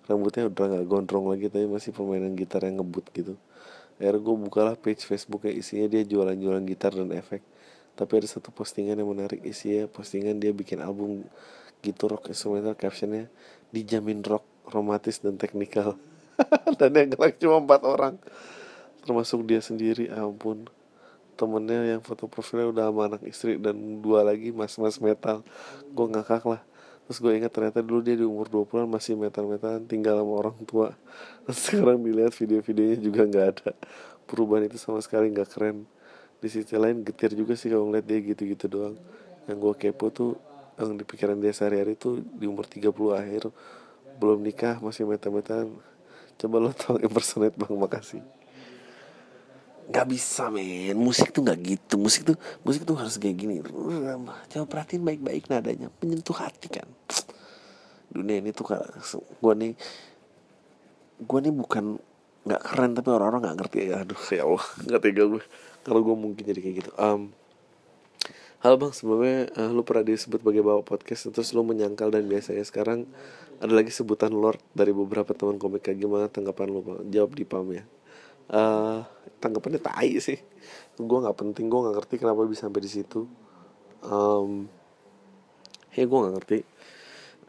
Rambutnya 0.09 0.49
udah 0.49 0.81
gak 0.81 0.85
gondrong 0.89 1.29
lagi 1.29 1.47
tapi 1.47 1.69
masih 1.69 1.93
permainan 1.93 2.33
gitar 2.33 2.65
yang 2.65 2.81
ngebut 2.81 3.05
gitu. 3.13 3.37
Akhirnya 4.01 4.19
gue 4.25 4.35
bukalah 4.49 4.75
page 4.75 5.05
Facebook 5.05 5.45
yang 5.45 5.55
isinya 5.61 5.87
dia 5.87 6.01
jualan-jualan 6.01 6.65
gitar 6.65 6.91
dan 6.97 7.13
efek. 7.13 7.45
Tapi 7.95 8.11
ada 8.19 8.27
satu 8.27 8.51
postingan 8.51 8.99
yang 8.99 9.07
menarik 9.07 9.39
isinya 9.45 9.87
postingan 9.87 10.41
dia 10.41 10.51
bikin 10.51 10.83
album 10.83 11.23
gitu 11.85 12.09
rock 12.09 12.33
instrumental 12.33 12.73
captionnya 12.73 13.29
dijamin 13.69 14.25
rock 14.25 14.41
romantis 14.73 15.21
dan 15.21 15.37
teknikal 15.37 15.93
dan 16.79 16.91
yang 16.95 17.09
gerak 17.15 17.39
cuma 17.39 17.61
empat 17.61 17.81
orang. 17.85 18.15
Termasuk 19.05 19.45
dia 19.45 19.61
sendiri 19.61 20.09
ampun. 20.11 20.67
Temennya 21.35 21.97
yang 21.97 22.01
foto 22.01 22.31
profilnya 22.31 22.71
udah 22.71 22.85
sama 22.89 23.01
anak 23.11 23.21
istri 23.27 23.59
dan 23.59 23.99
dua 23.99 24.23
lagi 24.23 24.55
mas-mas 24.55 24.97
metal. 25.03 25.43
Gue 25.91 26.07
ngakak 26.07 26.43
lah. 26.47 26.61
Terus 27.05 27.21
gue 27.21 27.31
ingat 27.37 27.51
ternyata 27.53 27.85
dulu 27.85 28.01
dia 28.01 28.17
di 28.17 28.25
umur 28.25 28.49
20an 28.49 28.89
masih 28.89 29.13
metal-metalan 29.13 29.83
tinggal 29.85 30.17
sama 30.17 30.33
orang 30.41 30.57
tua. 30.65 30.95
Terus 31.45 31.59
sekarang 31.59 32.01
dilihat 32.01 32.33
video-videonya 32.33 32.97
juga 32.97 33.21
nggak 33.27 33.47
ada. 33.51 33.69
Perubahan 34.25 34.65
itu 34.65 34.79
sama 34.81 35.03
sekali 35.03 35.29
nggak 35.29 35.49
keren. 35.53 35.85
Di 36.41 36.47
sisi 36.49 36.73
lain 36.73 37.05
getir 37.05 37.35
juga 37.37 37.53
sih 37.53 37.69
kalau 37.69 37.91
ngeliat 37.91 38.05
dia 38.07 38.19
gitu-gitu 38.23 38.65
doang. 38.65 38.95
Yang 39.45 39.57
gue 39.61 39.73
kepo 39.85 40.09
tuh 40.09 40.31
yang 40.75 40.97
di 40.99 41.05
pikiran 41.07 41.39
dia 41.39 41.55
sehari-hari 41.55 41.95
tuh 41.95 42.19
di 42.19 42.49
umur 42.49 42.67
30 42.67 42.91
akhir 43.15 43.47
belum 44.19 44.43
nikah 44.43 44.79
masih 44.79 45.07
metal-metalan 45.07 45.71
coba 46.35 46.55
lo 46.59 46.69
tolong 46.75 47.03
impersonate 47.03 47.55
bang. 47.55 47.73
Makasih. 47.75 48.23
Nggak 49.85 50.07
bisa 50.09 50.49
men. 50.49 50.97
Musik 50.97 51.29
tuh 51.29 51.45
nggak 51.45 51.59
gitu. 51.61 51.95
Musik 52.01 52.21
tuh 52.25 52.37
musik 52.65 52.83
tuh 52.83 52.97
harus 52.97 53.15
kayak 53.21 53.37
gini. 53.37 53.61
Coba 54.51 54.65
perhatiin 54.65 55.03
baik-baik 55.05 55.47
nadanya. 55.47 55.93
Menyentuh 56.01 56.35
hati 56.35 56.67
kan. 56.71 56.87
Dunia 58.09 58.39
ini 58.39 58.55
tuh 58.55 58.65
gue 58.71 59.53
nih 59.59 59.73
gue 61.15 61.39
nih 61.47 61.53
bukan 61.53 61.95
nggak 62.45 62.61
keren 62.61 62.91
tapi 62.93 63.09
orang-orang 63.13 63.41
nggak 63.49 63.57
ngerti. 63.61 63.77
Ya 63.89 64.01
aduh 64.01 64.23
ya 64.33 64.43
Allah. 64.45 64.65
Nggak 64.85 65.01
tega 65.01 65.23
gue 65.29 65.43
kalau 65.85 65.99
gue 66.01 66.15
mungkin 66.17 66.43
jadi 66.43 66.59
kayak 66.61 66.75
gitu. 66.85 66.91
Um, 66.97 67.33
Halo 68.65 68.81
bang, 68.81 68.97
sebelumnya 68.97 69.45
uh, 69.61 69.69
lu 69.69 69.85
pernah 69.85 70.01
disebut 70.01 70.41
sebagai 70.41 70.65
bawa 70.65 70.81
podcast 70.81 71.29
Terus 71.29 71.53
lu 71.53 71.61
menyangkal 71.61 72.09
dan 72.09 72.25
biasanya 72.25 72.65
sekarang 72.65 73.05
Ada 73.55 73.71
lagi 73.71 73.91
sebutan 73.91 74.35
Lord 74.35 74.59
dari 74.75 74.91
beberapa 74.91 75.31
teman 75.31 75.55
komik 75.55 75.87
kayak 75.87 76.03
Gimana? 76.03 76.25
Tanggapan 76.27 76.67
lu 76.67 76.83
bang? 76.83 76.99
Jawab 77.07 77.31
di 77.39 77.45
pam 77.47 77.67
ya. 77.71 77.83
Uh, 78.51 79.07
Tanggapannya 79.39 79.79
tai 79.79 80.19
sih. 80.19 80.35
Gue 80.99 81.17
gak 81.23 81.39
penting, 81.39 81.71
gue 81.71 81.79
gak 81.79 81.95
ngerti 81.95 82.15
kenapa 82.19 82.43
bisa 82.43 82.67
sampai 82.67 82.83
di 82.83 82.91
situ. 82.91 83.23
Um, 84.03 84.67
Ya 85.95 86.03
gue 86.03 86.17
gak 86.19 86.35
ngerti. 86.35 86.57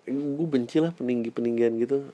Gue 0.07 0.47
benci 0.47 0.79
lah 0.79 0.95
peninggi-peninggian 0.95 1.75
gitu. 1.83 2.07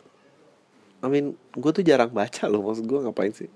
I 1.04 1.06
mean, 1.12 1.36
gue 1.52 1.70
tuh 1.74 1.84
jarang 1.84 2.14
baca 2.14 2.46
loh 2.46 2.62
Maksud 2.64 2.86
gue 2.88 2.98
ngapain 3.04 3.34
sih? 3.36 3.50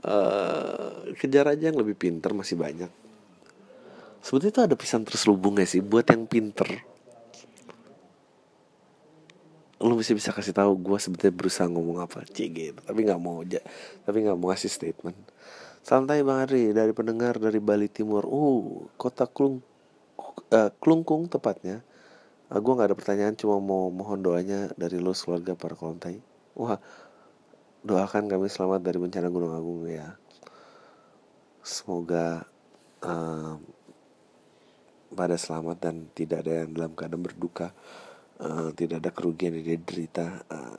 Uh, 0.00 1.12
Kejar 1.18 1.52
aja 1.52 1.68
yang 1.68 1.76
lebih 1.76 1.92
pinter 1.92 2.32
masih 2.32 2.56
banyak. 2.56 2.88
Sebetulnya 4.24 4.52
itu 4.56 4.62
ada 4.64 4.76
pesan 4.80 5.04
terselubung 5.04 5.60
gak 5.60 5.68
sih 5.68 5.84
buat 5.84 6.08
yang 6.08 6.24
pinter 6.24 6.95
lu 9.86 9.94
bisa 9.98 10.12
bisa 10.12 10.34
kasih 10.34 10.52
tahu 10.52 10.74
gue 10.78 10.98
sebetulnya 10.98 11.34
berusaha 11.34 11.70
ngomong 11.70 12.02
apa 12.02 12.26
cik 12.26 12.48
gitu 12.52 12.80
tapi 12.82 13.06
nggak 13.06 13.20
mau 13.22 13.40
aja 13.46 13.62
tapi 14.02 14.26
nggak 14.26 14.36
mau 14.36 14.50
ngasih 14.50 14.70
statement. 14.70 15.18
Santai 15.86 16.26
bang 16.26 16.42
Ari 16.42 16.74
dari 16.74 16.90
pendengar 16.90 17.38
dari 17.38 17.62
Bali 17.62 17.86
Timur. 17.86 18.26
Uh 18.26 18.90
kota 18.98 19.30
Klung 19.30 19.62
uh, 20.50 20.70
Klungkung 20.82 21.30
tepatnya. 21.30 21.86
Uh, 22.50 22.58
gue 22.58 22.72
nggak 22.74 22.90
ada 22.90 22.98
pertanyaan 22.98 23.38
cuma 23.38 23.62
mau 23.62 23.86
mohon 23.94 24.18
doanya 24.18 24.74
dari 24.74 24.98
lo 24.98 25.14
keluarga 25.14 25.54
para 25.54 25.78
kolontai. 25.78 26.18
Wah 26.58 26.82
doakan 27.86 28.26
kami 28.26 28.50
selamat 28.50 28.82
dari 28.82 28.98
bencana 28.98 29.30
Gunung 29.30 29.54
Agung 29.54 29.86
ya. 29.86 30.18
Semoga 31.62 32.42
um, 33.06 33.62
pada 35.14 35.38
selamat 35.38 35.76
dan 35.78 36.10
tidak 36.18 36.42
ada 36.42 36.66
yang 36.66 36.74
dalam 36.74 36.92
keadaan 36.98 37.22
berduka 37.22 37.70
uh, 38.40 38.70
tidak 38.76 39.04
ada 39.04 39.10
kerugian 39.12 39.56
yang 39.56 39.66
diderita 39.78 40.44
uh, 40.50 40.76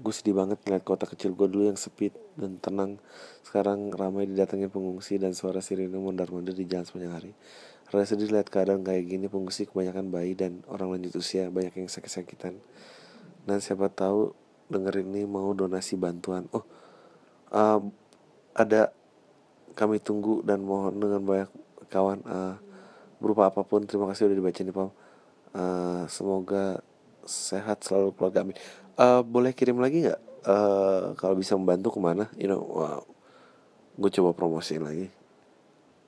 gue 0.00 0.14
sedih 0.16 0.32
banget 0.32 0.56
ngeliat 0.64 0.80
kota 0.80 1.04
kecil 1.04 1.36
gue 1.36 1.44
dulu 1.44 1.68
yang 1.68 1.76
sepi 1.76 2.08
dan 2.40 2.56
tenang. 2.56 2.96
Sekarang 3.44 3.92
ramai 3.92 4.24
didatangi 4.24 4.72
pengungsi 4.72 5.20
dan 5.20 5.36
suara 5.36 5.60
sirine 5.60 5.92
mondar 6.00 6.32
mandir 6.32 6.56
di 6.56 6.64
jalan 6.64 6.88
sepanjang 6.88 7.12
hari. 7.12 7.32
Rasa 7.92 8.16
sedih 8.16 8.32
lihat 8.32 8.48
keadaan 8.48 8.80
kayak 8.80 9.04
gini 9.04 9.28
pengungsi 9.28 9.68
kebanyakan 9.68 10.08
bayi 10.08 10.32
dan 10.32 10.64
orang 10.72 10.96
lanjut 10.96 11.20
usia 11.20 11.52
banyak 11.52 11.76
yang 11.84 11.88
sakit-sakitan. 11.92 12.56
Dan 13.44 13.58
siapa 13.60 13.92
tahu 13.92 14.32
denger 14.72 15.04
ini 15.04 15.28
mau 15.28 15.52
donasi 15.52 16.00
bantuan. 16.00 16.48
Oh 16.56 16.64
uh, 17.52 17.84
ada 18.56 18.96
kami 19.76 20.00
tunggu 20.00 20.40
dan 20.46 20.64
mohon 20.64 20.96
dengan 20.96 21.20
banyak 21.20 21.50
kawan. 21.92 22.24
Uh, 22.24 22.56
berupa 23.20 23.52
apa 23.52 23.60
pun 23.68 23.84
terima 23.84 24.08
kasih 24.08 24.32
udah 24.32 24.36
dibaca 24.40 24.60
nih 24.64 24.72
Pam 24.72 24.90
uh, 25.56 26.04
semoga 26.10 26.82
sehat 27.24 27.84
selalu 27.84 28.16
keluarga 28.16 28.42
amin. 28.42 28.56
Uh, 28.98 29.22
boleh 29.24 29.54
kirim 29.54 29.78
lagi 29.80 30.04
nggak? 30.08 30.20
Uh, 30.44 31.12
kalau 31.20 31.36
bisa 31.36 31.54
membantu 31.56 31.96
ke 31.96 32.00
mana? 32.00 32.28
You 32.36 32.50
know 32.50 32.62
wow. 32.62 33.02
gue 34.00 34.10
coba 34.16 34.32
promosiin 34.32 34.82
lagi. 34.84 35.08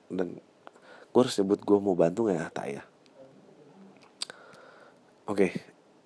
Dan 0.09 0.41
gue 1.13 1.21
harus 1.21 1.37
nyebut 1.37 1.61
gue 1.61 1.77
mau 1.77 1.93
bantu 1.93 2.25
nggak 2.25 2.41
ya 2.41 2.47
tak 2.49 2.67
ya 2.73 2.83
oke 5.29 5.37
okay. 5.37 5.51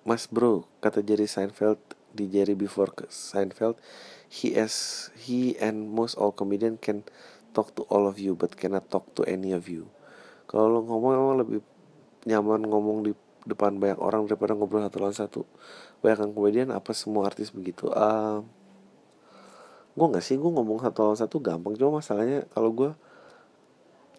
mas 0.04 0.28
bro 0.28 0.68
kata 0.84 1.00
Jerry 1.00 1.24
Seinfeld 1.24 1.80
di 2.12 2.28
Jerry 2.28 2.52
before 2.52 2.92
Seinfeld 3.08 3.80
he 4.28 4.52
as 4.52 5.08
he 5.16 5.56
and 5.56 5.88
most 5.88 6.12
all 6.20 6.28
comedian 6.28 6.76
can 6.76 7.08
talk 7.56 7.72
to 7.72 7.88
all 7.88 8.04
of 8.04 8.20
you 8.20 8.36
but 8.36 8.52
cannot 8.60 8.84
talk 8.92 9.08
to 9.16 9.24
any 9.24 9.56
of 9.56 9.72
you. 9.72 9.88
Kalau 10.44 10.68
lo 10.68 10.80
ngomong 10.84 11.12
emang 11.16 11.36
lebih 11.40 11.60
nyaman 12.28 12.68
ngomong 12.68 13.08
di 13.08 13.12
depan 13.46 13.78
banyak 13.78 14.00
orang 14.00 14.26
daripada 14.26 14.56
ngobrol 14.56 14.82
satu 14.82 14.96
lawan 14.98 15.16
satu. 15.16 15.40
Banyak 16.00 16.34
komedian 16.34 16.68
apa 16.74 16.90
semua 16.96 17.28
artis 17.28 17.54
begitu. 17.54 17.90
Uh, 17.92 18.42
gue 19.98 20.06
nggak 20.06 20.24
sih 20.24 20.38
gue 20.38 20.50
ngomong 20.50 20.82
satu 20.82 20.98
lawan 21.06 21.18
satu 21.18 21.36
gampang. 21.38 21.74
Cuma 21.78 22.02
masalahnya 22.02 22.48
kalau 22.50 22.70
gue 22.74 22.90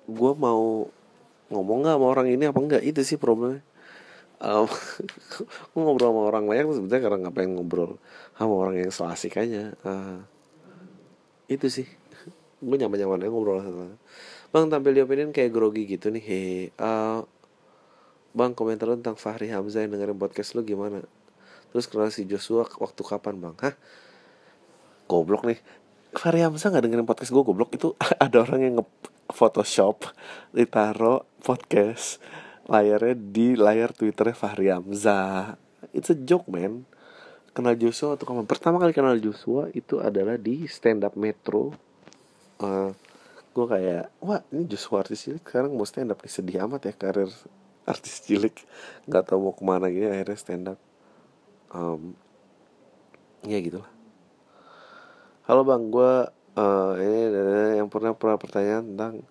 gue 0.09 0.32
mau 0.38 0.89
ngomong 1.49 1.78
nggak 1.86 1.95
sama 1.97 2.05
orang 2.09 2.28
ini 2.30 2.43
apa 2.49 2.59
enggak 2.61 2.84
itu 2.86 3.01
sih 3.03 3.17
problemnya. 3.17 3.65
Um, 4.39 4.72
gue 5.76 5.82
ngobrol 5.82 6.15
sama 6.15 6.22
orang 6.32 6.43
banyak 6.47 6.72
sebenarnya 6.72 7.01
karena 7.03 7.17
nggak 7.28 7.36
pengen 7.36 7.51
ngobrol 7.59 7.99
sama 8.39 8.53
orang 8.55 8.76
yang 8.80 8.91
so 8.93 9.03
asik 9.09 9.36
aja. 9.36 9.76
Uh, 9.84 10.24
itu 11.49 11.67
sih. 11.67 11.88
Gue 12.59 12.76
nyaman 12.76 12.99
nyaman 12.99 13.20
ngobrol 13.28 13.59
sama 13.63 13.95
Bang 14.49 14.65
tampil 14.65 14.97
di 14.97 15.05
kayak 15.30 15.53
grogi 15.53 15.86
gitu 15.86 16.09
nih. 16.09 16.24
Hei 16.26 16.74
uh, 16.82 17.22
Bang 18.34 18.54
komentar 18.54 18.86
lu 18.86 18.98
tentang 19.02 19.18
Fahri 19.18 19.50
Hamzah 19.50 19.86
yang 19.86 19.98
dengerin 19.98 20.18
podcast 20.18 20.54
lu 20.54 20.62
gimana? 20.62 21.02
Terus 21.74 21.86
kenal 21.86 22.10
si 22.10 22.26
Joshua 22.26 22.66
waktu 22.66 23.02
kapan 23.02 23.38
bang? 23.38 23.56
Hah? 23.62 23.76
Goblok 25.10 25.46
nih. 25.46 25.60
Fahri 26.14 26.42
Hamzah 26.42 26.74
gak 26.74 26.86
dengerin 26.86 27.06
podcast 27.06 27.34
gue 27.34 27.44
goblok. 27.46 27.74
Itu 27.74 27.98
ada 28.26 28.42
orang 28.42 28.62
yang 28.62 28.74
nge-photoshop 28.82 30.10
Ditaro 30.54 31.26
podcast 31.42 32.22
Layarnya 32.70 33.18
di 33.18 33.58
layar 33.58 33.90
twitternya 33.98 34.38
Fahri 34.38 34.70
Hamzah. 34.70 35.58
It's 35.90 36.14
a 36.14 36.18
joke 36.18 36.46
man. 36.46 36.86
Kenal 37.50 37.74
Joshua 37.74 38.14
atau 38.14 38.30
kapan? 38.30 38.46
Pertama 38.46 38.78
kali 38.78 38.94
kenal 38.94 39.18
Joshua 39.18 39.74
itu 39.74 39.98
adalah 39.98 40.38
di 40.38 40.70
stand 40.70 41.02
up 41.02 41.18
Metro. 41.18 41.74
Uh, 42.62 42.94
gue 43.58 43.66
kayak 43.66 44.14
wah 44.22 44.46
ini 44.54 44.70
Joshua 44.70 45.02
artis 45.02 45.26
cilik 45.26 45.42
sekarang 45.42 45.74
mau 45.74 45.82
stand 45.82 46.14
up 46.14 46.22
nih. 46.22 46.30
Sedih 46.30 46.62
amat 46.70 46.86
ya 46.86 46.94
karir 46.94 47.34
artis 47.90 48.22
cilik. 48.22 48.54
Nggak 49.10 49.34
tahu 49.34 49.50
mau 49.50 49.54
ke 49.58 49.64
mana 49.66 49.90
gini 49.90 50.06
akhirnya 50.06 50.38
stand 50.38 50.70
up. 50.70 50.80
Um, 51.74 52.14
ya 53.44 53.58
gitulah. 53.58 53.90
Halo 55.50 55.66
bang 55.66 55.90
gue 55.90 56.14
uh, 56.62 56.94
ini 57.02 57.20
yang 57.82 57.90
pernah 57.90 58.14
pernah 58.14 58.38
pertanyaan 58.38 58.86
tentang 58.94 59.26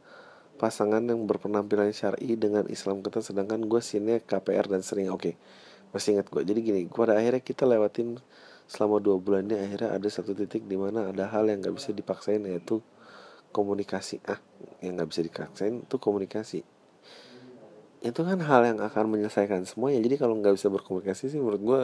pasangan 0.58 1.06
yang 1.06 1.22
berpenampilan 1.30 1.94
syari 1.94 2.34
dengan 2.34 2.66
Islam 2.66 3.06
kita 3.06 3.22
sedangkan 3.22 3.62
gue 3.70 3.78
sini 3.78 4.18
KPR 4.18 4.66
dan 4.66 4.82
sering. 4.82 5.14
Oke 5.14 5.32
okay 5.32 5.34
masih 5.88 6.20
ingat 6.20 6.28
gue 6.28 6.42
jadi 6.44 6.60
gini 6.60 6.80
pada 6.92 7.16
akhirnya 7.16 7.40
kita 7.40 7.64
lewatin 7.64 8.20
selama 8.68 9.00
dua 9.00 9.16
bulan 9.16 9.48
ini 9.48 9.56
akhirnya 9.56 9.96
ada 9.96 10.08
satu 10.12 10.36
titik 10.36 10.68
di 10.68 10.76
mana 10.76 11.08
ada 11.08 11.24
hal 11.32 11.48
yang 11.48 11.64
nggak 11.64 11.72
bisa 11.80 11.96
dipaksain 11.96 12.44
yaitu 12.44 12.84
komunikasi. 13.56 14.20
Ah 14.28 14.36
yang 14.84 15.00
nggak 15.00 15.08
bisa 15.08 15.20
dipaksain 15.24 15.88
itu 15.88 15.96
komunikasi 15.96 16.60
itu 17.98 18.20
kan 18.22 18.38
hal 18.38 18.62
yang 18.62 18.78
akan 18.78 19.10
menyelesaikan 19.10 19.66
semuanya. 19.66 19.98
Jadi 19.98 20.14
kalau 20.22 20.38
nggak 20.38 20.54
bisa 20.54 20.70
berkomunikasi 20.70 21.34
sih 21.34 21.40
menurut 21.42 21.62
gue 21.62 21.80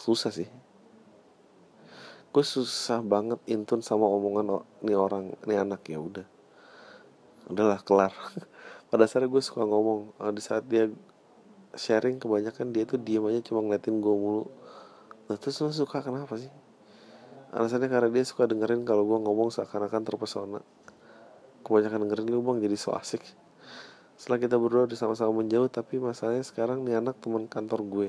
susah 0.00 0.32
sih. 0.32 0.48
Gue 2.32 2.44
susah 2.44 3.04
banget 3.04 3.36
intun 3.44 3.84
sama 3.84 4.08
omongan 4.08 4.64
nih 4.80 4.96
orang 4.96 5.36
nih 5.44 5.60
anak. 5.60 5.84
Ya 5.84 6.00
udah. 6.00 6.24
Udahlah 7.52 7.84
kelar. 7.84 8.12
Pada 8.90 9.04
saat 9.04 9.28
gue 9.28 9.42
suka 9.44 9.68
ngomong. 9.68 10.16
Di 10.32 10.40
saat 10.40 10.64
dia 10.64 10.88
sharing 11.76 12.16
kebanyakan 12.16 12.72
dia 12.72 12.88
tuh 12.88 12.96
diem 12.96 13.24
aja 13.28 13.44
cuma 13.52 13.60
ngeliatin 13.60 14.00
gue 14.00 14.14
mulu. 14.16 14.48
Nah 15.28 15.36
terus 15.36 15.60
lo 15.60 15.68
suka 15.68 16.00
kenapa 16.00 16.40
sih? 16.40 16.48
Alasannya 17.52 17.92
karena 17.92 18.08
dia 18.08 18.24
suka 18.24 18.48
dengerin 18.48 18.88
kalau 18.88 19.04
gue 19.04 19.18
ngomong 19.28 19.52
seakan-akan 19.52 20.00
terpesona. 20.08 20.64
Kebanyakan 21.60 22.08
dengerin 22.08 22.32
lu 22.32 22.40
bang 22.40 22.64
jadi 22.64 22.80
so 22.80 22.96
asik 22.96 23.41
setelah 24.22 24.38
kita 24.38 24.54
berdua 24.54 24.86
udah 24.86 24.94
sama-sama 24.94 25.42
menjauh 25.42 25.66
tapi 25.66 25.98
masalahnya 25.98 26.46
sekarang 26.46 26.86
nih 26.86 27.02
anak 27.02 27.18
teman 27.18 27.50
kantor 27.50 27.82
gue. 27.82 28.08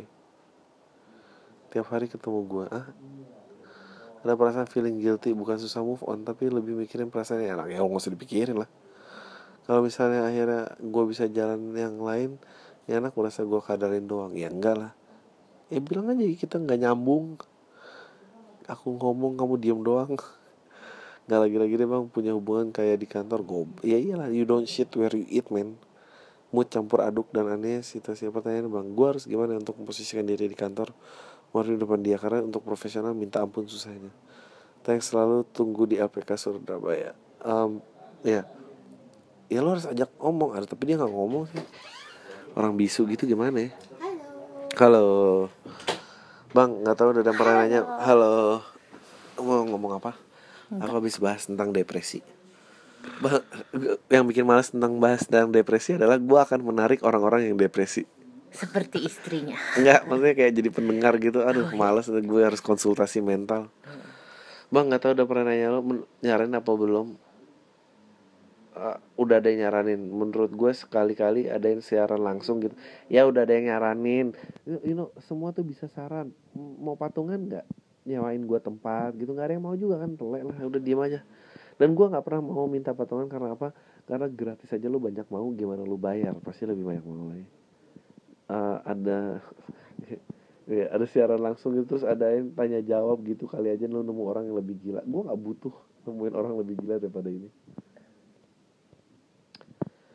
Tiap 1.73 1.89
hari 1.89 2.05
ketemu 2.05 2.45
gue 2.45 2.65
ah. 2.69 2.85
Ada 4.21 4.37
perasaan 4.37 4.69
feeling 4.69 5.01
guilty 5.01 5.33
bukan 5.33 5.57
susah 5.57 5.81
move 5.81 6.05
on 6.05 6.21
tapi 6.21 6.53
lebih 6.53 6.77
mikirin 6.77 7.09
perasaan 7.09 7.41
yang 7.41 7.57
enak. 7.57 7.73
Ya 7.73 7.81
nggak 7.81 7.97
usah 7.97 8.13
dipikirin 8.13 8.61
lah. 8.61 8.69
Kalau 9.65 9.81
misalnya 9.81 10.29
akhirnya 10.29 10.77
gue 10.77 11.03
bisa 11.09 11.25
jalan 11.25 11.73
yang 11.73 11.97
lain 11.97 12.37
ya 12.85 13.01
anak 13.01 13.17
merasa 13.17 13.41
gue 13.41 13.57
kadarin 13.65 14.05
doang. 14.05 14.37
Ya 14.37 14.53
enggak 14.53 14.77
lah. 14.77 14.91
Ya 15.73 15.81
bilang 15.81 16.13
aja 16.13 16.21
kita 16.29 16.61
nggak 16.61 16.77
nyambung. 16.77 17.41
Aku 18.69 19.01
ngomong 19.01 19.33
kamu 19.33 19.57
diem 19.57 19.81
doang. 19.81 20.13
Nggak 21.25 21.39
lagi-lagi 21.41 21.73
deh 21.73 21.89
bang 21.89 22.05
punya 22.05 22.37
hubungan 22.37 22.69
kayak 22.69 23.01
di 23.01 23.09
kantor 23.09 23.41
gue 23.41 23.89
ya 23.89 23.97
iyalah 23.97 24.29
you 24.29 24.45
don't 24.45 24.69
shit 24.69 24.93
where 24.93 25.09
you 25.17 25.25
eat 25.31 25.49
man 25.49 25.73
mood 26.53 26.69
campur 26.69 27.01
aduk 27.01 27.33
dan 27.33 27.49
aneh 27.49 27.81
situasi 27.81 28.29
pertanyaan 28.29 28.69
bang 28.69 28.87
gue 28.93 29.07
harus 29.09 29.25
gimana 29.25 29.57
untuk 29.57 29.73
memposisikan 29.81 30.21
diri 30.21 30.45
di 30.45 30.53
kantor? 30.53 30.93
Mau 31.49 31.65
di 31.65 31.73
depan 31.73 31.99
dia 32.05 32.21
karena 32.21 32.45
untuk 32.45 32.61
profesional 32.61 33.17
minta 33.17 33.41
ampun 33.41 33.65
susahnya. 33.65 34.13
Thanks 34.85 35.09
selalu 35.09 35.49
tunggu 35.49 35.89
di 35.89 35.97
APK 35.97 36.37
Surabaya. 36.37 37.17
Um, 37.41 37.81
ya. 38.21 38.45
Ya 39.49 39.59
lo 39.65 39.73
harus 39.73 39.89
ajak 39.89 40.13
ngomong 40.21 40.53
ada 40.53 40.69
tapi 40.69 40.93
dia 40.93 41.01
nggak 41.01 41.13
ngomong 41.13 41.49
sih. 41.49 41.61
Orang 42.53 42.77
bisu 42.77 43.09
gitu 43.09 43.25
gimana 43.25 43.69
ya? 43.69 43.69
Halo. 43.97 44.29
Halo. 44.77 45.07
Bang 46.53 46.85
nggak 46.85 46.95
tahu 46.95 47.17
udah 47.17 47.33
pernah 47.33 47.55
nanya. 47.65 47.81
Halo. 48.05 48.61
Mau 49.41 49.65
ngomong 49.65 49.97
apa? 49.97 50.13
Enggak. 50.69 50.89
aku 50.89 50.93
habis 51.01 51.17
bahas 51.21 51.45
tentang 51.45 51.69
depresi 51.69 52.21
yang 54.07 54.23
bikin 54.27 54.45
malas 54.47 54.71
tentang 54.71 54.95
bahas 54.99 55.27
tentang 55.27 55.51
depresi 55.51 55.95
adalah 55.95 56.15
gue 56.19 56.39
akan 56.39 56.59
menarik 56.63 57.03
orang-orang 57.03 57.51
yang 57.51 57.55
depresi. 57.59 58.07
Seperti 58.53 59.09
istrinya. 59.09 59.57
Enggak, 59.77 60.05
maksudnya 60.05 60.35
kayak 60.37 60.53
jadi 60.53 60.69
pendengar 60.69 61.13
gitu. 61.17 61.41
Aduh 61.41 61.67
oh, 61.67 61.69
iya. 61.73 61.77
malas 61.77 62.07
gue 62.07 62.41
harus 62.41 62.61
konsultasi 62.61 63.19
mental. 63.19 63.67
Bang 64.69 64.89
nggak 64.89 65.01
tahu 65.05 65.11
udah 65.17 65.27
pernah 65.29 65.53
nanya 65.53 65.67
lo 65.73 65.81
nyaranin 66.21 66.57
apa 66.57 66.71
belum? 66.73 67.07
Uh, 68.73 68.97
udah 69.21 69.37
ada 69.37 69.53
yang 69.53 69.69
nyaranin. 69.69 70.01
Menurut 70.01 70.49
gue 70.53 70.71
sekali-kali 70.73 71.45
ada 71.49 71.65
yang 71.65 71.81
siaran 71.81 72.21
langsung 72.21 72.61
gitu. 72.61 72.73
Ya 73.09 73.25
udah 73.25 73.45
ada 73.45 73.53
yang 73.53 73.69
nyaranin. 73.69 74.33
You 74.65 74.97
know 74.97 75.09
semua 75.21 75.53
tuh 75.53 75.65
bisa 75.65 75.85
saran. 75.89 76.33
Mau 76.57 76.97
patungan 76.97 77.37
nggak? 77.37 77.65
Nyawain 78.05 78.41
gue 78.41 78.59
tempat 78.61 79.13
gitu. 79.17 79.33
Nggak 79.33 79.45
ada 79.49 79.53
yang 79.57 79.65
mau 79.65 79.77
juga 79.77 80.01
kan 80.01 80.13
telek 80.17 80.45
lah 80.45 80.57
udah 80.61 80.81
diem 80.81 81.01
aja 81.01 81.21
dan 81.77 81.97
gue 81.97 82.05
nggak 82.05 82.23
pernah 82.23 82.41
mau 82.45 82.69
minta 82.69 82.93
patungan 82.93 83.25
karena 83.25 83.57
apa? 83.57 83.73
Karena 84.05 84.29
gratis 84.29 84.69
aja 84.69 84.85
lu 84.85 85.01
banyak 85.01 85.25
mau 85.33 85.47
gimana 85.55 85.81
lu 85.81 85.97
bayar? 85.97 86.37
Pasti 86.43 86.69
lebih 86.69 86.85
banyak 86.85 87.03
mau 87.05 87.33
lagi. 87.33 87.47
Uh, 88.51 88.77
ada 88.85 89.19
ya 90.77 90.85
ada 90.93 91.05
siaran 91.07 91.41
langsung 91.41 91.73
gitu 91.73 91.95
terus 91.95 92.05
ada 92.05 92.29
yang 92.29 92.51
tanya 92.53 92.83
jawab 92.83 93.23
gitu 93.25 93.47
kali 93.49 93.71
aja 93.71 93.87
lu 93.89 94.05
nemu 94.05 94.23
orang 94.23 94.43
yang 94.51 94.57
lebih 94.59 94.77
gila. 94.83 95.01
Gue 95.01 95.21
nggak 95.25 95.39
butuh 95.39 95.75
nemuin 96.05 96.33
orang 96.35 96.53
lebih 96.61 96.75
gila 96.83 96.95
daripada 97.01 97.29
ini. 97.31 97.49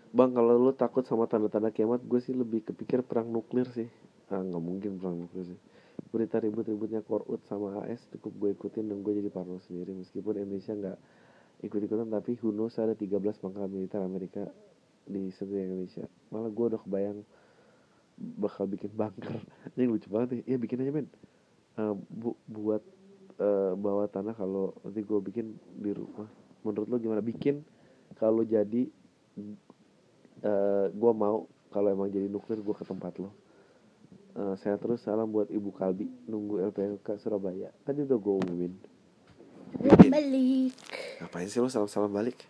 Bang 0.08 0.32
kalau 0.32 0.56
lu 0.56 0.72
takut 0.72 1.04
sama 1.04 1.28
tanda-tanda 1.28 1.68
kiamat 1.68 2.00
gue 2.00 2.20
sih 2.22 2.32
lebih 2.32 2.64
kepikir 2.64 3.02
perang 3.04 3.28
nuklir 3.28 3.68
sih. 3.74 3.88
Ah 4.30 4.40
nggak 4.40 4.62
mungkin 4.62 4.96
perang 4.96 5.26
nuklir 5.26 5.52
sih. 5.52 5.60
Berita 6.08 6.40
ribut-ributnya 6.40 7.04
Korut 7.04 7.44
sama 7.50 7.84
AS 7.84 8.06
cukup 8.16 8.32
gue 8.38 8.50
ikutin 8.56 8.88
dan 8.88 9.04
gue 9.04 9.12
jadi 9.18 9.28
parno 9.28 9.60
sendiri 9.60 9.92
meskipun 9.92 10.40
Indonesia 10.40 10.72
nggak 10.72 10.98
ikut-ikutan 11.58 12.06
tapi 12.06 12.38
who 12.38 12.54
knows 12.54 12.78
ada 12.78 12.94
13 12.94 13.18
pangkalan 13.42 13.70
militer 13.70 13.98
Amerika 13.98 14.46
di 15.08 15.32
seluruh 15.34 15.58
Indonesia. 15.58 16.06
Malah 16.30 16.50
gue 16.52 16.66
udah 16.74 16.80
kebayang 16.80 17.18
bakal 18.38 18.70
bikin 18.70 18.90
bunker. 18.94 19.42
Ini 19.74 19.90
lucu 19.90 20.06
banget 20.06 20.38
nih. 20.38 20.42
Ya 20.54 20.56
bikin 20.60 20.82
aja 20.84 20.92
men 20.94 21.06
uh, 21.80 21.94
bu 21.96 22.38
buat 22.46 22.82
uh, 23.42 23.74
bawa 23.74 24.06
tanah 24.06 24.36
kalau 24.38 24.76
nanti 24.86 25.02
gue 25.02 25.18
bikin 25.18 25.56
di 25.78 25.90
rumah. 25.90 26.30
Menurut 26.62 26.86
lo 26.86 26.96
gimana? 27.02 27.22
Bikin 27.24 27.62
kalau 28.18 28.42
jadi 28.42 28.90
uh, 29.38 29.54
eh, 30.42 30.86
gue 30.90 31.12
mau 31.14 31.46
kalau 31.70 31.88
emang 31.92 32.10
jadi 32.10 32.26
nuklir 32.26 32.62
gue 32.62 32.74
ke 32.74 32.86
tempat 32.86 33.18
lo. 33.18 33.30
Uh, 34.38 34.54
saya 34.62 34.78
terus 34.78 35.02
salam 35.02 35.26
buat 35.34 35.50
ibu 35.50 35.74
Kalbi 35.74 36.06
nunggu 36.30 36.62
LPLK 36.70 37.18
Surabaya. 37.18 37.74
Dia 37.82 38.06
udah 38.06 38.18
gue 38.18 38.34
umumin 38.46 38.72
balik 40.08 40.72
ngapain 41.20 41.48
sih 41.48 41.60
lo 41.60 41.68
salam 41.68 41.90
salam 41.90 42.12
balik 42.12 42.48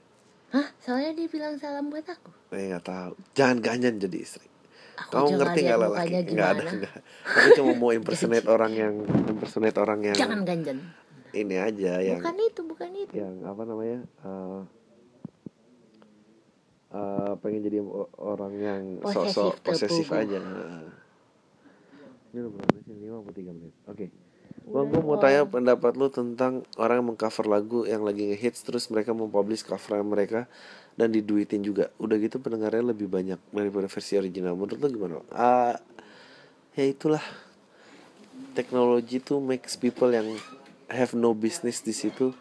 Hah? 0.49 0.65
Soalnya 0.81 1.13
dia 1.13 1.29
bilang 1.29 1.61
salam 1.61 1.93
buat 1.93 2.09
aku. 2.09 2.33
Eh 2.57 2.73
nggak 2.73 2.89
tahu. 2.89 3.13
Jangan 3.37 3.61
ganyan 3.61 4.01
jadi 4.01 4.17
istri. 4.17 4.49
Aku 4.97 5.29
Kamu 5.29 5.37
ngerti 5.37 5.61
nggak 5.61 5.77
lelaki? 5.85 6.13
Nggak 6.33 6.49
ada 6.57 6.63
nggak. 6.73 6.97
Aku 7.37 7.49
cuma 7.53 7.73
mau 7.77 7.93
impersonate 8.01 8.49
orang 8.49 8.73
yang 8.73 8.95
impersonate 9.29 9.77
orang 9.77 10.09
yang. 10.09 10.17
Jangan 10.17 10.49
ganjan. 10.49 10.89
Ini 11.37 11.53
aja 11.61 12.01
yang. 12.01 12.25
Bukan 12.25 12.37
itu, 12.41 12.61
bukan 12.65 12.91
itu. 12.97 13.13
Yang 13.13 13.35
apa 13.45 13.63
namanya? 13.69 14.01
Uh, 14.25 14.65
uh, 16.97 17.33
pengen 17.45 17.61
jadi 17.69 17.79
orang 18.17 18.53
yang 18.57 18.83
sosok 19.05 19.61
posesif 19.61 20.09
aja 20.13 20.41
ini 22.29 22.45
udah 22.45 22.53
berapa 22.53 22.77
sih 22.85 22.95
lima 22.97 23.17
atau 23.25 23.33
tiga 23.33 23.53
menit 23.57 23.75
oke 23.89 23.97
okay. 23.97 24.09
Gue 24.69 25.01
mau 25.01 25.17
tanya 25.17 25.49
pendapat 25.49 25.97
lu 25.97 26.13
tentang 26.13 26.63
orang 26.77 27.01
yang 27.01 27.09
mengcover 27.15 27.49
lagu 27.49 27.89
yang 27.89 28.05
lagi 28.05 28.29
ngehits 28.29 28.63
terus 28.63 28.93
mereka 28.93 29.17
mempublish 29.17 29.65
cover 29.65 30.05
mereka 30.05 30.45
dan 30.95 31.09
diduitin 31.09 31.65
juga. 31.65 31.89
Udah 31.97 32.21
gitu 32.21 32.37
pendengarnya 32.37 32.93
lebih 32.93 33.09
banyak 33.09 33.41
daripada 33.51 33.89
versi 33.89 34.21
original. 34.21 34.53
Menurut 34.55 34.77
lu 34.77 34.89
gimana? 34.93 35.15
Uh, 35.33 35.75
ya 36.77 36.85
itulah 36.85 37.25
teknologi 38.53 39.19
tuh 39.19 39.41
makes 39.41 39.75
people 39.75 40.13
yang 40.13 40.37
have 40.89 41.13
no 41.17 41.33
business 41.33 41.85
di 41.85 41.93
situ 41.93 42.33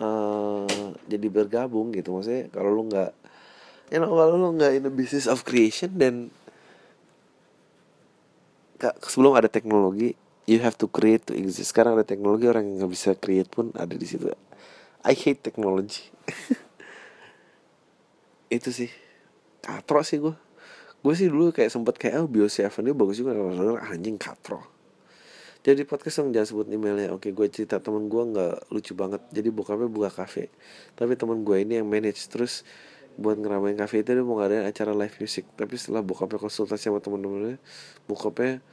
uh, 0.00 0.66
jadi 1.06 1.26
bergabung 1.28 1.90
gitu 1.94 2.14
maksudnya 2.14 2.50
kalau 2.50 2.70
lu 2.72 2.82
nggak 2.88 3.10
you 3.90 3.98
know 4.00 4.10
kalau 4.10 4.34
lo 4.38 4.48
nggak 4.54 4.72
in 4.78 4.82
the 4.86 4.92
business 4.92 5.26
of 5.26 5.42
creation 5.42 5.90
dan 5.94 6.30
sebelum 9.04 9.34
ada 9.34 9.48
teknologi 9.48 10.12
you 10.44 10.60
have 10.60 10.76
to 10.80 10.88
create 10.88 11.24
to 11.28 11.32
exist. 11.36 11.72
Sekarang 11.72 11.96
ada 11.96 12.06
teknologi 12.06 12.48
orang 12.48 12.68
yang 12.68 12.84
nggak 12.84 12.92
bisa 12.92 13.10
create 13.16 13.48
pun 13.48 13.72
ada 13.76 13.92
di 13.92 14.04
situ. 14.04 14.28
I 15.04 15.12
hate 15.12 15.44
technology. 15.44 16.08
Itu 18.56 18.72
sih. 18.72 18.88
Katro 19.64 20.04
sih 20.04 20.20
gue 20.20 20.36
gue 21.04 21.12
sih 21.12 21.28
dulu 21.28 21.52
kayak 21.52 21.68
sempet 21.68 22.00
kayak 22.00 22.24
oh 22.24 22.28
bio 22.28 22.48
seven 22.48 22.88
ini 22.88 22.96
bagus 22.96 23.20
juga. 23.20 23.36
Anjing 23.92 24.16
katro. 24.16 24.64
Jadi 25.64 25.84
podcast 25.84 26.20
dong 26.20 26.32
jangan 26.32 26.48
sebut 26.48 26.66
emailnya. 26.72 27.12
Oke 27.12 27.32
gue 27.32 27.46
cerita 27.52 27.76
temen 27.76 28.08
gue 28.08 28.22
nggak 28.24 28.72
lucu 28.72 28.96
banget. 28.96 29.20
Jadi 29.28 29.48
bokapnya 29.52 29.88
buka 29.88 30.08
kafe. 30.08 30.48
Tapi 30.96 31.12
temen 31.16 31.44
gue 31.44 31.56
ini 31.60 31.80
yang 31.80 31.88
manage 31.88 32.24
terus 32.32 32.64
buat 33.20 33.36
ngeramein 33.36 33.76
kafe 33.76 34.02
itu 34.02 34.16
dia 34.16 34.24
mau 34.24 34.40
ngadain 34.40 34.64
acara 34.64 34.96
live 34.96 35.16
music. 35.20 35.44
Tapi 35.56 35.76
setelah 35.76 36.00
bokapnya 36.00 36.40
konsultasi 36.40 36.88
sama 36.88 37.04
temen-temennya 37.04 37.60
bokapnya 38.08 38.64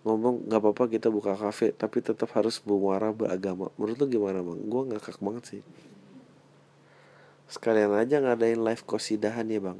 ngomong 0.00 0.48
nggak 0.48 0.60
apa-apa 0.64 0.84
kita 0.88 1.12
buka 1.12 1.36
kafe 1.36 1.76
tapi 1.76 2.00
tetap 2.00 2.32
harus 2.32 2.56
bermuara 2.60 3.12
beragama. 3.12 3.68
Menurut 3.76 4.00
lu 4.00 4.06
gimana 4.08 4.40
bang? 4.40 4.60
Gue 4.64 4.82
ngakak 4.88 5.20
banget 5.20 5.44
sih. 5.44 5.62
Sekalian 7.50 7.92
aja 7.92 8.22
ngadain 8.22 8.60
live 8.60 8.84
kosidahan 8.88 9.44
ya 9.52 9.60
bang. 9.60 9.78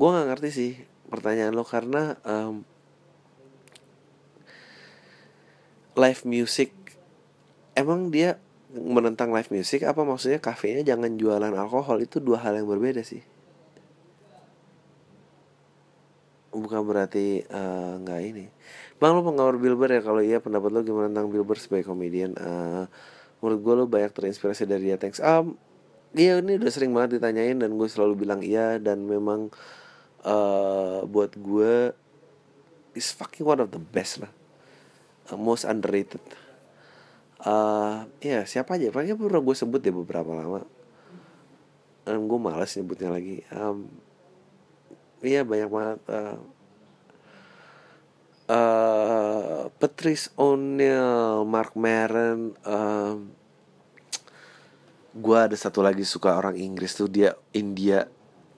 Gue 0.00 0.08
nggak 0.08 0.26
ngerti 0.32 0.48
sih 0.50 0.72
pertanyaan 1.12 1.52
lo 1.52 1.66
karena 1.66 2.16
um, 2.24 2.64
live 5.98 6.22
music 6.24 6.72
emang 7.76 8.08
dia 8.08 8.40
menentang 8.72 9.28
live 9.34 9.52
music? 9.52 9.84
Apa 9.84 10.08
maksudnya 10.08 10.40
kafenya 10.40 10.96
jangan 10.96 11.20
jualan 11.20 11.52
alkohol? 11.52 12.00
Itu 12.00 12.22
dua 12.22 12.40
hal 12.40 12.56
yang 12.56 12.70
berbeda 12.70 13.04
sih 13.04 13.20
bukan 16.50 16.82
berarti 16.82 17.46
eh, 17.46 17.92
nggak 18.02 18.20
uh, 18.20 18.28
ini. 18.30 18.46
Bang 18.98 19.16
lo 19.16 19.24
penggemar 19.24 19.56
Billboard 19.56 19.96
ya? 19.96 20.02
Kalau 20.02 20.20
iya 20.20 20.38
pendapat 20.42 20.70
lo 20.74 20.80
gimana 20.82 21.08
tentang 21.08 21.30
Billboard 21.30 21.62
sebagai 21.62 21.88
komedian? 21.88 22.36
Uh, 22.36 22.84
menurut 23.40 23.60
gue 23.62 23.74
lo 23.80 23.84
banyak 23.88 24.12
terinspirasi 24.12 24.68
dari 24.68 24.92
dia. 24.92 25.00
Thanks. 25.00 25.22
Um, 25.22 25.56
iya 26.12 26.42
ini 26.42 26.58
udah 26.58 26.70
sering 26.70 26.92
banget 26.92 27.18
ditanyain 27.18 27.56
dan 27.56 27.78
gue 27.78 27.88
selalu 27.88 28.26
bilang 28.26 28.42
iya 28.44 28.76
dan 28.76 29.06
memang 29.06 29.48
uh, 30.26 31.06
buat 31.06 31.32
gue 31.38 31.94
is 32.92 33.14
fucking 33.14 33.46
one 33.46 33.62
of 33.62 33.70
the 33.72 33.80
best 33.80 34.20
lah. 34.20 34.32
Uh, 35.30 35.38
most 35.38 35.64
underrated. 35.64 36.20
Uh, 37.40 38.04
ya 38.20 38.44
siapa 38.44 38.76
aja? 38.76 38.92
Paling 38.92 39.16
pernah 39.16 39.40
gue 39.40 39.56
sebut 39.56 39.80
deh 39.80 39.94
beberapa 39.94 40.34
lama. 40.36 40.66
Dan 42.04 42.26
gue 42.26 42.38
malas 42.42 42.76
nyebutnya 42.76 43.08
lagi. 43.08 43.46
Um, 43.54 44.09
iya 45.20 45.44
banyak 45.44 45.68
banget 45.68 46.00
uh, 46.08 46.38
uh, 48.50 49.62
Patrice 49.78 50.34
O'Neil, 50.34 51.46
Mark 51.46 51.78
Maron, 51.78 52.58
uh, 52.66 53.16
gue 55.14 55.38
ada 55.38 55.56
satu 55.56 55.80
lagi 55.80 56.02
suka 56.02 56.34
orang 56.34 56.58
Inggris 56.58 56.94
tuh 56.98 57.06
dia 57.06 57.38
India, 57.54 58.06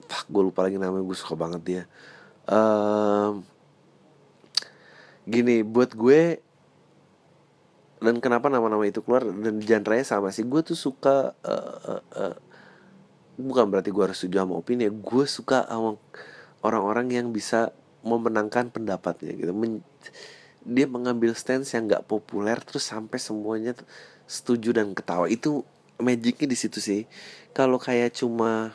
fuck 0.09 0.27
gue 0.29 0.43
lupa 0.43 0.65
lagi 0.65 0.81
namanya 0.81 1.05
gue 1.05 1.17
suka 1.17 1.37
banget 1.37 1.61
dia. 1.61 1.83
Uh, 2.43 3.39
gini 5.23 5.63
buat 5.63 5.95
gue 5.95 6.43
dan 8.03 8.19
kenapa 8.19 8.51
nama-nama 8.51 8.83
itu 8.83 8.99
keluar 8.99 9.23
dan 9.23 9.63
genre 9.63 9.95
sama 10.03 10.27
sih 10.35 10.43
gue 10.43 10.59
tuh 10.59 10.75
suka 10.75 11.31
uh, 11.39 11.75
uh, 11.87 12.03
uh, 12.19 12.35
bukan 13.39 13.71
berarti 13.71 13.95
gue 13.95 14.03
harus 14.03 14.19
setuju 14.19 14.43
sama 14.43 14.59
opini 14.59 14.91
gue 14.91 15.23
suka 15.23 15.63
sama 15.71 15.95
orang-orang 16.63 17.11
yang 17.11 17.29
bisa 17.35 17.75
memenangkan 18.03 18.71
pendapatnya 18.71 19.35
gitu. 19.35 19.51
Men 19.55 19.83
dia 20.63 20.87
mengambil 20.87 21.35
stance 21.35 21.75
yang 21.75 21.91
nggak 21.91 22.07
populer 22.07 22.55
terus 22.63 22.87
sampai 22.87 23.19
semuanya 23.19 23.75
setuju 24.25 24.71
dan 24.71 24.95
ketawa. 24.95 25.27
Itu 25.27 25.67
magicnya 25.99 26.47
di 26.47 26.57
situ 26.57 26.79
sih. 26.79 27.03
Kalau 27.51 27.77
kayak 27.77 28.15
cuma 28.15 28.71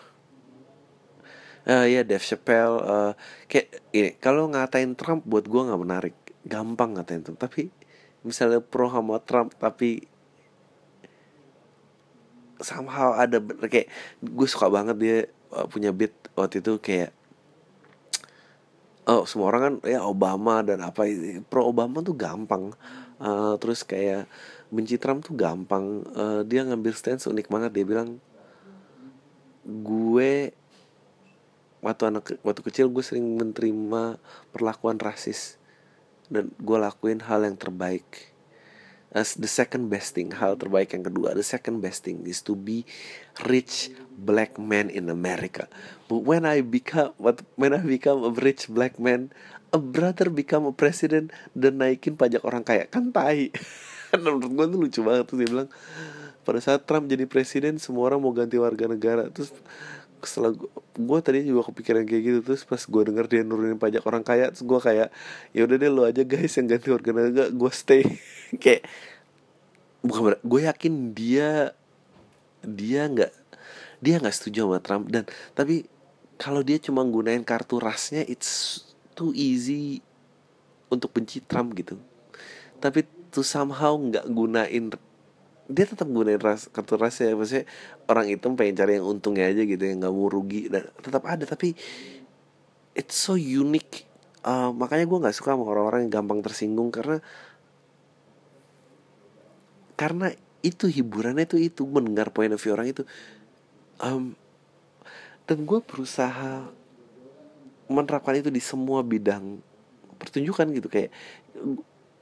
uh, 1.64 1.86
ya 1.89 2.05
Dave 2.05 2.24
Chappelle 2.24 2.76
uh, 2.84 3.12
kayak 3.49 3.80
ini 3.97 4.11
kalau 4.20 4.53
ngatain 4.53 4.95
Trump 4.95 5.24
buat 5.24 5.49
gue 5.49 5.62
nggak 5.64 5.80
menarik. 5.80 6.16
Gampang 6.45 6.97
ngatain 6.97 7.24
Trump. 7.24 7.41
Tapi 7.41 7.72
misalnya 8.20 8.61
pro 8.61 8.93
sama 8.93 9.16
Trump 9.24 9.57
tapi 9.57 10.05
somehow 12.59 13.14
ada 13.14 13.39
kayak 13.70 13.89
gue 14.18 14.49
suka 14.51 14.66
banget 14.66 14.97
dia 14.99 15.18
uh, 15.55 15.66
punya 15.70 15.95
beat 15.95 16.14
waktu 16.34 16.59
itu 16.59 16.82
kayak 16.82 17.14
oh 19.09 19.25
semua 19.25 19.49
orang 19.49 19.63
kan 19.65 19.75
ya 19.89 20.05
Obama 20.05 20.61
dan 20.61 20.85
apa 20.85 21.09
pro 21.49 21.65
Obama 21.65 22.05
tuh 22.05 22.15
gampang. 22.15 22.77
Uh, 23.19 23.59
terus 23.59 23.83
kayak 23.83 24.29
benci 24.69 25.01
Trump 25.01 25.25
tuh 25.25 25.35
gampang. 25.35 26.05
Uh, 26.13 26.45
dia 26.45 26.63
ngambil 26.63 26.93
stance 26.93 27.25
unik 27.27 27.49
banget. 27.49 27.73
Dia 27.73 27.85
bilang 27.89 28.21
gue 29.65 30.53
waktu 31.81 32.03
anak 32.11 32.37
waktu 32.45 32.63
kecil 32.63 32.87
gue 32.93 33.05
sering 33.05 33.39
menerima 33.39 34.19
perlakuan 34.53 34.99
rasis 35.01 35.57
dan 36.29 36.53
gue 36.61 36.79
lakuin 36.79 37.25
hal 37.25 37.45
yang 37.47 37.57
terbaik 37.57 38.33
as 39.13 39.37
the 39.41 39.49
second 39.49 39.89
best 39.89 40.13
thing 40.13 40.37
hal 40.37 40.57
terbaik 40.57 40.93
yang 40.93 41.05
kedua 41.05 41.33
the 41.33 41.47
second 41.47 41.81
best 41.81 42.05
thing 42.05 42.21
is 42.29 42.45
to 42.45 42.53
be 42.53 42.85
rich 43.49 43.89
black 44.19 44.59
man 44.59 44.91
in 44.91 45.07
America. 45.09 45.71
But 46.11 46.27
when 46.27 46.43
I 46.43 46.61
become 46.61 47.15
what 47.17 47.47
when 47.55 47.73
I 47.73 47.81
become 47.81 48.27
a 48.27 48.33
rich 48.35 48.67
black 48.67 48.99
man 48.99 49.31
a 49.73 49.81
brother 49.81 50.33
become 50.33 50.65
a 50.65 50.75
president 50.75 51.33
dan 51.53 51.81
naikin 51.81 52.17
pajak 52.17 52.43
orang 52.45 52.65
kaya. 52.65 52.89
Kan 52.89 53.13
tai. 53.13 53.53
Menurut 54.17 54.49
gue 54.49 54.67
tuh 54.73 54.79
lucu 54.81 55.01
banget 55.05 55.25
tuh 55.29 55.37
dia 55.37 55.49
bilang. 55.49 55.69
Pada 56.49 56.65
saat 56.65 56.89
Trump 56.89 57.13
jadi 57.13 57.29
presiden 57.29 57.77
semua 57.77 58.09
orang 58.09 58.25
mau 58.25 58.33
ganti 58.33 58.57
warga 58.57 58.89
negara. 58.89 59.29
Terus 59.29 59.53
setelah 60.27 60.55
gue 60.99 61.19
tadi 61.23 61.47
juga 61.47 61.71
kepikiran 61.71 62.03
kayak 62.03 62.23
gitu 62.27 62.39
terus 62.43 62.62
pas 62.66 62.83
gue 62.83 63.03
denger 63.07 63.27
dia 63.31 63.43
nurunin 63.47 63.79
pajak 63.79 64.03
orang 64.03 64.27
kaya 64.27 64.51
terus 64.51 64.66
gue 64.66 64.81
kayak 64.83 65.09
ya 65.55 65.61
udah 65.62 65.77
deh 65.79 65.91
lo 65.91 66.03
aja 66.03 66.23
guys 66.27 66.59
yang 66.59 66.66
ganti 66.66 66.89
warga 66.91 67.11
negara 67.14 67.49
gue 67.51 67.73
stay. 67.73 68.03
Kayak 68.62 68.89
bukan 70.03 70.41
gue 70.43 70.61
yakin 70.64 70.95
dia 71.12 71.77
dia 72.64 73.03
nggak 73.07 73.33
dia 74.01 74.14
nggak 74.19 74.35
setuju 74.35 74.66
sama 74.66 74.79
Trump 74.81 75.11
dan 75.12 75.29
tapi 75.53 75.87
kalau 76.39 76.62
dia 76.62 76.79
cuma 76.79 77.03
gunain 77.03 77.43
kartu 77.43 77.83
rasnya 77.83 78.23
it's 78.27 78.83
too 79.19 79.35
easy 79.35 80.01
untuk 80.89 81.12
benci 81.12 81.43
Trump 81.45 81.75
gitu. 81.75 81.99
Tapi 82.79 83.05
tuh 83.29 83.45
somehow 83.45 83.99
nggak 83.99 84.25
gunain 84.31 84.95
dia 85.69 85.85
tetap 85.85 86.09
gunain 86.09 86.41
ras 86.41 86.73
kartu 86.73 86.97
rasnya. 86.97 87.37
Maksudnya 87.37 87.69
orang 88.09 88.27
itu 88.33 88.45
pengen 88.57 88.75
cari 88.75 88.93
yang 88.97 89.07
untungnya 89.07 89.45
aja 89.53 89.62
gitu 89.69 89.85
yang 89.85 90.01
nggak 90.01 90.14
mau 90.16 90.27
rugi. 90.33 90.73
Dan 90.73 90.89
tetap 91.05 91.29
ada 91.29 91.45
tapi 91.45 91.77
it's 92.97 93.14
so 93.14 93.37
unique. 93.37 94.09
Uh, 94.41 94.73
makanya 94.73 95.05
gue 95.05 95.19
nggak 95.29 95.37
suka 95.37 95.53
sama 95.53 95.69
orang-orang 95.69 96.09
yang 96.09 96.12
gampang 96.25 96.41
tersinggung 96.41 96.89
karena 96.89 97.21
karena 99.99 100.33
itu 100.64 100.89
hiburannya 100.89 101.45
itu 101.45 101.59
itu 101.59 101.83
mendengar 101.85 102.33
point 102.33 102.51
of 102.51 102.59
view 102.59 102.73
orang 102.73 102.89
itu. 102.89 103.05
Um, 104.01 104.33
dan 105.45 105.69
gue 105.69 105.79
berusaha 105.85 106.64
menerapkan 107.89 108.37
itu 108.41 108.49
di 108.49 108.62
semua 108.62 109.05
bidang 109.05 109.61
pertunjukan 110.16 110.66
gitu. 110.73 110.89
Kayak 110.89 111.12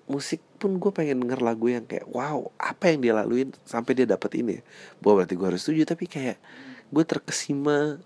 musik 0.06 0.38
pun 0.62 0.78
gue 0.78 0.90
pengen 0.94 1.26
denger 1.26 1.42
lagu 1.42 1.66
yang 1.66 1.82
kayak 1.82 2.06
wow 2.10 2.50
apa 2.56 2.94
yang 2.94 3.02
dia 3.02 3.12
laluin 3.14 3.50
sampai 3.66 3.92
dia 3.98 4.06
dapat 4.06 4.38
ini? 4.38 4.62
Buah 5.02 5.22
berarti 5.22 5.34
gue 5.34 5.46
harus 5.46 5.62
setuju 5.62 5.82
tapi 5.86 6.06
kayak 6.06 6.38
gue 6.90 7.04
terkesima 7.04 7.98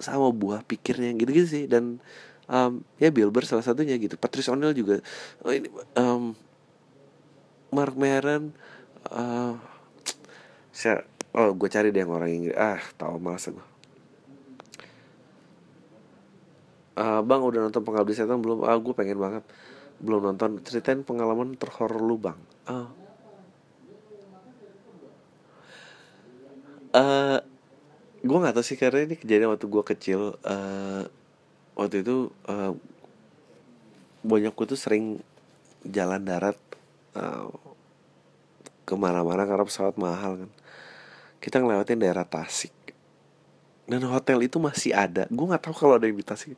sama 0.00 0.30
buah 0.30 0.62
pikirnya 0.64 1.12
gitu 1.18 1.30
gitu 1.34 1.48
sih. 1.48 1.64
Dan 1.66 1.98
um, 2.46 2.82
ya 3.02 3.10
Billboard 3.10 3.46
salah 3.46 3.66
satunya 3.66 3.98
gitu. 3.98 4.14
Patrice 4.14 4.48
O'Neil 4.50 4.72
juga. 4.72 5.02
Oh 5.42 5.52
ini 5.52 5.68
um, 5.98 6.38
Mark 7.74 7.94
Maron 7.98 8.54
uh, 9.10 9.58
oh 11.38 11.50
gue 11.54 11.68
cari 11.70 11.90
deh 11.90 12.00
yang 12.00 12.14
orang 12.14 12.30
Inggris. 12.30 12.56
Ah 12.58 12.80
tahu 12.98 13.18
malas 13.18 13.50
gue 13.50 13.70
uh, 17.00 17.20
bang 17.24 17.40
udah 17.40 17.60
nonton 17.68 17.82
pengabdi 17.82 18.12
setan 18.12 18.40
belum? 18.44 18.64
Ah 18.68 18.76
gue 18.76 18.94
pengen 18.94 19.16
banget 19.16 19.44
belum 20.00 20.32
nonton 20.32 20.64
ceritain 20.64 21.04
pengalaman 21.04 21.54
terhoror 21.60 22.00
lu 22.00 22.16
bang. 22.16 22.40
Uh. 22.64 22.88
Uh, 26.90 27.38
gue 28.24 28.38
nggak 28.40 28.56
tahu 28.56 28.64
sih 28.64 28.80
karena 28.80 29.06
ini 29.06 29.14
kejadian 29.20 29.52
waktu 29.52 29.68
gue 29.68 29.84
kecil. 29.84 30.20
Uh, 30.40 31.04
waktu 31.76 32.00
itu 32.00 32.32
uh, 32.48 32.72
bonyokku 34.24 34.64
tuh 34.64 34.80
sering 34.80 35.20
jalan 35.84 36.24
darat 36.24 36.56
uh, 37.14 37.52
ke 38.88 38.94
mana-mana 38.96 39.44
karena 39.44 39.68
pesawat 39.68 40.00
mahal 40.00 40.40
kan. 40.44 40.50
Kita 41.44 41.60
ngelewatin 41.60 42.00
daerah 42.00 42.24
Tasik. 42.24 42.72
Dan 43.84 44.06
hotel 44.08 44.40
itu 44.48 44.56
masih 44.56 44.96
ada. 44.96 45.28
Gue 45.28 45.44
nggak 45.44 45.62
tahu 45.68 45.74
kalau 45.76 46.00
ada 46.00 46.08
yang 46.08 46.16
di 46.16 46.24
Tasik 46.24 46.56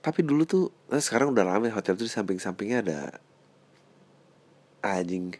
tapi 0.00 0.24
dulu 0.24 0.48
tuh 0.48 0.64
nah 0.88 1.00
sekarang 1.00 1.36
udah 1.36 1.44
lama 1.44 1.68
hotel 1.68 1.96
tuh 1.96 2.08
di 2.08 2.12
samping-sampingnya 2.12 2.78
ada 2.80 3.00
anjing. 4.80 5.36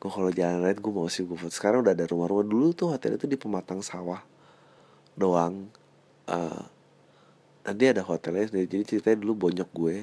Gue 0.00 0.10
kalau 0.10 0.30
jalan 0.34 0.64
lain 0.64 0.78
gue 0.80 0.92
mau 0.92 1.06
sih 1.06 1.22
gue 1.22 1.36
sekarang 1.50 1.86
udah 1.86 1.94
ada 1.94 2.06
rumah-rumah. 2.10 2.46
Dulu 2.46 2.74
tuh 2.74 2.90
hotel 2.90 3.16
itu 3.16 3.30
di 3.30 3.38
pematang 3.38 3.80
sawah 3.84 4.22
doang. 5.14 5.70
Uh, 6.26 6.64
nanti 7.62 7.84
ada 7.86 8.02
hotelnya 8.02 8.50
sendiri. 8.50 8.66
Jadi 8.66 8.84
ceritanya 8.96 9.18
dulu 9.22 9.48
bonyok 9.48 9.70
gue 9.70 9.96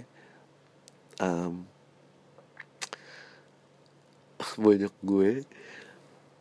um, 1.19 1.67
bonyok 4.63 4.95
gue 5.03 5.29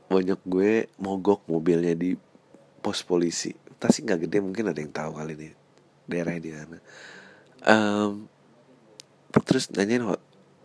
bonyok 0.07 0.41
gue 0.47 0.71
mogok 1.03 1.43
mobilnya 1.51 1.99
di 1.99 2.14
pos 2.79 3.03
polisi. 3.03 3.51
Tasik 3.77 4.07
nggak 4.07 4.31
gede 4.31 4.39
mungkin 4.39 4.71
ada 4.71 4.79
yang 4.79 4.95
tahu 4.95 5.19
kali 5.19 5.35
ini 5.35 5.49
daerahnya 6.07 6.41
di 6.41 6.51
mana 6.55 6.79
um, 7.67 8.31
terus 9.45 9.69
nanyain 9.75 10.03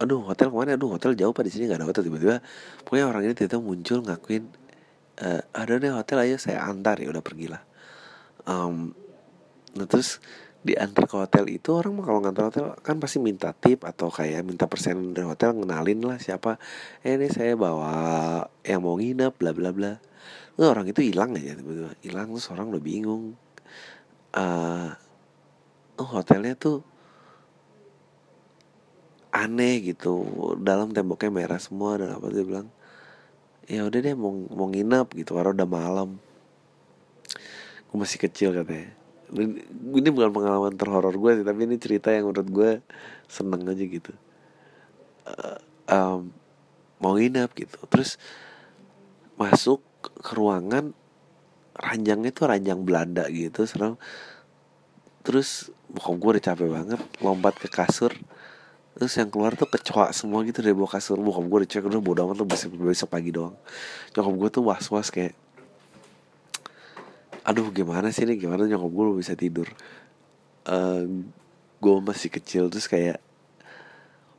aduh 0.02 0.26
hotel 0.26 0.50
ke 0.50 0.56
mana? 0.56 0.74
Aduh 0.80 0.96
hotel 0.96 1.14
jauh 1.14 1.34
pak. 1.36 1.44
Di 1.46 1.52
sini 1.54 1.68
nggak 1.70 1.82
ada 1.82 1.88
hotel. 1.90 2.04
Tiba-tiba 2.08 2.40
pokoknya 2.88 3.06
orang 3.10 3.22
ini 3.28 3.34
tiba-tiba 3.36 3.62
muncul 3.62 4.00
ngakuin 4.06 4.44
eh 5.22 5.44
ada 5.54 5.74
nih 5.78 5.92
hotel 5.94 6.18
ayo 6.26 6.38
saya 6.42 6.66
antar. 6.66 6.98
Ya 6.98 7.12
udah 7.14 7.22
pergilah. 7.22 7.62
Um, 8.48 8.98
nah 9.78 9.86
terus 9.86 10.18
diantar 10.62 11.10
ke 11.10 11.18
hotel 11.18 11.50
itu 11.50 11.74
orang 11.74 11.98
mah 11.98 12.06
kalau 12.06 12.20
ngantar 12.22 12.44
hotel 12.54 12.66
kan 12.86 13.02
pasti 13.02 13.18
minta 13.18 13.50
tip 13.50 13.82
atau 13.82 14.14
kayak 14.14 14.46
minta 14.46 14.70
persen 14.70 15.14
dari 15.14 15.26
hotel 15.26 15.58
ngenalin 15.58 16.06
lah 16.06 16.18
siapa. 16.22 16.62
Eh 17.02 17.18
ini 17.18 17.30
saya 17.30 17.58
bawa 17.58 17.94
yang 18.66 18.82
mau 18.86 18.98
nginep 18.98 19.34
bla 19.42 19.52
bla 19.54 19.70
bla. 19.74 19.98
Nah, 20.58 20.68
orang 20.70 20.86
itu 20.86 21.02
hilang 21.02 21.34
aja 21.34 21.58
tiba-tiba. 21.58 21.98
Hilang 22.06 22.34
terus 22.34 22.48
orang 22.54 22.70
udah 22.74 22.84
bingung. 22.84 23.38
Oh 25.98 26.08
hotelnya 26.18 26.58
tuh 26.58 26.82
aneh 29.32 29.82
gitu. 29.82 30.28
Dalam 30.60 30.92
temboknya 30.92 31.32
merah 31.32 31.60
semua 31.60 31.98
dan 31.98 32.14
apa 32.14 32.28
dia 32.30 32.44
bilang 32.44 32.68
ya 33.66 33.88
udah 33.88 34.00
deh 34.04 34.16
mau 34.20 34.36
mau 34.52 34.68
nginep 34.68 35.08
gitu 35.24 35.40
karena 35.40 35.56
udah 35.56 35.70
malam. 35.70 36.10
Gue 37.90 37.98
masih 37.98 38.20
kecil 38.20 38.52
katanya. 38.52 38.92
Ini 39.32 40.10
bukan 40.12 40.32
pengalaman 40.36 40.76
terhoror 40.76 41.16
gue 41.16 41.40
sih 41.40 41.46
tapi 41.48 41.64
ini 41.64 41.80
cerita 41.80 42.12
yang 42.12 42.28
menurut 42.28 42.50
gue 42.52 42.72
seneng 43.32 43.64
aja 43.64 43.84
gitu. 43.88 44.12
Eh, 45.28 45.60
em, 45.96 46.36
mau 47.00 47.16
nginep 47.16 47.50
gitu. 47.56 47.80
Terus 47.88 48.20
masuk 49.40 49.80
ke 50.04 50.36
ruangan 50.36 50.92
ranjangnya 51.72 52.36
tuh 52.36 52.52
ranjang 52.52 52.84
Belanda 52.84 53.24
gitu 53.32 53.64
serem. 53.64 53.96
Terus 55.24 55.72
bokap 55.88 56.16
gue 56.20 56.30
udah 56.36 56.44
capek 56.44 56.68
banget 56.68 57.00
lompat 57.24 57.56
ke 57.56 57.72
kasur 57.72 58.12
terus 58.92 59.16
yang 59.16 59.32
keluar 59.32 59.56
tuh 59.56 59.70
kecoa 59.72 60.12
semua 60.12 60.44
gitu 60.44 60.60
dari 60.60 60.76
bawah 60.76 61.00
kasur. 61.00 61.18
Bokap 61.20 61.46
gue 61.48 61.58
udah 61.64 61.70
cek 61.70 61.84
udah 61.88 62.02
bodo 62.04 62.28
amat 62.28 62.38
lo 62.42 62.46
besok, 62.46 62.76
besok 62.76 63.10
pagi 63.10 63.32
doang. 63.32 63.56
Nyokap 64.14 64.36
gue 64.36 64.50
tuh 64.52 64.64
was 64.68 64.86
was 64.92 65.08
kayak 65.10 65.34
aduh 67.42 67.68
gimana 67.74 68.14
sih 68.14 68.28
ini? 68.28 68.38
Gimana 68.38 68.68
nyokap 68.68 68.92
gue 68.92 69.06
bisa 69.20 69.34
tidur? 69.34 69.68
Eh 70.68 71.04
gue 71.82 71.96
masih 71.98 72.30
kecil 72.30 72.70
terus 72.70 72.86
kayak 72.86 73.18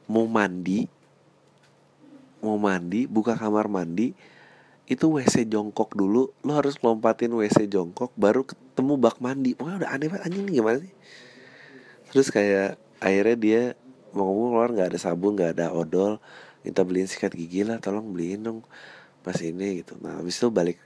mau 0.06 0.30
mandi 0.30 0.86
mau 2.42 2.58
mandi 2.58 3.06
buka 3.06 3.38
kamar 3.38 3.66
mandi 3.70 4.14
itu 4.90 5.06
WC 5.08 5.46
jongkok 5.48 5.94
dulu. 5.94 6.34
Lo 6.42 6.52
harus 6.58 6.76
lompatin 6.82 7.32
WC 7.32 7.70
jongkok 7.70 8.12
baru 8.18 8.44
ketemu 8.44 8.98
bak 8.98 9.22
mandi. 9.22 9.54
Pokoknya 9.54 9.86
udah 9.86 9.90
aneh 9.94 10.06
banget 10.10 10.26
anjing 10.28 10.44
nih 10.50 10.54
gimana 10.60 10.78
sih? 10.82 10.92
Terus 12.12 12.28
kayak 12.28 12.76
akhirnya 13.00 13.36
dia 13.38 13.62
mau 14.12 14.28
ngomong 14.28 14.48
keluar 14.52 14.70
nggak 14.72 14.88
ada 14.92 14.98
sabun 15.00 15.32
nggak 15.36 15.58
ada 15.58 15.66
odol 15.72 16.20
minta 16.62 16.86
beliin 16.86 17.10
sikat 17.10 17.34
gigi 17.34 17.66
lah 17.66 17.82
tolong 17.82 18.12
beliin 18.14 18.40
dong 18.44 18.60
pas 19.22 19.38
ini 19.38 19.82
gitu. 19.82 19.98
Nah 20.02 20.18
habis 20.18 20.38
itu 20.38 20.50
balik 20.50 20.78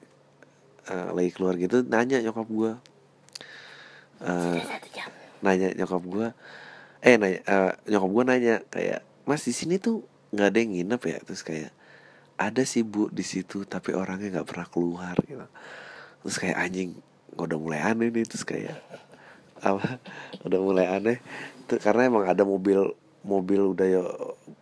eh, 0.89 1.09
lagi 1.13 1.31
keluar 1.33 1.57
gitu 1.57 1.85
nanya 1.85 2.21
nyokap 2.21 2.49
gue 2.49 2.73
jam. 4.93 5.11
nanya 5.45 5.69
nyokap 5.77 6.03
gue 6.05 6.29
eh 7.05 7.15
nanya 7.21 7.41
eh, 7.45 7.73
nyokap 7.93 8.11
gue 8.13 8.25
nanya 8.25 8.55
kayak 8.73 9.01
mas 9.29 9.43
di 9.45 9.53
sini 9.53 9.77
tuh 9.77 10.07
nggak 10.33 10.49
ada 10.53 10.59
yang 10.59 10.73
nginep 10.75 11.03
ya? 11.03 11.19
Terus 11.25 11.43
kayak 11.43 11.73
ada 12.37 12.63
sih 12.69 12.85
bu 12.85 13.09
di 13.09 13.25
situ 13.25 13.65
tapi 13.65 13.97
orangnya 13.97 14.41
nggak 14.41 14.49
pernah 14.49 14.67
keluar 14.69 15.17
gitu. 15.25 15.47
Terus 16.25 16.37
kayak 16.41 16.59
anjing 16.61 16.91
udah 17.37 17.59
mulai 17.61 17.81
aneh 17.85 18.09
nih 18.09 18.25
terus 18.25 18.45
kayak 18.49 18.81
apa 19.61 20.01
udah 20.47 20.61
mulai 20.61 20.87
aneh. 20.89 21.19
Tuh, 21.67 21.81
karena 21.83 22.07
emang 22.07 22.25
ada 22.29 22.47
mobil 22.47 22.95
mobil 23.27 23.75
udah 23.75 23.87
ya 23.87 24.03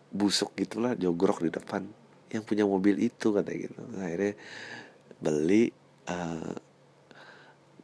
busuk 0.09 0.57
gitulah 0.57 0.97
jogrok 0.97 1.45
di 1.45 1.53
depan. 1.53 1.85
Yang 2.33 2.43
punya 2.49 2.65
mobil 2.65 2.97
itu 2.97 3.29
katanya 3.31 3.69
gitu. 3.69 3.81
Akhirnya 4.01 4.33
beli 5.21 5.69
eh, 6.09 6.55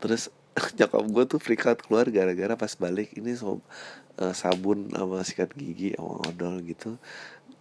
terus 0.01 0.33
nyokap 0.77 1.03
gue 1.07 1.23
tuh 1.29 1.39
freak 1.39 1.63
out 1.69 1.79
keluar 1.79 2.09
gara-gara 2.09 2.57
pas 2.59 2.73
balik 2.75 3.15
ini 3.15 3.37
so, 3.37 3.61
eh, 4.19 4.33
sabun 4.35 4.91
sama 4.91 5.23
sikat 5.23 5.53
gigi 5.55 5.95
sama 5.95 6.19
odol 6.27 6.59
gitu 6.65 6.97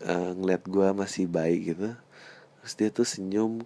eh, 0.03 0.31
ngeliat 0.35 0.65
gue 0.65 0.89
masih 0.97 1.29
bayi 1.29 1.77
gitu. 1.77 1.93
Terus 2.61 2.75
dia 2.77 2.89
tuh 2.89 3.07
senyum 3.07 3.63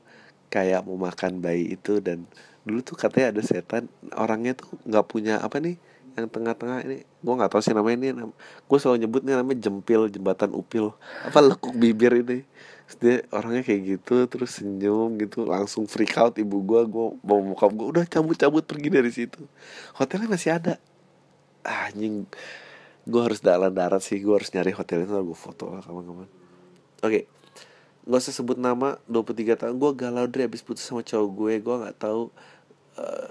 kayak 0.53 0.87
mau 0.87 0.99
makan 0.99 1.43
bayi 1.43 1.75
itu 1.75 1.99
dan 1.99 2.27
dulu 2.65 2.81
tuh 2.81 2.97
katanya 2.97 3.35
ada 3.35 3.43
setan 3.45 3.91
orangnya 4.17 4.57
tuh 4.57 4.71
nggak 4.89 5.07
punya 5.11 5.35
apa 5.43 5.61
nih 5.61 5.77
yang 6.15 6.31
tengah-tengah 6.31 6.87
ini. 6.87 7.07
Gue 7.23 7.35
nggak 7.35 7.51
tahu 7.51 7.63
sih 7.63 7.75
namanya 7.75 7.97
ini 8.01 8.09
nam- 8.15 8.37
gue 8.39 8.79
selalu 8.79 9.07
nyebutnya 9.07 9.35
namanya 9.41 9.59
jempil 9.67 10.07
jembatan 10.11 10.51
upil. 10.55 10.95
Apa 11.27 11.39
lekuk 11.43 11.75
bibir 11.75 12.15
ini? 12.23 12.47
Terus 12.85 12.97
dia 13.01 13.17
orangnya 13.33 13.63
kayak 13.65 13.81
gitu 13.97 14.29
terus 14.29 14.61
senyum 14.61 15.17
gitu 15.17 15.49
langsung 15.49 15.89
freak 15.89 16.15
out 16.21 16.37
ibu 16.37 16.61
gue 16.61 16.81
gue 16.85 17.07
mau 17.25 17.41
bokap 17.41 17.73
gue 17.73 17.87
udah 17.99 18.05
cabut-cabut 18.07 18.65
pergi 18.65 18.89
dari 18.93 19.11
situ. 19.11 19.41
Hotelnya 19.97 20.29
masih 20.31 20.51
ada. 20.57 20.75
Ah, 21.65 21.89
anjing 21.91 22.29
gue 23.05 23.21
harus 23.21 23.41
dalam 23.41 23.73
darat 23.73 24.01
sih 24.01 24.17
gue 24.21 24.33
harus 24.33 24.49
nyari 24.53 24.73
hotel 24.73 25.05
itu 25.05 25.13
gue 25.13 25.39
foto 25.39 25.73
lah 25.75 25.83
kawan-kawan. 25.85 26.29
Oke 27.05 27.29
nggak 28.05 28.21
usah 28.21 28.37
sebut 28.37 28.61
nama 28.61 29.01
23 29.09 29.57
tahun 29.57 29.75
gue 29.81 29.91
galau 29.97 30.29
dari 30.29 30.45
abis 30.45 30.61
putus 30.61 30.85
sama 30.85 31.01
cowok 31.01 31.29
gue 31.33 31.53
gue 31.65 31.77
nggak 31.89 31.97
tahu 31.97 32.29
eh, 33.01 33.29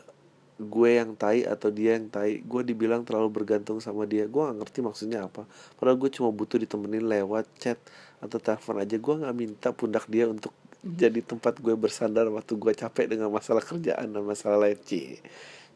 gue 0.61 0.89
yang 1.01 1.17
tai 1.17 1.41
atau 1.43 1.73
dia 1.73 1.97
yang 1.97 2.07
tai 2.13 2.45
gue 2.45 2.61
dibilang 2.61 3.01
terlalu 3.01 3.41
bergantung 3.41 3.81
sama 3.81 4.05
dia 4.05 4.29
gue 4.29 4.41
nggak 4.41 4.57
ngerti 4.61 4.79
maksudnya 4.85 5.25
apa. 5.25 5.49
Padahal 5.77 5.97
gue 5.97 6.09
cuma 6.13 6.29
butuh 6.29 6.61
ditemenin 6.61 7.05
lewat 7.09 7.49
chat 7.57 7.79
atau 8.21 8.37
telepon 8.37 8.79
aja 8.79 8.95
gue 8.95 9.15
nggak 9.25 9.35
minta 9.35 9.69
pundak 9.73 10.05
dia 10.05 10.29
untuk 10.29 10.53
jadi 10.83 11.23
tempat 11.23 11.63
gue 11.63 11.73
bersandar 11.79 12.27
waktu 12.29 12.59
gue 12.59 12.73
capek 12.75 13.05
dengan 13.15 13.31
masalah 13.31 13.63
kerjaan 13.63 14.11
dan 14.11 14.23
masalah 14.23 14.67
lain 14.67 14.77
Ci. 14.83 15.17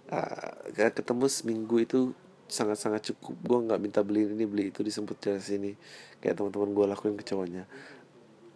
Ah, 0.08 0.56
kayak 0.72 1.04
ketemu 1.04 1.26
seminggu 1.28 1.76
itu 1.84 2.00
sangat-sangat 2.48 3.12
cukup 3.12 3.36
gue 3.44 3.58
nggak 3.68 3.80
minta 3.84 4.00
beli 4.00 4.24
ini 4.24 4.48
beli 4.48 4.72
itu 4.72 4.80
disebut 4.80 5.20
dari 5.20 5.44
sini 5.44 5.72
kayak 6.24 6.40
teman-teman 6.40 6.72
gue 6.72 6.86
lakuin 6.96 7.16
ke 7.20 7.28
cowoknya 7.28 7.68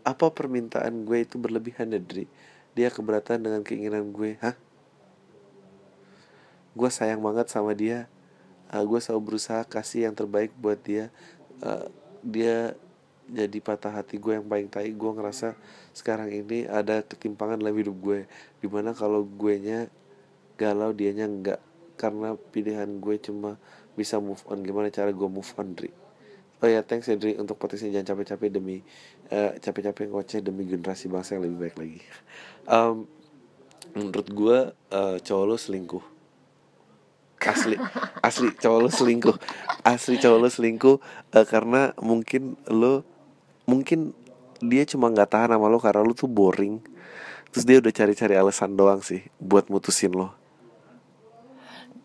apa 0.08 0.26
permintaan 0.32 1.04
gue 1.04 1.28
itu 1.28 1.36
berlebihan 1.36 1.92
ya 1.92 2.00
Dri 2.00 2.26
dia 2.72 2.88
keberatan 2.88 3.44
dengan 3.44 3.62
keinginan 3.68 4.16
gue? 4.16 4.40
Hah 4.40 4.56
gue 6.76 6.90
sayang 6.90 7.22
banget 7.24 7.48
sama 7.52 7.76
dia. 7.76 8.08
Uh, 8.72 8.84
gue 8.88 9.00
selalu 9.04 9.36
berusaha 9.36 9.62
kasih 9.68 10.08
yang 10.10 10.16
terbaik 10.16 10.56
buat 10.56 10.80
dia. 10.80 11.12
Uh, 11.60 11.92
dia 12.24 12.76
jadi 13.32 13.58
patah 13.64 13.92
hati 13.96 14.20
gue 14.20 14.36
yang 14.36 14.48
paling 14.48 14.68
tai. 14.68 14.92
Gue 14.92 15.12
ngerasa 15.16 15.56
sekarang 15.96 16.32
ini 16.32 16.68
ada 16.68 17.04
ketimpangan 17.04 17.60
dalam 17.60 17.76
hidup 17.76 17.96
gue. 18.00 18.20
Di 18.60 18.68
mana 18.68 18.92
kalau 18.92 19.24
gue 19.24 19.54
nya 19.60 19.88
galau 20.60 20.92
dianya 20.92 21.26
enggak 21.26 21.60
karena 21.96 22.34
pilihan 22.34 22.90
gue 23.00 23.16
cuma 23.20 23.56
bisa 23.96 24.20
move 24.20 24.42
on. 24.48 24.64
Gimana 24.64 24.92
cara 24.92 25.12
gue 25.12 25.30
move 25.30 25.52
on 25.60 25.76
Dri? 25.76 25.92
Oh 26.62 26.70
ya 26.70 26.86
thanks 26.86 27.10
ya 27.10 27.18
Dri 27.18 27.34
untuk 27.42 27.58
potensi 27.58 27.90
jangan 27.90 28.14
capek-capek 28.14 28.50
demi 28.54 28.86
eh, 29.34 29.58
capek-capek 29.58 30.14
ngoceh 30.14 30.46
demi 30.46 30.70
generasi 30.70 31.10
bangsa 31.10 31.34
yang 31.34 31.50
lebih 31.50 31.58
baik 31.58 31.76
lagi. 31.82 32.02
Em, 32.70 32.96
menurut 33.98 34.28
gue 34.30 34.58
eh, 34.94 35.18
cowok 35.26 35.46
lo 35.50 35.58
selingkuh. 35.58 36.06
Asli 37.42 37.76
asli 38.22 38.54
cowok 38.54 38.80
lo 38.82 38.90
selingkuh. 38.90 39.38
Asli 39.82 40.22
cowok 40.22 40.40
lo 40.40 40.50
selingkuh 40.50 40.98
eh, 41.34 41.46
karena 41.50 41.92
mungkin 41.98 42.60
lo 42.70 43.02
mungkin 43.66 44.14
dia 44.62 44.86
cuma 44.86 45.10
nggak 45.10 45.30
tahan 45.34 45.50
sama 45.58 45.68
lo 45.70 45.82
karena 45.82 46.06
lo 46.06 46.14
tuh 46.14 46.30
boring. 46.30 46.82
Terus 47.52 47.66
dia 47.68 47.78
udah 47.84 47.92
cari-cari 47.92 48.34
alasan 48.38 48.78
doang 48.78 49.02
sih 49.04 49.26
buat 49.42 49.68
mutusin 49.68 50.14
lo. 50.16 50.32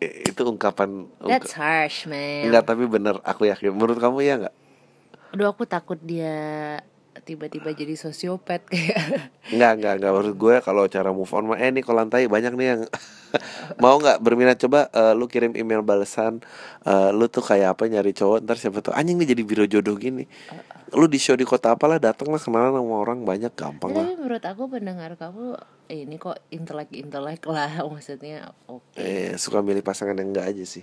Itu 0.00 0.44
ungkapan 0.44 1.08
That's 1.24 1.56
harsh, 1.56 2.04
man. 2.04 2.50
Enggak 2.50 2.68
tapi 2.68 2.84
bener 2.84 3.16
aku 3.24 3.48
yakin 3.48 3.72
Menurut 3.72 3.96
kamu 3.96 4.20
ya 4.26 4.34
enggak? 4.36 4.56
Aduh, 5.32 5.48
aku 5.48 5.64
takut 5.64 5.96
dia 6.00 6.80
tiba-tiba 7.22 7.72
jadi 7.72 7.94
sosiopat 7.94 8.66
kayak. 8.72 9.30
Enggak 9.54 9.72
enggak 9.78 9.92
enggak 10.02 10.12
Menurut 10.12 10.36
gue 10.36 10.54
kalau 10.58 10.84
cara 10.90 11.14
move 11.14 11.30
on 11.30 11.46
mah 11.46 11.58
Eh 11.62 11.70
nih 11.70 11.86
kolantai 11.86 12.26
banyak 12.26 12.52
nih 12.58 12.66
yang 12.74 12.80
Mau 13.82 13.96
nggak 14.02 14.18
berminat 14.18 14.58
coba 14.58 14.90
eh, 14.90 15.14
Lu 15.14 15.30
kirim 15.30 15.54
email 15.54 15.86
balasan 15.86 16.42
eh, 16.82 17.10
Lu 17.14 17.30
tuh 17.30 17.46
kayak 17.46 17.78
apa 17.78 17.86
nyari 17.86 18.10
cowok 18.10 18.42
Ntar 18.42 18.58
siapa 18.58 18.82
tuh 18.82 18.90
Anjing 18.90 19.16
nih 19.22 19.32
jadi 19.32 19.42
biro 19.46 19.64
jodoh 19.70 19.94
gini 19.94 20.26
Lu 20.98 21.06
di 21.06 21.22
show 21.22 21.38
di 21.38 21.46
kota 21.46 21.78
apalah 21.78 22.02
Datang 22.02 22.34
lah 22.34 22.42
kenalan 22.42 22.74
sama 22.74 22.94
orang 22.98 23.22
banyak 23.22 23.54
Gampang 23.54 23.94
Ya, 23.94 24.02
lah 24.02 24.04
tapi 24.10 24.14
menurut 24.18 24.44
aku 24.44 24.62
pendengar 24.66 25.10
kamu 25.14 25.44
eh, 25.86 26.02
ini 26.02 26.18
kok 26.18 26.42
intelek-intelek 26.50 27.46
lah 27.46 27.70
maksudnya. 27.92 28.50
Oke. 28.66 28.98
eh, 28.98 29.38
Suka 29.38 29.62
milih 29.62 29.86
pasangan 29.86 30.18
yang 30.18 30.34
enggak 30.34 30.50
aja 30.50 30.66
sih 30.66 30.82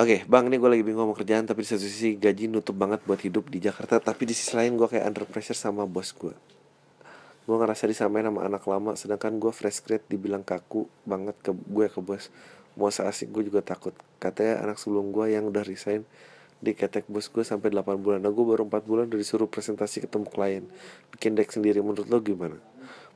Oke, 0.00 0.24
bang, 0.24 0.48
ini 0.48 0.56
gue 0.56 0.70
lagi 0.72 0.80
bingung 0.80 1.12
sama 1.12 1.12
kerjaan, 1.12 1.44
tapi 1.44 1.60
di 1.60 1.68
satu 1.68 1.84
sisi 1.84 2.16
gaji 2.16 2.48
nutup 2.48 2.72
banget 2.72 3.04
buat 3.04 3.20
hidup 3.20 3.52
di 3.52 3.60
Jakarta, 3.60 4.00
tapi 4.00 4.24
di 4.24 4.32
sisi 4.32 4.56
lain 4.56 4.80
gue 4.80 4.88
kayak 4.88 5.04
under 5.04 5.28
pressure 5.28 5.52
sama 5.52 5.84
bos 5.84 6.16
gue. 6.16 6.32
Gue 7.44 7.56
ngerasa 7.60 7.84
disamain 7.84 8.24
sama 8.24 8.48
anak 8.48 8.64
lama, 8.64 8.96
sedangkan 8.96 9.36
gue 9.36 9.52
fresh 9.52 9.84
grade 9.84 10.08
dibilang 10.08 10.40
kaku 10.40 10.88
banget 11.04 11.36
ke 11.44 11.52
gue 11.52 11.86
ke 11.92 12.00
bos. 12.00 12.32
Mau 12.80 12.88
seasik 12.88 13.28
gue 13.28 13.52
juga 13.52 13.60
takut. 13.60 13.92
Katanya 14.16 14.64
anak 14.64 14.80
sebelum 14.80 15.12
gue 15.12 15.36
yang 15.36 15.44
udah 15.52 15.68
resign 15.68 16.08
di 16.64 16.72
ketek 16.72 17.04
bos 17.04 17.28
gue 17.28 17.44
sampai 17.44 17.68
8 17.68 18.00
bulan 18.00 18.20
nah 18.20 18.28
gue 18.28 18.44
baru 18.44 18.68
4 18.68 18.84
bulan 18.84 19.08
udah 19.08 19.16
disuruh 19.16 19.48
presentasi 19.48 20.04
ketemu 20.04 20.28
klien 20.28 20.64
bikin 21.08 21.32
deck 21.32 21.48
sendiri 21.48 21.80
menurut 21.80 22.04
lo 22.04 22.20
gimana 22.20 22.60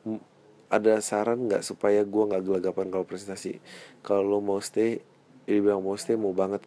M- 0.08 0.24
ada 0.72 0.96
saran 1.04 1.44
nggak 1.44 1.60
supaya 1.60 2.00
gue 2.08 2.22
nggak 2.24 2.40
gelagapan 2.40 2.88
kalau 2.88 3.04
presentasi 3.04 3.60
kalau 4.00 4.24
lo 4.24 4.40
mau 4.40 4.64
stay 4.64 5.04
dia 5.44 5.60
bilang 5.60 5.84
mau 5.84 5.92
stay 6.00 6.16
mau 6.16 6.32
banget 6.32 6.64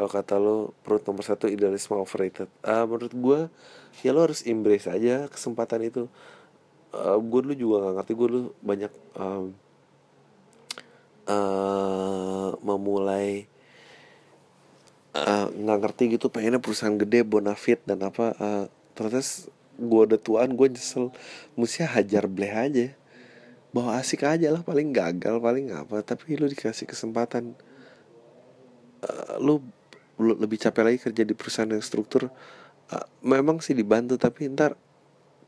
kalau 0.00 0.08
kata 0.08 0.40
lo 0.40 0.72
perut 0.80 1.04
nomor 1.04 1.20
satu 1.20 1.44
idealisme 1.44 1.92
overrated. 1.92 2.48
Ah 2.64 2.88
menurut 2.88 3.12
gue 3.12 3.40
ya 4.00 4.16
lo 4.16 4.24
harus 4.24 4.40
embrace 4.48 4.88
aja 4.88 5.28
kesempatan 5.28 5.84
itu. 5.84 6.08
Uh, 6.88 7.20
gue 7.20 7.40
dulu 7.44 7.52
juga 7.52 7.76
nggak 7.84 7.94
ngerti 8.00 8.12
gue 8.16 8.28
dulu 8.32 8.42
banyak 8.64 8.92
um, 9.20 9.52
uh, 11.28 12.56
memulai 12.64 13.44
uh, 15.12 15.52
nggak 15.52 15.78
ngerti 15.84 16.16
gitu 16.16 16.32
pengennya 16.32 16.64
perusahaan 16.64 16.96
gede 16.96 17.20
bonafit 17.20 17.84
dan 17.84 18.00
apa 18.00 18.32
uh, 18.40 18.64
ternyata 18.96 19.20
gue 19.76 20.00
udah 20.00 20.16
tuaan 20.16 20.56
gue 20.56 20.80
nyesel. 20.80 21.12
Mesti 21.60 21.84
hajar 21.84 22.24
bleh 22.24 22.56
aja. 22.56 22.88
Bawa 23.68 24.00
asik 24.00 24.24
aja 24.24 24.48
lah 24.48 24.64
paling 24.64 24.96
gagal 24.96 25.36
paling 25.44 25.76
apa 25.76 26.00
tapi 26.00 26.40
lu 26.40 26.48
dikasih 26.48 26.88
kesempatan. 26.88 27.52
Uh, 29.04 29.36
lu 29.44 29.60
lebih 30.20 30.60
capek 30.60 30.82
lagi 30.84 30.98
kerja 31.00 31.22
di 31.24 31.34
perusahaan 31.34 31.70
yang 31.70 31.82
struktur 31.82 32.28
uh, 32.90 33.06
memang 33.24 33.58
sih 33.64 33.72
dibantu 33.72 34.20
tapi 34.20 34.50
ntar 34.52 34.76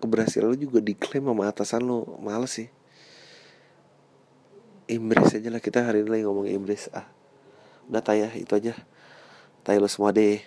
keberhasilan 0.02 0.50
lu 0.50 0.58
juga 0.58 0.82
diklaim 0.82 1.30
sama 1.30 1.46
atasan 1.46 1.86
lu 1.86 2.02
males 2.18 2.50
sih. 2.50 2.68
Embrace 4.90 5.38
aja 5.38 5.48
lah 5.48 5.62
kita 5.62 5.86
hari 5.86 6.02
ini 6.02 6.10
lagi 6.10 6.24
ngomong 6.26 6.50
embrace 6.50 6.90
ah. 6.90 7.06
Udah 7.86 8.02
tayah 8.02 8.32
itu 8.34 8.50
aja. 8.58 8.74
Tayah 9.62 9.78
lu 9.78 9.86
semua 9.86 10.10
deh 10.10 10.42